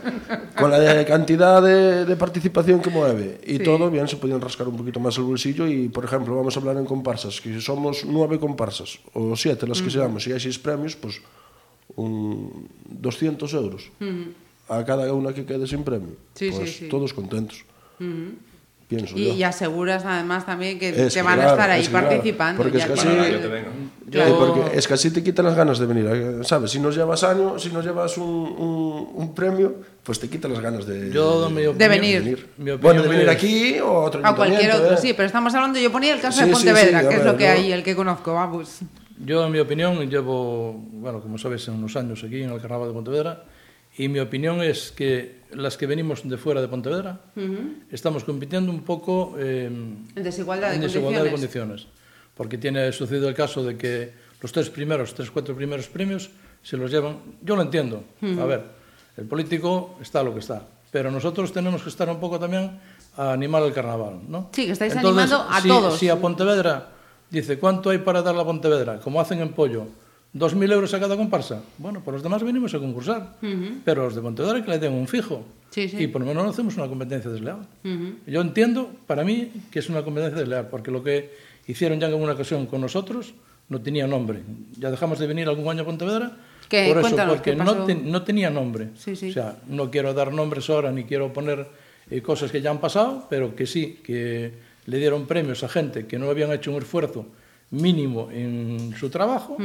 con 0.57 0.71
la 0.71 0.79
de 0.79 1.05
cantidad 1.05 1.61
de, 1.61 2.05
de 2.05 2.15
participación 2.15 2.79
que 2.81 2.89
mueve 2.89 3.39
y 3.45 3.57
Sí. 3.57 3.63
todo, 3.63 3.91
bien, 3.91 4.07
se 4.07 4.17
podían 4.17 4.41
rascar 4.41 4.67
un 4.67 4.77
poquito 4.77 4.99
más 4.99 5.15
el 5.19 5.25
bolsillo. 5.25 5.67
Y, 5.67 5.89
por 5.89 6.05
ejemplo, 6.05 6.35
vamos 6.35 6.57
a 6.57 6.59
hablar 6.59 6.77
en 6.77 6.85
comparsas, 6.85 7.39
que 7.39 7.53
si 7.53 7.61
somos 7.61 8.03
nueve 8.03 8.39
comparsas 8.39 8.97
o 9.13 9.35
siete 9.35 9.67
las 9.67 9.79
que 9.79 9.91
seamos 9.91 10.25
y 10.25 10.33
hay 10.33 10.39
seis 10.39 10.57
premios, 10.57 10.95
pues 10.95 11.21
un 11.97 12.69
200 12.89 13.53
euros 13.53 13.91
a 14.69 14.83
cada 14.85 15.11
una 15.13 15.33
que 15.33 15.45
quede 15.45 15.67
sin 15.67 15.83
premio, 15.83 16.15
Sí, 16.35 16.49
pues 16.51 16.69
sí, 16.71 16.75
sí. 16.85 16.89
todos 16.89 17.13
contentos. 17.13 17.65
Pienso 18.87 19.17
Y, 19.17 19.25
yo. 19.27 19.33
y 19.33 19.43
aseguras 19.43 20.05
además 20.05 20.45
también 20.45 20.79
que 20.79 20.87
Es 20.87 20.95
te 20.95 21.19
que 21.19 21.21
van 21.21 21.35
claro, 21.35 21.49
a 21.49 21.53
estar 21.55 21.69
ahí 21.71 21.81
es 21.81 21.89
claro, 21.89 22.07
participando. 22.07 22.63
porque 22.63 22.77
ya 22.77 22.85
es 22.85 22.91
que 22.91 22.99
así- 23.01 23.31
que 23.31 23.37
te 23.39 23.47
venga. 23.47 23.67
Yo- 24.09 24.21
Eh, 24.23 24.33
porque 24.39 24.77
es 24.77 24.87
que 24.87 24.93
así 24.93 25.11
te 25.11 25.21
quitan 25.21 25.43
las 25.43 25.55
ganas 25.57 25.77
de 25.79 25.85
venir, 25.85 26.05
eh, 26.09 26.39
¿sabes? 26.43 26.71
Si 26.71 26.79
nos 26.79 26.95
llevas 26.95 27.21
año, 27.25 27.59
si 27.59 27.69
nos 27.69 27.83
llevas 27.83 28.17
un, 28.17 28.23
un, 28.25 29.09
un 29.13 29.35
premio, 29.35 29.75
pues 30.03 30.21
te 30.21 30.29
quitan 30.29 30.53
las 30.53 30.61
ganas 30.61 30.85
de, 30.85 31.11
Yo, 31.11 31.49
mi 31.49 31.63
De 31.63 31.67
opinión- 31.67 31.89
venir. 31.89 32.47
Opinión 32.53 32.79
Bueno, 32.81 33.01
de 33.01 33.07
venir 33.09 33.29
aquí 33.29 33.77
o 33.81 33.87
a 33.87 34.03
otro 34.05 34.21
A 34.25 34.33
cualquier 34.33 34.71
otro, 34.71 34.93
¿eh? 34.93 34.97
sí, 35.01 35.11
pero 35.13 35.25
estamos 35.27 35.53
hablando, 35.53 35.77
yo 35.79 35.91
ponía 35.91 36.13
el 36.13 36.21
caso 36.21 36.37
Sí, 36.39 36.45
de 36.45 36.47
sí, 36.47 36.53
Pontevedra, 36.53 36.99
sí, 37.01 37.05
a 37.05 37.09
que 37.09 37.15
es 37.15 37.23
ver, 37.25 37.31
lo 37.33 37.37
que 37.37 37.43
yo- 37.43 37.49
hay, 37.51 37.71
el 37.73 37.83
que 37.83 37.93
conozco, 37.93 38.33
vamos. 38.35 38.69
Yo, 39.25 39.45
en 39.45 39.51
mi 39.51 39.59
opinión, 39.59 40.09
llevo, 40.09 40.73
bueno, 40.91 41.21
como 41.21 41.37
sabes, 41.37 41.67
unos 41.67 41.95
años 41.95 42.23
aquí 42.23 42.43
en 42.43 42.51
el 42.51 42.61
Carnaval 42.61 42.89
de 42.89 42.93
Pontevedra, 42.93 43.43
y 43.97 44.07
mi 44.09 44.19
opinión 44.19 44.61
es 44.61 44.91
que 44.91 45.41
las 45.51 45.75
que 45.75 45.87
venimos 45.87 46.27
de 46.27 46.37
fuera 46.37 46.61
de 46.61 46.67
Pontevedra 46.67 47.19
uh 47.35 47.39
-huh. 47.39 47.73
estamos 47.91 48.23
compitiendo 48.23 48.71
un 48.71 48.81
poco 48.83 49.35
eh, 49.39 49.65
en 49.65 50.23
desigualdad, 50.23 50.69
de, 50.69 50.75
en 50.75 50.81
desigualdad 50.81 51.31
condiciones. 51.31 51.81
de 51.81 51.87
condiciones. 51.87 51.87
Porque 52.35 52.57
tiene 52.59 52.91
sucedido 52.91 53.27
el 53.27 53.33
caso 53.33 53.63
de 53.63 53.75
que 53.75 54.13
los 54.39 54.51
tres 54.51 54.69
primeros, 54.69 55.15
tres, 55.15 55.31
cuatro 55.31 55.55
primeros 55.55 55.87
premios 55.87 56.29
se 56.61 56.77
los 56.77 56.91
llevan. 56.91 57.17
Yo 57.41 57.55
lo 57.55 57.63
entiendo. 57.63 58.03
Uh 58.21 58.25
-huh. 58.27 58.41
A 58.41 58.45
ver, 58.45 58.61
el 59.17 59.25
político 59.25 59.97
está 59.99 60.21
lo 60.21 60.31
que 60.33 60.41
está. 60.41 60.61
Pero 60.91 61.09
nosotros 61.09 61.51
tenemos 61.51 61.81
que 61.81 61.89
estar 61.89 62.07
un 62.09 62.19
poco 62.19 62.37
también 62.39 62.79
a 63.17 63.33
animar 63.33 63.63
el 63.63 63.73
carnaval. 63.73 64.19
¿no? 64.27 64.49
Sí, 64.53 64.65
que 64.67 64.73
estáis 64.73 64.93
Entonces, 64.95 65.31
animando 65.31 65.49
a 65.51 65.61
si, 65.61 65.67
todos. 65.67 65.97
Si 65.97 66.07
a 66.07 66.15
Pontevedra 66.21 66.89
dice, 67.29 67.57
¿cuánto 67.59 67.89
hay 67.89 67.99
para 67.99 68.21
dar 68.21 68.35
a 68.37 68.43
Pontevedra? 68.43 68.99
Como 68.99 69.19
hacen 69.21 69.39
en 69.39 69.49
Pollo, 69.49 69.85
¿2.000 70.35 70.71
euros 70.73 70.93
a 70.93 70.99
cada 70.99 71.15
comparsa? 71.17 71.61
Bueno, 71.77 72.01
pues 72.03 72.13
los 72.13 72.23
demás 72.23 72.43
venimos 72.43 72.73
a 72.73 72.79
concursar. 72.79 73.35
Pero 73.85 74.05
los 74.05 74.15
de 74.15 74.21
Pontevedra 74.21 74.63
que 74.63 74.71
le 74.71 74.79
den 74.79 74.93
un 74.93 75.07
fijo. 75.07 75.43
Sí, 75.71 75.89
sí. 75.89 76.03
Y 76.03 76.07
por 76.07 76.21
lo 76.21 76.27
menos 76.27 76.43
no 76.43 76.49
hacemos 76.49 76.75
una 76.77 76.87
competencia 76.87 77.29
desleal. 77.29 77.67
Yo 78.25 78.41
entiendo, 78.41 78.89
para 79.05 79.23
mí, 79.23 79.51
que 79.71 79.79
es 79.79 79.89
una 79.89 80.03
competencia 80.03 80.39
desleal, 80.39 80.67
porque 80.69 80.91
lo 80.91 81.03
que 81.03 81.31
hicieron 81.67 81.99
ya 81.99 82.07
en 82.07 82.13
una 82.15 82.33
ocasión 82.33 82.65
con 82.67 82.81
nosotros 82.81 83.33
no 83.69 83.81
tenía 83.81 84.07
nombre. 84.07 84.41
Ya 84.79 84.89
dejamos 84.91 85.19
de 85.19 85.27
venir 85.27 85.47
algún 85.49 85.67
año 85.69 85.81
a 85.81 85.85
Pontevedra 85.85 86.31
¿Qué? 86.69 86.87
por 86.87 86.97
eso, 86.97 87.01
Cuéntanos, 87.01 87.35
porque 87.35 87.51
¿qué 87.51 87.57
no, 87.57 87.83
te- 87.85 87.95
no 87.95 88.21
tenía 88.23 88.49
nombre. 88.49 88.89
Sí, 88.97 89.15
sí. 89.17 89.29
O 89.29 89.33
sea, 89.33 89.57
no 89.67 89.91
quiero 89.91 90.13
dar 90.13 90.31
nombres 90.33 90.69
ahora 90.69 90.91
ni 90.91 91.03
quiero 91.03 91.33
poner 91.33 91.67
eh, 92.09 92.21
cosas 92.21 92.49
que 92.51 92.61
ya 92.61 92.71
han 92.71 92.79
pasado, 92.79 93.27
pero 93.29 93.53
que 93.55 93.65
sí, 93.65 93.99
que 94.03 94.53
le 94.87 94.97
dieron 94.97 95.27
premios 95.27 95.63
a 95.63 95.69
gente 95.69 96.07
que 96.07 96.17
no 96.17 96.29
habían 96.29 96.51
hecho 96.51 96.71
un 96.71 96.81
esfuerzo 96.81 97.27
mínimo 97.69 98.29
en 98.31 98.95
su 98.97 99.09
trabajo 99.09 99.57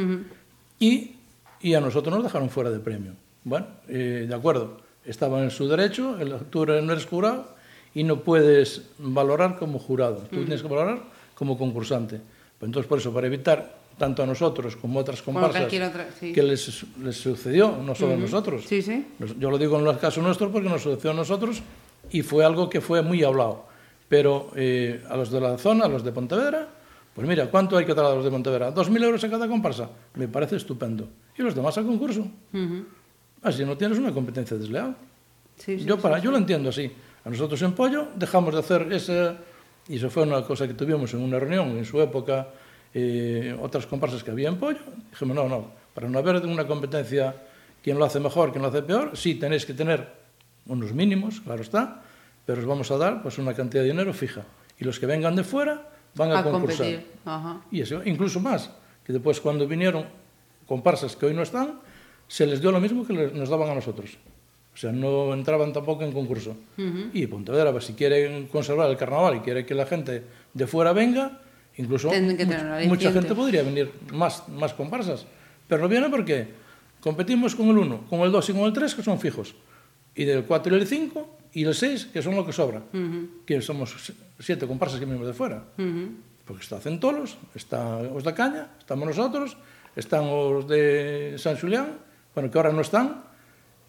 y, 0.78 1.12
y 1.60 1.74
a 1.74 1.80
nosotros 1.80 2.14
nos 2.14 2.24
dejaron 2.24 2.50
fuera 2.50 2.70
de 2.70 2.80
premio. 2.80 3.12
Bueno, 3.44 3.66
eh, 3.88 4.26
de 4.28 4.34
acuerdo, 4.34 4.78
estaban 5.06 5.44
en 5.44 5.50
su 5.50 5.68
derecho, 5.68 6.18
el, 6.18 6.34
tú 6.50 6.66
no 6.66 6.92
eres 6.92 7.06
jurado 7.06 7.54
y 7.94 8.04
no 8.04 8.20
puedes 8.20 8.90
valorar 8.98 9.58
como 9.58 9.78
jurado, 9.78 10.26
tú 10.30 10.36
tienes 10.38 10.60
que 10.60 10.68
valorar 10.68 11.02
como 11.34 11.56
concursante. 11.56 12.20
Pues 12.58 12.68
entonces, 12.68 12.88
por 12.88 12.98
eso, 12.98 13.12
para 13.12 13.26
evitar 13.28 13.82
tanto 13.98 14.22
a 14.22 14.26
nosotros 14.26 14.74
como 14.76 14.98
a 14.98 15.02
otras 15.02 15.22
comparsas 15.22 15.66
otra, 15.66 16.08
sí. 16.18 16.32
que 16.32 16.42
les, 16.42 16.84
les 17.02 17.16
sucedió, 17.16 17.76
no 17.76 17.94
solo 17.94 18.14
a 18.14 18.16
nosotros. 18.16 18.64
Sí, 18.66 18.82
sí. 18.82 19.06
Yo 19.38 19.50
lo 19.50 19.58
digo 19.58 19.78
en 19.78 19.86
el 19.86 19.98
caso 19.98 20.20
nuestro 20.22 20.50
porque 20.50 20.68
nos 20.68 20.82
sucedió 20.82 21.12
a 21.12 21.14
nosotros 21.14 21.62
y 22.10 22.22
fue 22.22 22.44
algo 22.44 22.68
que 22.68 22.80
fue 22.80 23.02
muy 23.02 23.22
hablado. 23.22 23.66
pero 24.12 24.52
eh, 24.54 25.02
a 25.08 25.16
los 25.16 25.30
de 25.30 25.40
la 25.40 25.56
zona, 25.56 25.86
a 25.86 25.88
los 25.88 26.04
de 26.04 26.12
Pontevedra, 26.12 26.68
pues 27.14 27.26
mira, 27.26 27.50
¿cuánto 27.50 27.78
hay 27.78 27.86
que 27.86 27.94
dar 27.94 28.04
a 28.04 28.14
los 28.14 28.22
de 28.22 28.30
Pontevedra? 28.30 28.68
¿2.000 28.68 29.04
euros 29.04 29.24
a 29.24 29.30
cada 29.30 29.48
comparsa? 29.48 29.88
Me 30.16 30.28
parece 30.28 30.56
estupendo. 30.56 31.08
Y 31.34 31.40
los 31.40 31.54
demás 31.54 31.78
al 31.78 31.86
concurso. 31.86 32.20
Uh 32.20 32.58
-huh. 32.58 32.84
Así 33.40 33.64
no 33.64 33.74
tienes 33.74 33.96
una 33.96 34.12
competencia 34.12 34.58
desleal. 34.58 34.94
Sí, 35.56 35.78
sí, 35.78 35.86
yo, 35.86 35.96
para, 35.96 36.18
sí, 36.18 36.24
yo 36.26 36.30
lo 36.30 36.36
entiendo 36.36 36.68
así. 36.68 36.92
A 37.24 37.30
nosotros 37.30 37.62
en 37.62 37.72
Pollo 37.72 38.08
dejamos 38.14 38.52
de 38.52 38.60
hacer 38.60 38.92
ese... 38.92 39.32
Y 39.88 39.96
eso 39.96 40.10
fue 40.10 40.24
una 40.24 40.42
cosa 40.42 40.68
que 40.68 40.74
tuvimos 40.74 41.14
en 41.14 41.20
una 41.20 41.38
reunión 41.38 41.70
en 41.70 41.86
su 41.86 41.98
época, 41.98 42.48
eh, 42.92 43.56
otras 43.62 43.86
comparsas 43.86 44.22
que 44.22 44.30
había 44.30 44.50
en 44.50 44.58
Pollo. 44.58 44.80
Dijimos, 45.10 45.34
no, 45.34 45.48
no, 45.48 45.70
para 45.94 46.06
no 46.10 46.18
haber 46.18 46.44
una 46.44 46.66
competencia, 46.66 47.34
quién 47.82 47.98
lo 47.98 48.04
hace 48.04 48.20
mejor, 48.20 48.50
quién 48.50 48.60
lo 48.60 48.68
hace 48.68 48.82
peor, 48.82 49.16
sí 49.16 49.36
tenéis 49.36 49.64
que 49.64 49.72
tener 49.72 50.06
unos 50.66 50.92
mínimos, 50.92 51.40
claro 51.40 51.62
está, 51.62 52.02
pero 52.44 52.60
os 52.60 52.66
vamos 52.66 52.90
a 52.90 52.96
dar 52.96 53.22
pues, 53.22 53.38
una 53.38 53.54
cantidad 53.54 53.82
de 53.82 53.90
dinero 53.90 54.12
fija. 54.12 54.44
Y 54.78 54.84
los 54.84 54.98
que 54.98 55.06
vengan 55.06 55.36
de 55.36 55.44
fuera 55.44 55.88
van 56.14 56.32
a, 56.32 56.40
a 56.40 56.42
concursar. 56.42 57.02
Ajá. 57.24 57.62
Y 57.70 57.80
eso, 57.80 58.02
incluso 58.04 58.40
más, 58.40 58.70
que 59.04 59.12
después 59.12 59.40
cuando 59.40 59.66
vinieron 59.66 60.06
comparsas 60.66 61.16
que 61.16 61.26
hoy 61.26 61.34
no 61.34 61.42
están, 61.42 61.80
se 62.28 62.46
les 62.46 62.60
dio 62.60 62.72
lo 62.72 62.80
mismo 62.80 63.06
que 63.06 63.12
nos 63.12 63.48
daban 63.48 63.70
a 63.70 63.74
nosotros. 63.74 64.16
O 64.74 64.76
sea, 64.76 64.90
no 64.90 65.34
entraban 65.34 65.72
tampoco 65.72 66.02
en 66.02 66.12
concurso. 66.12 66.56
Uh 66.78 66.82
-huh. 66.82 67.10
Y 67.12 67.26
Pontevedra, 67.26 67.72
pues, 67.72 67.84
si 67.84 67.92
quieren 67.92 68.46
conservar 68.46 68.90
el 68.90 68.96
carnaval 68.96 69.36
y 69.36 69.40
quiere 69.40 69.66
que 69.66 69.74
la 69.74 69.84
gente 69.84 70.24
de 70.54 70.66
fuera 70.66 70.92
venga, 70.92 71.40
incluso 71.76 72.08
mucha, 72.08 72.88
mucha 72.88 73.12
gente 73.12 73.34
podría 73.34 73.62
venir 73.62 73.92
más, 74.12 74.48
más 74.48 74.72
comparsas. 74.72 75.26
Pero 75.68 75.82
no 75.82 75.88
viene 75.88 76.08
porque 76.08 76.48
competimos 77.00 77.54
con 77.54 77.68
el 77.68 77.78
1, 77.78 78.06
con 78.08 78.20
el 78.20 78.32
2 78.32 78.48
y 78.48 78.52
con 78.52 78.62
el 78.62 78.72
3, 78.72 78.94
que 78.94 79.02
son 79.02 79.20
fijos. 79.20 79.54
Y 80.14 80.24
del 80.24 80.44
4 80.44 80.76
y 80.76 80.80
el 80.80 80.86
5 80.86 81.38
y 81.54 81.64
los 81.64 81.78
seis 81.78 82.06
que 82.06 82.22
son 82.22 82.34
lo 82.34 82.44
que 82.46 82.52
sobra, 82.52 82.80
uh 82.80 82.96
-huh. 82.96 83.28
que 83.44 83.60
somos 83.60 83.94
siete 84.38 84.66
comparsas 84.66 84.98
que 84.98 85.06
venimos 85.06 85.26
de 85.26 85.34
fuera. 85.34 85.64
Uh 85.78 85.82
-huh. 85.82 86.08
Porque 86.44 86.62
está 86.62 86.80
Centolos, 86.80 87.38
está 87.54 87.98
os 87.98 88.24
da 88.24 88.34
Caña, 88.34 88.74
estamos 88.78 89.06
nosotros, 89.06 89.56
están 89.94 90.26
os 90.26 90.66
de 90.66 91.36
San 91.38 91.56
Xulián, 91.56 91.98
bueno, 92.34 92.50
que 92.50 92.58
ahora 92.58 92.72
no 92.72 92.80
están, 92.80 93.22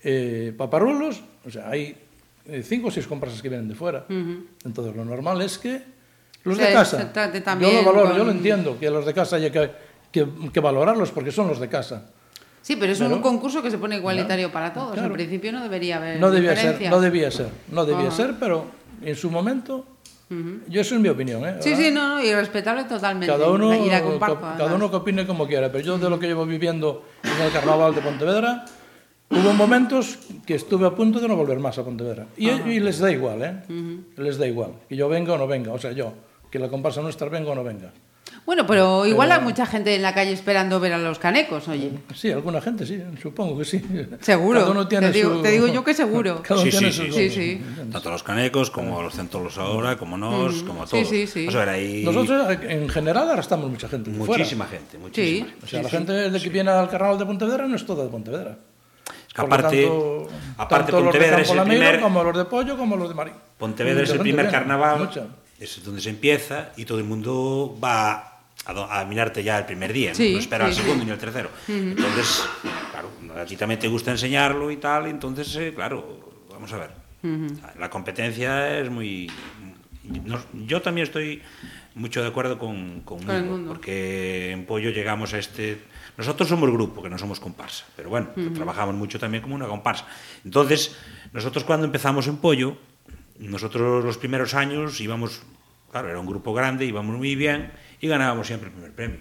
eh, 0.03 0.53
Paparulos, 0.55 1.23
o 1.45 1.49
sea, 1.49 1.69
hay 1.69 1.97
eh, 2.45 2.61
cinco 2.61 2.87
o 2.87 2.91
seis 2.91 3.07
comparsas 3.07 3.41
que 3.41 3.49
vienen 3.49 3.67
de 3.67 3.75
fuera. 3.75 4.05
Uh 4.09 4.13
-huh. 4.13 4.37
Entonces, 4.65 4.95
lo 4.95 5.05
normal 5.05 5.41
es 5.41 5.57
que 5.57 5.81
los 6.43 6.55
o 6.55 6.59
sea, 6.59 6.67
de 6.67 6.73
casa, 6.73 7.13
también, 7.43 7.71
yo 7.71 7.81
lo 7.81 7.87
valoro, 7.87 8.09
con... 8.09 8.17
yo 8.17 8.23
lo 8.25 8.31
entiendo, 8.31 8.77
que 8.77 8.89
los 8.91 9.05
de 9.05 9.13
casa 9.13 9.37
hay 9.37 9.49
que, 9.49 9.71
que, 10.11 10.27
que 10.51 10.59
valorarlos 10.59 11.11
porque 11.11 11.31
son 11.31 11.47
los 11.47 11.59
de 11.59 11.69
casa. 11.69 12.11
Sí, 12.63 12.77
pero 12.77 12.93
es 12.93 12.97
Pero- 12.97 13.13
un 13.15 13.21
concurso 13.21 13.61
que 13.61 13.69
se 13.69 13.77
pone 13.77 13.97
igualitario 13.97 14.51
para 14.51 14.73
todos. 14.73 14.93
claro. 14.93 15.07
En 15.09 15.13
principio 15.13 15.51
no 15.51 15.61
debería 15.61 15.97
haber 15.97 16.19
No 16.19 16.31
debía 16.31 16.55
ser, 16.55 16.89
no 16.89 16.99
debía 17.01 17.29
ser, 17.29 17.49
no 17.69 17.85
debía 17.85 18.07
Ajá. 18.07 18.15
ser, 18.15 18.35
pero 18.39 18.65
en 19.03 19.15
su 19.15 19.29
momento, 19.29 19.85
yo 20.69 20.81
eso 20.81 20.95
es 20.95 21.01
mi 21.01 21.09
opinión, 21.09 21.45
¿eh? 21.45 21.57
Sí, 21.59 21.71
¿verdad? 21.71 21.83
sí, 21.85 21.91
no, 21.91 22.07
no, 22.15 22.23
y 22.23 22.33
respetable 22.33 22.85
totalmente. 22.85 23.27
Cada 23.27 23.49
uno, 23.51 23.73
y 23.75 23.89
la 23.89 24.01
comparto, 24.01 24.35
ca- 24.35 24.41
cada 24.41 24.53
además. 24.55 24.75
uno 24.75 24.89
que 24.89 24.95
opine 24.95 25.27
como 25.27 25.45
quiera, 25.45 25.71
pero 25.71 25.83
yo 25.83 25.97
de 25.99 26.09
lo 26.09 26.17
que 26.17 26.25
llevo 26.27 26.45
viviendo 26.45 27.03
en 27.23 27.45
el 27.45 27.51
carnaval 27.51 27.93
de 27.93 28.01
Pontevedra, 28.01 28.65
hubo 29.29 29.53
momentos 29.53 30.17
que 30.45 30.55
estuve 30.55 30.87
a 30.87 30.91
punto 30.95 31.19
de 31.19 31.27
no 31.27 31.35
volver 31.35 31.59
más 31.59 31.77
a 31.77 31.83
Pontevedra. 31.83 32.27
Y, 32.37 32.49
y 32.49 32.79
les 32.79 32.97
da 32.99 33.11
igual, 33.11 33.43
¿eh? 33.43 33.53
Les 34.17 34.37
da 34.37 34.47
igual, 34.47 34.71
que 34.87 34.95
yo 34.95 35.09
venga 35.09 35.33
o 35.33 35.37
no 35.37 35.45
venga, 35.47 35.73
o 35.73 35.77
sea, 35.79 35.91
yo, 35.91 36.13
que 36.49 36.57
la 36.59 36.69
comparsa 36.69 37.01
nuestra 37.01 37.27
venga 37.27 37.51
o 37.51 37.55
no 37.55 37.63
venga. 37.65 37.91
Bueno, 38.45 38.67
pero 38.67 39.05
igual 39.05 39.31
hay 39.31 39.39
mucha 39.39 39.65
gente 39.65 39.95
en 39.95 40.01
la 40.01 40.13
calle 40.13 40.33
esperando 40.33 40.77
ver 40.79 40.91
a 40.93 40.97
los 40.97 41.17
canecos, 41.17 41.67
oye. 41.69 41.91
Sí, 42.13 42.29
alguna 42.29 42.59
gente 42.59 42.85
sí, 42.85 43.01
supongo 43.21 43.57
que 43.57 43.63
sí. 43.63 43.81
Seguro. 44.19 44.59
Cada 44.59 44.71
uno 44.71 44.87
tiene 44.87 45.07
te, 45.07 45.13
digo, 45.13 45.35
su- 45.35 45.41
te 45.41 45.51
digo 45.51 45.67
yo 45.67 45.81
que 45.83 45.93
seguro. 45.93 46.41
Cada 46.43 46.59
uno 46.61 46.69
Sí, 46.69 46.77
tiene 46.77 46.91
sí, 46.93 47.07
su- 47.07 47.13
Sí, 47.13 47.29
sí. 47.29 47.61
Tanto 47.91 48.09
los 48.11 48.21
canecos 48.21 48.69
como 48.69 49.01
los 49.01 49.13
centolos 49.13 49.57
ahora, 49.57 49.97
como 49.97 50.17
nos, 50.17 50.61
como 50.63 50.85
Sí, 50.85 50.91
todos. 50.91 51.07
sí, 51.09 51.25
sí. 51.25 51.39
Vamos 51.45 51.55
a 51.55 51.59
ver, 51.59 51.69
ahí 51.69 52.03
Nosotros 52.03 52.57
en 52.63 52.89
general 52.89 53.29
arrastramos 53.29 53.69
mucha 53.69 53.87
gente 53.87 54.11
fuera. 54.11 54.25
muchísima 54.43 54.65
gente, 54.65 54.97
muchísima. 54.97 55.47
Sí. 55.47 55.55
O 55.63 55.67
sea, 55.67 55.83
la 55.83 55.89
gente 55.89 56.11
de 56.11 56.39
que 56.41 56.49
viene 56.49 56.69
al 56.71 56.89
carnaval 56.89 57.17
de 57.17 57.25
Pontevedra 57.25 57.65
no 57.67 57.75
es 57.77 57.85
toda 57.85 58.03
de 58.03 58.09
Pontevedra. 58.09 58.57
Es 59.07 59.39
aparte, 59.39 59.83
tanto, 59.83 60.27
aparte 60.57 60.91
tanto 60.91 61.03
Pontevedra 61.05 61.37
los 61.39 61.41
es 61.41 61.47
de 61.47 61.53
el 61.53 61.57
Campo 61.59 61.71
Lameiro 61.71 61.85
primer, 61.85 62.01
como 62.01 62.23
los 62.23 62.37
de 62.37 62.45
Pollo 62.45 62.77
como 62.77 62.97
los 62.97 63.07
de 63.09 63.15
Marín. 63.15 63.33
Pontevedra 63.57 64.03
es 64.03 64.09
el 64.11 64.19
primer 64.19 64.51
carnaval, 64.51 65.09
es 65.59 65.83
donde 65.83 66.01
se 66.01 66.09
empieza 66.09 66.71
y 66.75 66.83
todo 66.85 66.97
el 66.97 67.05
mundo 67.05 67.77
va 67.81 68.32
a, 68.65 68.99
a 69.01 69.05
mirarte 69.05 69.43
ya 69.43 69.57
el 69.59 69.65
primer 69.65 69.91
día, 69.93 70.09
¿no? 70.11 70.15
Sí, 70.15 70.33
no 70.33 70.39
espera 70.39 70.71
sí, 70.71 70.81
segundo 70.81 71.03
ni 71.05 71.11
al 71.11 71.17
tercero. 71.17 71.49
Entonces, 71.67 72.43
claro, 72.91 73.09
a 73.41 73.45
ti 73.45 73.55
también 73.57 73.79
te 73.79 73.87
gusta 73.87 74.11
enseñarlo 74.11 74.71
y 74.71 74.77
tal, 74.77 75.07
entonces, 75.07 75.55
eh, 75.55 75.71
claro, 75.75 76.45
vamos 76.49 76.71
a 76.73 76.77
ver. 76.77 76.91
La 77.79 77.89
competencia 77.89 78.77
es 78.79 78.89
muy... 78.89 79.31
no- 80.25 80.39
yo 80.65 80.81
también 80.81 81.05
estoy 81.07 81.41
mucho 81.95 82.21
de 82.21 82.27
acuerdo 82.27 82.57
con, 82.59 83.01
con, 83.01 83.19
Con 83.23 83.29
el 83.35 83.41
Mundo, 83.43 83.51
Mundo. 83.57 83.73
porque 83.73 84.51
en 84.51 84.65
Pollo 84.65 84.89
llegamos 84.89 85.33
a 85.33 85.39
este... 85.39 85.79
Nosotros 86.17 86.49
somos 86.49 86.69
grupo, 86.71 87.01
que 87.01 87.09
no 87.09 87.17
somos 87.17 87.39
comparsa, 87.39 87.85
pero 87.95 88.09
bueno, 88.09 88.29
trabajamos 88.53 88.93
mucho 88.95 89.19
también 89.19 89.41
como 89.41 89.55
una 89.55 89.67
comparsa. 89.67 90.05
Entonces, 90.45 90.95
nosotros 91.31 91.63
cuando 91.63 91.85
empezamos 91.85 92.27
en 92.27 92.37
Pollo, 92.37 92.77
nosotros 93.39 94.03
los 94.03 94.17
primeros 94.17 94.53
años 94.53 94.99
íbamos, 95.01 95.41
claro, 95.91 96.09
era 96.09 96.19
un 96.19 96.27
grupo 96.27 96.53
grande, 96.53 96.85
íbamos 96.85 97.15
muy 97.17 97.35
bien 97.35 97.71
y 98.03 98.07
ganábamos 98.09 98.47
siempre 98.47 98.67
el 98.67 98.73
primer 98.73 98.91
premio. 98.91 99.19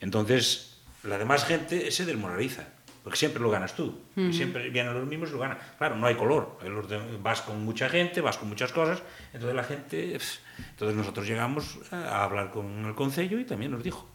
Entonces, 0.00 0.78
la 1.02 1.18
demás 1.18 1.44
gente 1.44 1.90
se 1.90 2.06
desmoraliza, 2.06 2.64
porque 3.04 3.18
siempre 3.18 3.42
lo 3.42 3.50
ganas 3.50 3.76
tú, 3.76 4.00
siempre 4.30 4.70
vienen 4.70 4.94
los 4.94 5.06
mismos 5.06 5.28
y 5.28 5.32
lo 5.32 5.40
ganan. 5.40 5.58
Claro, 5.76 5.96
no 5.96 6.06
hay 6.06 6.14
color, 6.14 6.58
vas 7.22 7.42
con 7.42 7.62
mucha 7.62 7.90
gente, 7.90 8.22
vas 8.22 8.38
con 8.38 8.48
muchas 8.48 8.72
cosas, 8.72 9.02
entonces 9.34 9.54
la 9.54 9.64
gente... 9.64 10.18
Entonces 10.70 10.96
nosotros 10.96 11.26
llegamos 11.26 11.80
a 11.90 12.24
hablar 12.24 12.50
con 12.50 12.86
el 12.86 12.94
concello 12.94 13.38
y 13.38 13.44
también 13.44 13.72
nos 13.72 13.82
dijo. 13.82 14.08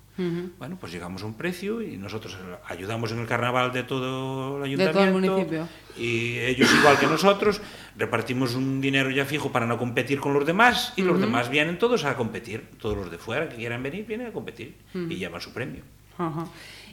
Bueno, 0.57 0.78
pues 0.80 0.91
llegamos 0.91 1.22
a 1.22 1.26
un 1.28 1.36
precio 1.36 1.82
y 1.82 1.95
nosotros 1.97 2.38
ayudamos 2.68 3.11
en 3.11 3.20
el 3.20 3.28
carnaval 3.28 3.72
de 3.72 3.84
todo 3.84 4.63
el 4.65 4.72
De 4.76 4.78
todo 4.78 4.89
el 4.89 4.97
ayuntamiento. 5.09 5.32
municipio. 5.32 5.68
Y 5.95 6.39
ellos, 6.39 6.70
igual 6.80 6.97
que 6.97 7.05
nosotros, 7.05 7.61
repartimos 7.95 8.55
un 8.55 8.82
dinero 8.82 9.11
ya 9.11 9.26
fijo 9.26 9.51
para 9.51 9.68
no 9.68 9.78
competir 9.78 10.20
con 10.20 10.34
los 10.34 10.45
demás 10.45 10.93
y 10.95 11.03
los 11.03 11.20
demás 11.20 11.49
vienen 11.49 11.78
todos 11.78 12.03
a 12.05 12.15
competir. 12.15 12.65
Todos 12.82 12.97
los 12.97 13.11
de 13.11 13.18
fuera 13.20 13.47
que 13.47 13.57
quieran 13.57 13.84
venir, 13.84 14.05
vienen 14.07 14.28
a 14.28 14.32
competir 14.32 14.76
y 14.95 15.15
llevan 15.18 15.39
su 15.41 15.51
premio. 15.53 15.84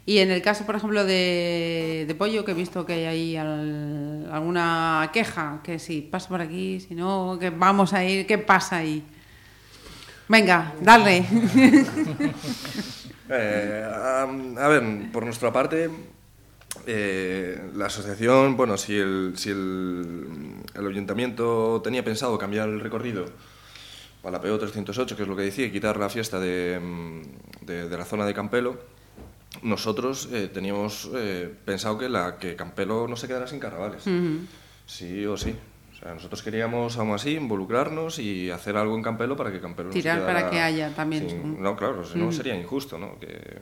Y 0.06 0.18
en 0.18 0.30
el 0.30 0.42
caso, 0.42 0.66
por 0.66 0.76
ejemplo, 0.76 1.02
de, 1.06 2.04
de 2.06 2.14
Pollo, 2.14 2.44
que 2.44 2.50
he 2.50 2.54
visto 2.54 2.84
que 2.84 2.92
hay 2.92 3.04
ahí 3.06 3.36
al- 3.38 4.28
alguna 4.30 5.08
queja, 5.14 5.60
que 5.64 5.78
si 5.78 6.02
pasa 6.02 6.28
por 6.28 6.42
aquí, 6.42 6.78
si 6.80 6.94
no, 6.94 7.38
que 7.40 7.48
vamos 7.48 7.94
a 7.94 8.04
ir, 8.04 8.26
¿qué 8.26 8.36
pasa 8.36 8.76
ahí? 8.76 9.02
Venga, 10.28 10.74
dale. 10.82 11.24
Eh, 13.30 13.84
a, 13.90 14.22
a 14.22 14.68
ver, 14.68 14.82
por 15.12 15.24
nuestra 15.24 15.52
parte, 15.52 15.88
eh, 16.86 17.70
la 17.74 17.86
asociación, 17.86 18.56
bueno, 18.56 18.76
si 18.76 18.96
el, 18.96 19.32
si 19.36 19.50
el, 19.50 20.54
el 20.74 20.86
ayuntamiento 20.86 21.80
tenía 21.82 22.04
pensado 22.04 22.36
cambiar 22.38 22.68
el 22.68 22.80
recorrido 22.80 23.24
a 24.24 24.30
la 24.30 24.40
PO 24.40 24.58
308, 24.58 25.16
que 25.16 25.22
es 25.22 25.28
lo 25.28 25.36
que 25.36 25.42
decía, 25.42 25.66
y 25.66 25.70
quitar 25.70 25.96
la 25.98 26.08
fiesta 26.08 26.38
de, 26.40 26.80
mm, 26.82 27.64
de- 27.66 27.88
de 27.88 27.96
la 27.98 28.04
zona 28.04 28.24
de 28.26 28.34
Campelo, 28.34 28.78
nosotros 29.62 30.28
eh, 30.32 30.50
teníamos 30.52 31.10
eh, 31.14 31.52
pensado 31.64 31.96
que, 31.98 32.08
la, 32.08 32.38
que 32.38 32.56
Campelo 32.56 33.06
no 33.08 33.16
se 33.16 33.26
quedara 33.28 33.46
sin 33.46 33.60
carnavales. 33.60 34.06
Sí 34.86 35.24
o 35.26 35.36
sí. 35.36 35.54
Sea, 36.04 36.12
nosotros 36.12 36.42
queríamos 36.42 36.98
aún 36.98 37.12
así 37.12 37.30
involucrarnos 37.30 38.18
y 38.18 38.50
hacer 38.50 38.76
algo 38.76 38.94
en 38.94 39.02
Campelo 39.02 39.36
para 39.36 39.50
que 39.50 39.58
Campelo 39.60 39.88
Tirar 39.88 40.20
para 40.20 40.32
quedara 40.34 40.50
que 40.50 40.60
haya 40.60 40.90
también 40.94 41.30
sin- 41.30 41.62
No, 41.62 41.74
claro, 41.76 42.04
si 42.04 42.18
no 42.18 42.30
sería 42.30 42.54
injusto, 42.54 42.98
¿no? 42.98 43.18
Que, 43.18 43.58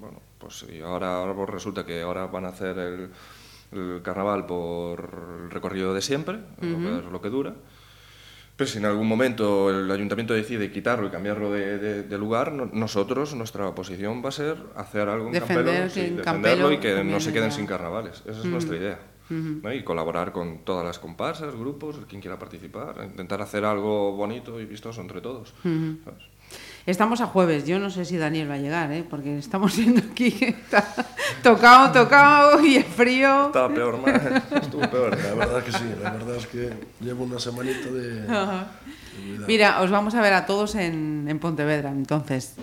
bueno, 0.00 0.18
pues 0.38 0.66
y 0.72 0.80
ahora, 0.80 1.18
ahora 1.18 1.34
pues 1.34 1.50
resulta 1.50 1.86
que 1.86 2.02
ahora 2.02 2.26
van 2.26 2.46
a 2.46 2.48
hacer 2.48 2.76
el, 2.78 3.10
el 3.70 4.02
carnaval 4.02 4.44
por 4.44 5.08
el 5.44 5.50
recorrido 5.52 5.94
de 5.94 6.02
siempre, 6.02 6.40
lo, 6.60 6.78
que, 6.78 6.98
es 7.06 7.12
lo 7.12 7.20
que 7.22 7.28
dura. 7.28 7.54
Pero 8.56 8.68
si 8.70 8.78
en 8.78 8.86
algún 8.86 9.06
momento 9.08 9.70
el 9.70 9.88
ayuntamiento 9.90 10.34
decide 10.34 10.70
quitarlo 10.72 11.06
y 11.06 11.10
cambiarlo 11.10 11.52
de, 11.52 11.78
de- 11.78 12.02
de 12.02 12.18
lugar, 12.18 12.50
no- 12.52 12.68
nosotros, 12.72 13.34
nuestra 13.36 13.72
posición 13.72 14.20
va 14.24 14.30
a 14.30 14.32
ser 14.32 14.56
hacer 14.74 15.08
algo 15.08 15.28
en 15.28 15.32
Defender 15.34 15.64
Campelo, 15.64 15.90
sí, 15.90 16.00
defenderlo 16.00 16.24
Campelo 16.24 16.72
y 16.72 16.78
que 16.78 17.04
no 17.04 17.20
se 17.20 17.32
queden 17.32 17.52
sin 17.52 17.66
carnavales. 17.66 18.22
Esa 18.26 18.40
es 18.40 18.44
nuestra 18.46 18.76
idea. 18.76 18.98
¿No? 19.30 19.72
Y 19.72 19.82
colaborar 19.84 20.32
con 20.32 20.58
todas 20.58 20.84
las 20.84 20.98
comparsas, 20.98 21.54
grupos, 21.54 21.96
quien 22.08 22.20
quiera 22.20 22.38
participar, 22.38 22.96
intentar 23.04 23.40
hacer 23.42 23.64
algo 23.64 24.12
bonito 24.12 24.60
y 24.60 24.66
vistoso 24.66 25.00
entre 25.00 25.20
todos. 25.20 25.54
¿sabes? 25.62 26.34
Estamos 26.86 27.22
a 27.22 27.26
jueves, 27.26 27.66
yo 27.66 27.78
no 27.78 27.88
sé 27.88 28.04
si 28.04 28.18
Daniel 28.18 28.50
va 28.50 28.54
a 28.54 28.58
llegar, 28.58 28.92
¿eh? 28.92 29.04
porque 29.08 29.38
estamos 29.38 29.74
viendo 29.78 30.02
aquí 30.12 30.36
está 30.40 30.84
tocado, 31.42 31.90
tocado 31.92 32.64
y 32.64 32.76
es 32.76 32.86
frío. 32.86 33.46
Estaba 33.46 33.72
peor, 33.72 33.98
más. 33.98 34.42
Estuvo 34.62 34.82
peor. 34.90 35.16
La 35.16 35.34
verdad 35.34 35.64
que 35.64 35.72
sí, 35.72 35.84
la 36.02 36.10
verdad 36.10 36.36
es 36.36 36.46
que 36.46 36.72
llevo 37.00 37.24
una 37.24 37.38
semanita 37.38 37.90
de... 37.90 38.26
Mira, 39.46 39.80
os 39.80 39.90
vamos 39.90 40.14
a 40.14 40.20
ver 40.20 40.34
a 40.34 40.44
todos 40.44 40.74
en, 40.74 41.24
en 41.26 41.38
Pontevedra, 41.38 41.90
entonces. 41.90 42.56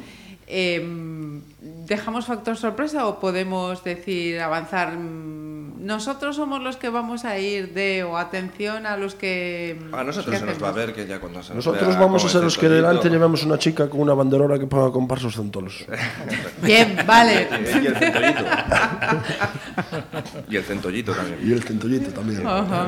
Em, 0.45 1.41
¿Dejamos 1.88 2.26
factor 2.26 2.57
sorpresa 2.57 3.07
o 3.07 3.20
podemos 3.20 3.84
decir, 3.84 4.39
avanzar? 4.39 4.97
Nosotros 5.82 6.36
somos 6.36 6.61
los 6.61 6.77
que 6.77 6.89
vamos 6.89 7.25
a 7.25 7.39
ir 7.39 7.73
de 7.73 8.03
o 8.03 8.15
atención 8.15 8.86
a 8.86 8.97
los 8.97 9.15
que... 9.15 9.79
A 9.91 10.03
nosotros 10.03 10.36
¿qué 10.36 10.39
se 10.39 10.45
nos 10.45 10.61
va 10.61 10.69
a 10.69 10.73
ver 10.73 10.93
que 10.93 11.07
ya 11.07 11.19
cuando 11.19 11.41
se 11.41 11.55
nos 11.55 11.65
Nosotros 11.65 11.89
vea 11.89 11.99
vamos 11.99 12.23
a 12.23 12.29
ser 12.29 12.43
los 12.43 12.55
que 12.55 12.69
delante 12.69 13.09
llevemos 13.09 13.43
una 13.43 13.57
chica 13.57 13.89
con 13.89 14.01
una 14.01 14.13
banderora 14.13 14.59
que 14.59 14.67
ponga 14.67 14.91
comparsos 14.91 15.34
centolos. 15.34 15.84
Bien, 16.61 16.97
vale. 17.07 17.47
Y 17.82 17.88
el 17.88 17.95
centollito. 17.95 18.41
y 20.49 20.55
el 20.55 20.63
centollito 20.63 21.13
también. 21.13 21.39
Y 21.43 21.51
el 21.51 21.63
centollito 21.63 22.11
también. 22.11 22.45
Ajá. 22.45 22.88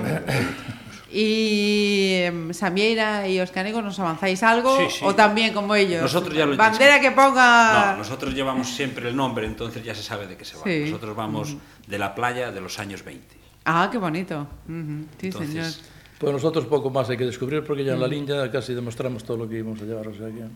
Y 1.16 2.24
em, 2.24 2.54
Samieira 2.54 3.28
y 3.28 3.40
Oscanego, 3.40 3.84
¿nos 3.84 4.00
avanzáis 4.00 4.42
algo? 4.42 4.76
Sí, 4.78 4.86
sí. 4.90 5.06
¿O 5.06 5.14
también 5.14 5.54
como 5.54 5.76
ellos? 5.76 6.02
Nosotros 6.02 6.36
ya 6.36 6.48
lo 6.48 6.58
Bandera 6.58 7.00
que 7.00 7.12
ponga... 7.12 7.92
No, 7.92 7.98
nosotros 7.98 8.34
llevamos 8.34 8.68
siempre 8.68 9.10
el 9.10 9.16
nombre, 9.16 9.46
entonces 9.46 9.84
ya 9.84 9.94
se 9.94 10.02
sabe 10.02 10.26
de 10.26 10.36
qué 10.38 10.44
se 10.44 10.58
va. 10.58 10.64
Sí. 10.64 10.86
Nosotros 10.86 11.16
vamos 11.16 11.56
de 11.86 12.00
la 12.00 12.16
playa 12.16 12.52
de 12.52 12.62
los 12.62 12.80
años 12.80 13.04
20. 13.06 13.28
Ah, 13.66 13.90
qué 13.92 14.00
bonito. 14.00 14.48
Ujú, 14.68 15.06
Sí, 15.20 15.28
Entonces, 15.28 15.50
señor. 15.52 15.72
Pues 16.18 16.34
nosotros 16.34 16.66
poco 16.66 16.90
más 16.90 17.08
hay 17.10 17.18
que 17.18 17.26
descubrir 17.26 17.64
porque 17.64 17.84
ya 17.84 17.94
en 17.94 18.00
la 18.00 18.08
línea 18.08 18.50
casi 18.50 18.74
demostramos 18.74 19.24
todo 19.24 19.38
lo 19.38 19.48
que 19.48 19.60
íbamos 19.60 19.80
a 19.82 19.86
llevar. 19.86 20.08
O 20.08 20.16
sea 20.16 20.28
que... 20.28 20.48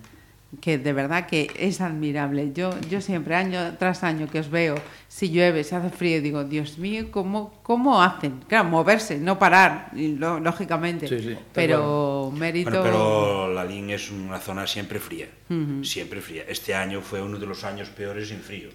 que 0.62 0.78
de 0.78 0.94
verdad 0.94 1.28
que 1.28 1.52
es 1.58 1.82
admirable. 1.82 2.52
Yo, 2.54 2.72
yo 2.90 3.02
siempre, 3.02 3.36
año 3.36 3.76
tras 3.78 4.04
año 4.04 4.28
que 4.30 4.40
os 4.40 4.50
veo, 4.50 4.76
si 5.08 5.30
llueve, 5.30 5.64
si 5.64 5.76
hace 5.76 5.90
frío, 5.90 6.22
digo, 6.22 6.44
Dios 6.44 6.78
mío, 6.78 7.08
¿cómo, 7.12 7.60
cómo 7.64 8.02
hacen? 8.02 8.40
Claro, 8.48 8.70
moverse, 8.70 9.18
no 9.18 9.38
parar, 9.38 9.90
lo, 9.94 10.40
lógicamente. 10.40 11.08
Sí, 11.08 11.20
sí, 11.20 11.38
pero 11.54 12.26
bueno. 12.26 12.40
mérito... 12.40 12.70
Bueno, 12.70 12.84
pero 12.84 13.54
la 13.54 13.66
LIN 13.66 13.90
es 13.90 14.10
una 14.12 14.40
zona 14.40 14.66
siempre 14.66 15.00
fría, 15.00 15.28
uh 15.50 15.54
-huh. 15.54 15.84
siempre 15.84 16.22
fría. 16.22 16.44
Este 16.48 16.74
año 16.74 17.02
fue 17.02 17.22
uno 17.22 17.38
de 17.38 17.46
los 17.46 17.64
años 17.64 17.90
peores 17.90 18.32
en 18.32 18.40
frío. 18.40 18.70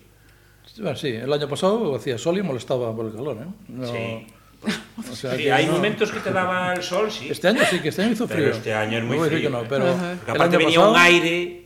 Bueno, 0.78 0.96
sí, 0.96 1.08
el 1.08 1.32
año 1.32 1.48
pasado 1.48 1.96
hacía 1.96 2.16
sol 2.18 2.38
y 2.38 2.42
molestaba 2.42 2.94
por 2.94 3.06
el 3.06 3.12
calor, 3.12 3.38
¿eh? 3.42 3.46
No... 3.68 3.86
Sí. 3.86 4.26
O 5.10 5.16
sea, 5.16 5.34
sí, 5.36 5.50
hay 5.50 5.66
no... 5.66 5.72
momentos 5.72 6.12
que 6.12 6.20
te 6.20 6.30
daba 6.30 6.72
el 6.72 6.84
sol, 6.84 7.10
sí. 7.10 7.26
Este 7.28 7.48
año 7.48 7.62
sí, 7.68 7.80
que 7.80 7.88
este 7.88 8.02
año 8.02 8.12
hizo 8.12 8.28
frío. 8.28 8.44
Pero 8.44 8.56
este 8.56 8.72
año 8.72 8.98
es 8.98 9.04
muy 9.04 9.18
frío. 9.28 9.50
No, 9.50 9.64
pero 9.68 9.86
Aparte 10.28 10.56
venía 10.56 10.76
pasado... 10.78 10.92
un 10.92 10.98
aire 10.98 11.61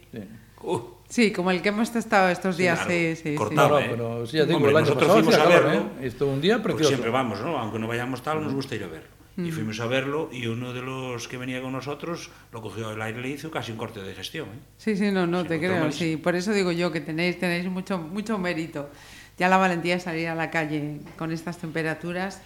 Uh. 0.62 0.96
Sí, 1.08 1.32
como 1.32 1.50
el 1.50 1.62
que 1.62 1.68
hemos 1.68 1.92
testado 1.92 2.28
estos 2.30 2.56
días, 2.56 2.80
claro, 2.80 2.92
sí, 2.92 3.16
sí. 3.16 3.34
Cortado, 3.36 3.80
sí. 3.80 3.84
No, 3.88 3.96
no, 3.96 3.96
¿eh? 3.96 3.96
pero 3.96 4.26
sí, 4.26 4.36
ya 4.38 4.44
digo, 4.44 4.56
Hombre, 4.56 4.72
el 4.72 4.76
año 4.76 4.86
nosotros 4.86 5.08
pasado, 5.08 5.24
fuimos 5.24 5.46
a 5.46 5.48
verlo. 5.48 5.72
¿eh? 6.00 6.06
Esto 6.06 6.26
un 6.26 6.40
día 6.40 6.62
precioso. 6.62 6.76
Pues 6.78 6.88
siempre 6.88 7.10
vamos, 7.10 7.40
¿no? 7.40 7.58
Aunque 7.58 7.78
no 7.78 7.86
vayamos 7.86 8.22
tal, 8.22 8.42
nos 8.42 8.52
gusta 8.52 8.74
ir 8.74 8.84
a 8.84 8.88
verlo. 8.88 9.08
Mm. 9.36 9.46
Y 9.46 9.52
fuimos 9.52 9.78
a 9.80 9.86
verlo 9.86 10.30
y 10.32 10.46
uno 10.46 10.72
de 10.72 10.82
los 10.82 11.28
que 11.28 11.36
venía 11.36 11.60
con 11.62 11.72
nosotros 11.72 12.30
lo 12.52 12.62
cogió 12.62 12.90
el 12.90 13.00
aire 13.00 13.20
y 13.20 13.22
le 13.22 13.28
hizo 13.28 13.50
casi 13.50 13.70
un 13.70 13.78
corte 13.78 14.00
de 14.00 14.14
gestión. 14.14 14.48
¿eh? 14.48 14.58
Sí, 14.78 14.96
sí, 14.96 15.12
no, 15.12 15.26
no, 15.26 15.42
Se 15.42 15.48
te 15.48 15.58
creo. 15.58 15.92
Sí, 15.92 16.16
por 16.16 16.34
eso 16.34 16.52
digo 16.52 16.72
yo 16.72 16.90
que 16.90 17.00
tenéis, 17.00 17.38
tenéis 17.38 17.70
mucho, 17.70 17.98
mucho 17.98 18.38
mérito. 18.38 18.88
Ya 19.38 19.48
la 19.48 19.58
valentía 19.58 19.94
de 19.94 20.00
salir 20.00 20.28
a 20.28 20.34
la 20.34 20.50
calle 20.50 21.00
con 21.16 21.30
estas 21.30 21.58
temperaturas. 21.58 22.42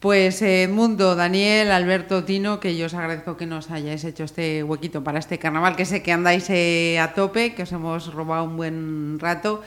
Pues 0.00 0.42
eh, 0.42 0.64
Edmundo, 0.64 1.16
Daniel, 1.16 1.70
Alberto, 1.72 2.22
Tino, 2.24 2.60
que 2.60 2.76
yo 2.76 2.86
os 2.86 2.94
agradezco 2.94 3.36
que 3.36 3.46
nos 3.46 3.70
hayáis 3.70 4.04
hecho 4.04 4.24
este 4.24 4.62
huequito 4.62 5.02
para 5.02 5.18
este 5.18 5.38
carnaval, 5.38 5.74
que 5.74 5.84
sé 5.86 6.02
que 6.02 6.12
andáis 6.12 6.48
eh, 6.50 6.98
a 7.00 7.14
tope, 7.14 7.54
que 7.54 7.62
os 7.62 7.72
hemos 7.72 8.12
robado 8.12 8.44
un 8.44 8.56
buen 8.56 9.18
rato 9.18 9.62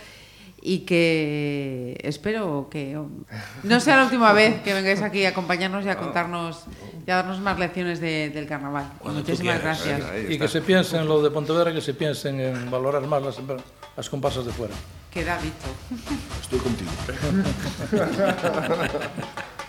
y 0.62 0.80
que 0.80 1.98
espero 2.04 2.68
que 2.70 3.00
no 3.64 3.80
sea 3.80 3.96
la 3.98 4.04
última 4.04 4.32
vez 4.34 4.62
que 4.62 4.74
vengáis 4.74 5.02
aquí 5.02 5.26
a 5.26 5.30
acompañarnos 5.30 5.84
y 5.86 5.90
a 5.90 5.96
contarnos 5.98 6.64
y 7.08 7.12
a 7.12 7.16
darnos 7.16 7.40
más 7.40 7.58
lecciones 7.58 8.00
de- 8.00 8.30
del 8.30 8.46
carnaval. 8.46 8.92
Cuando 9.00 9.22
Muchísimas 9.22 9.60
quieras, 9.60 9.84
gracias. 9.86 10.12
Y 10.30 10.38
que 10.38 10.48
se 10.48 10.62
piensen 10.62 11.08
lo 11.08 11.22
de 11.24 11.32
Pontevedra, 11.32 11.74
que 11.74 11.82
se 11.82 11.94
piensen 11.96 12.40
en 12.40 12.70
valorar 12.70 13.02
más 13.08 13.24
las, 13.24 13.38
las 13.98 14.10
comparsas 14.10 14.46
de 14.46 14.52
fuera. 14.52 14.74
Queda 15.12 15.40
dicho. 15.42 15.56
Estoy 16.42 16.60
contigo. 16.60 16.92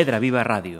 Pontevedra 0.00 0.18
Viva 0.18 0.42
Radio. 0.42 0.79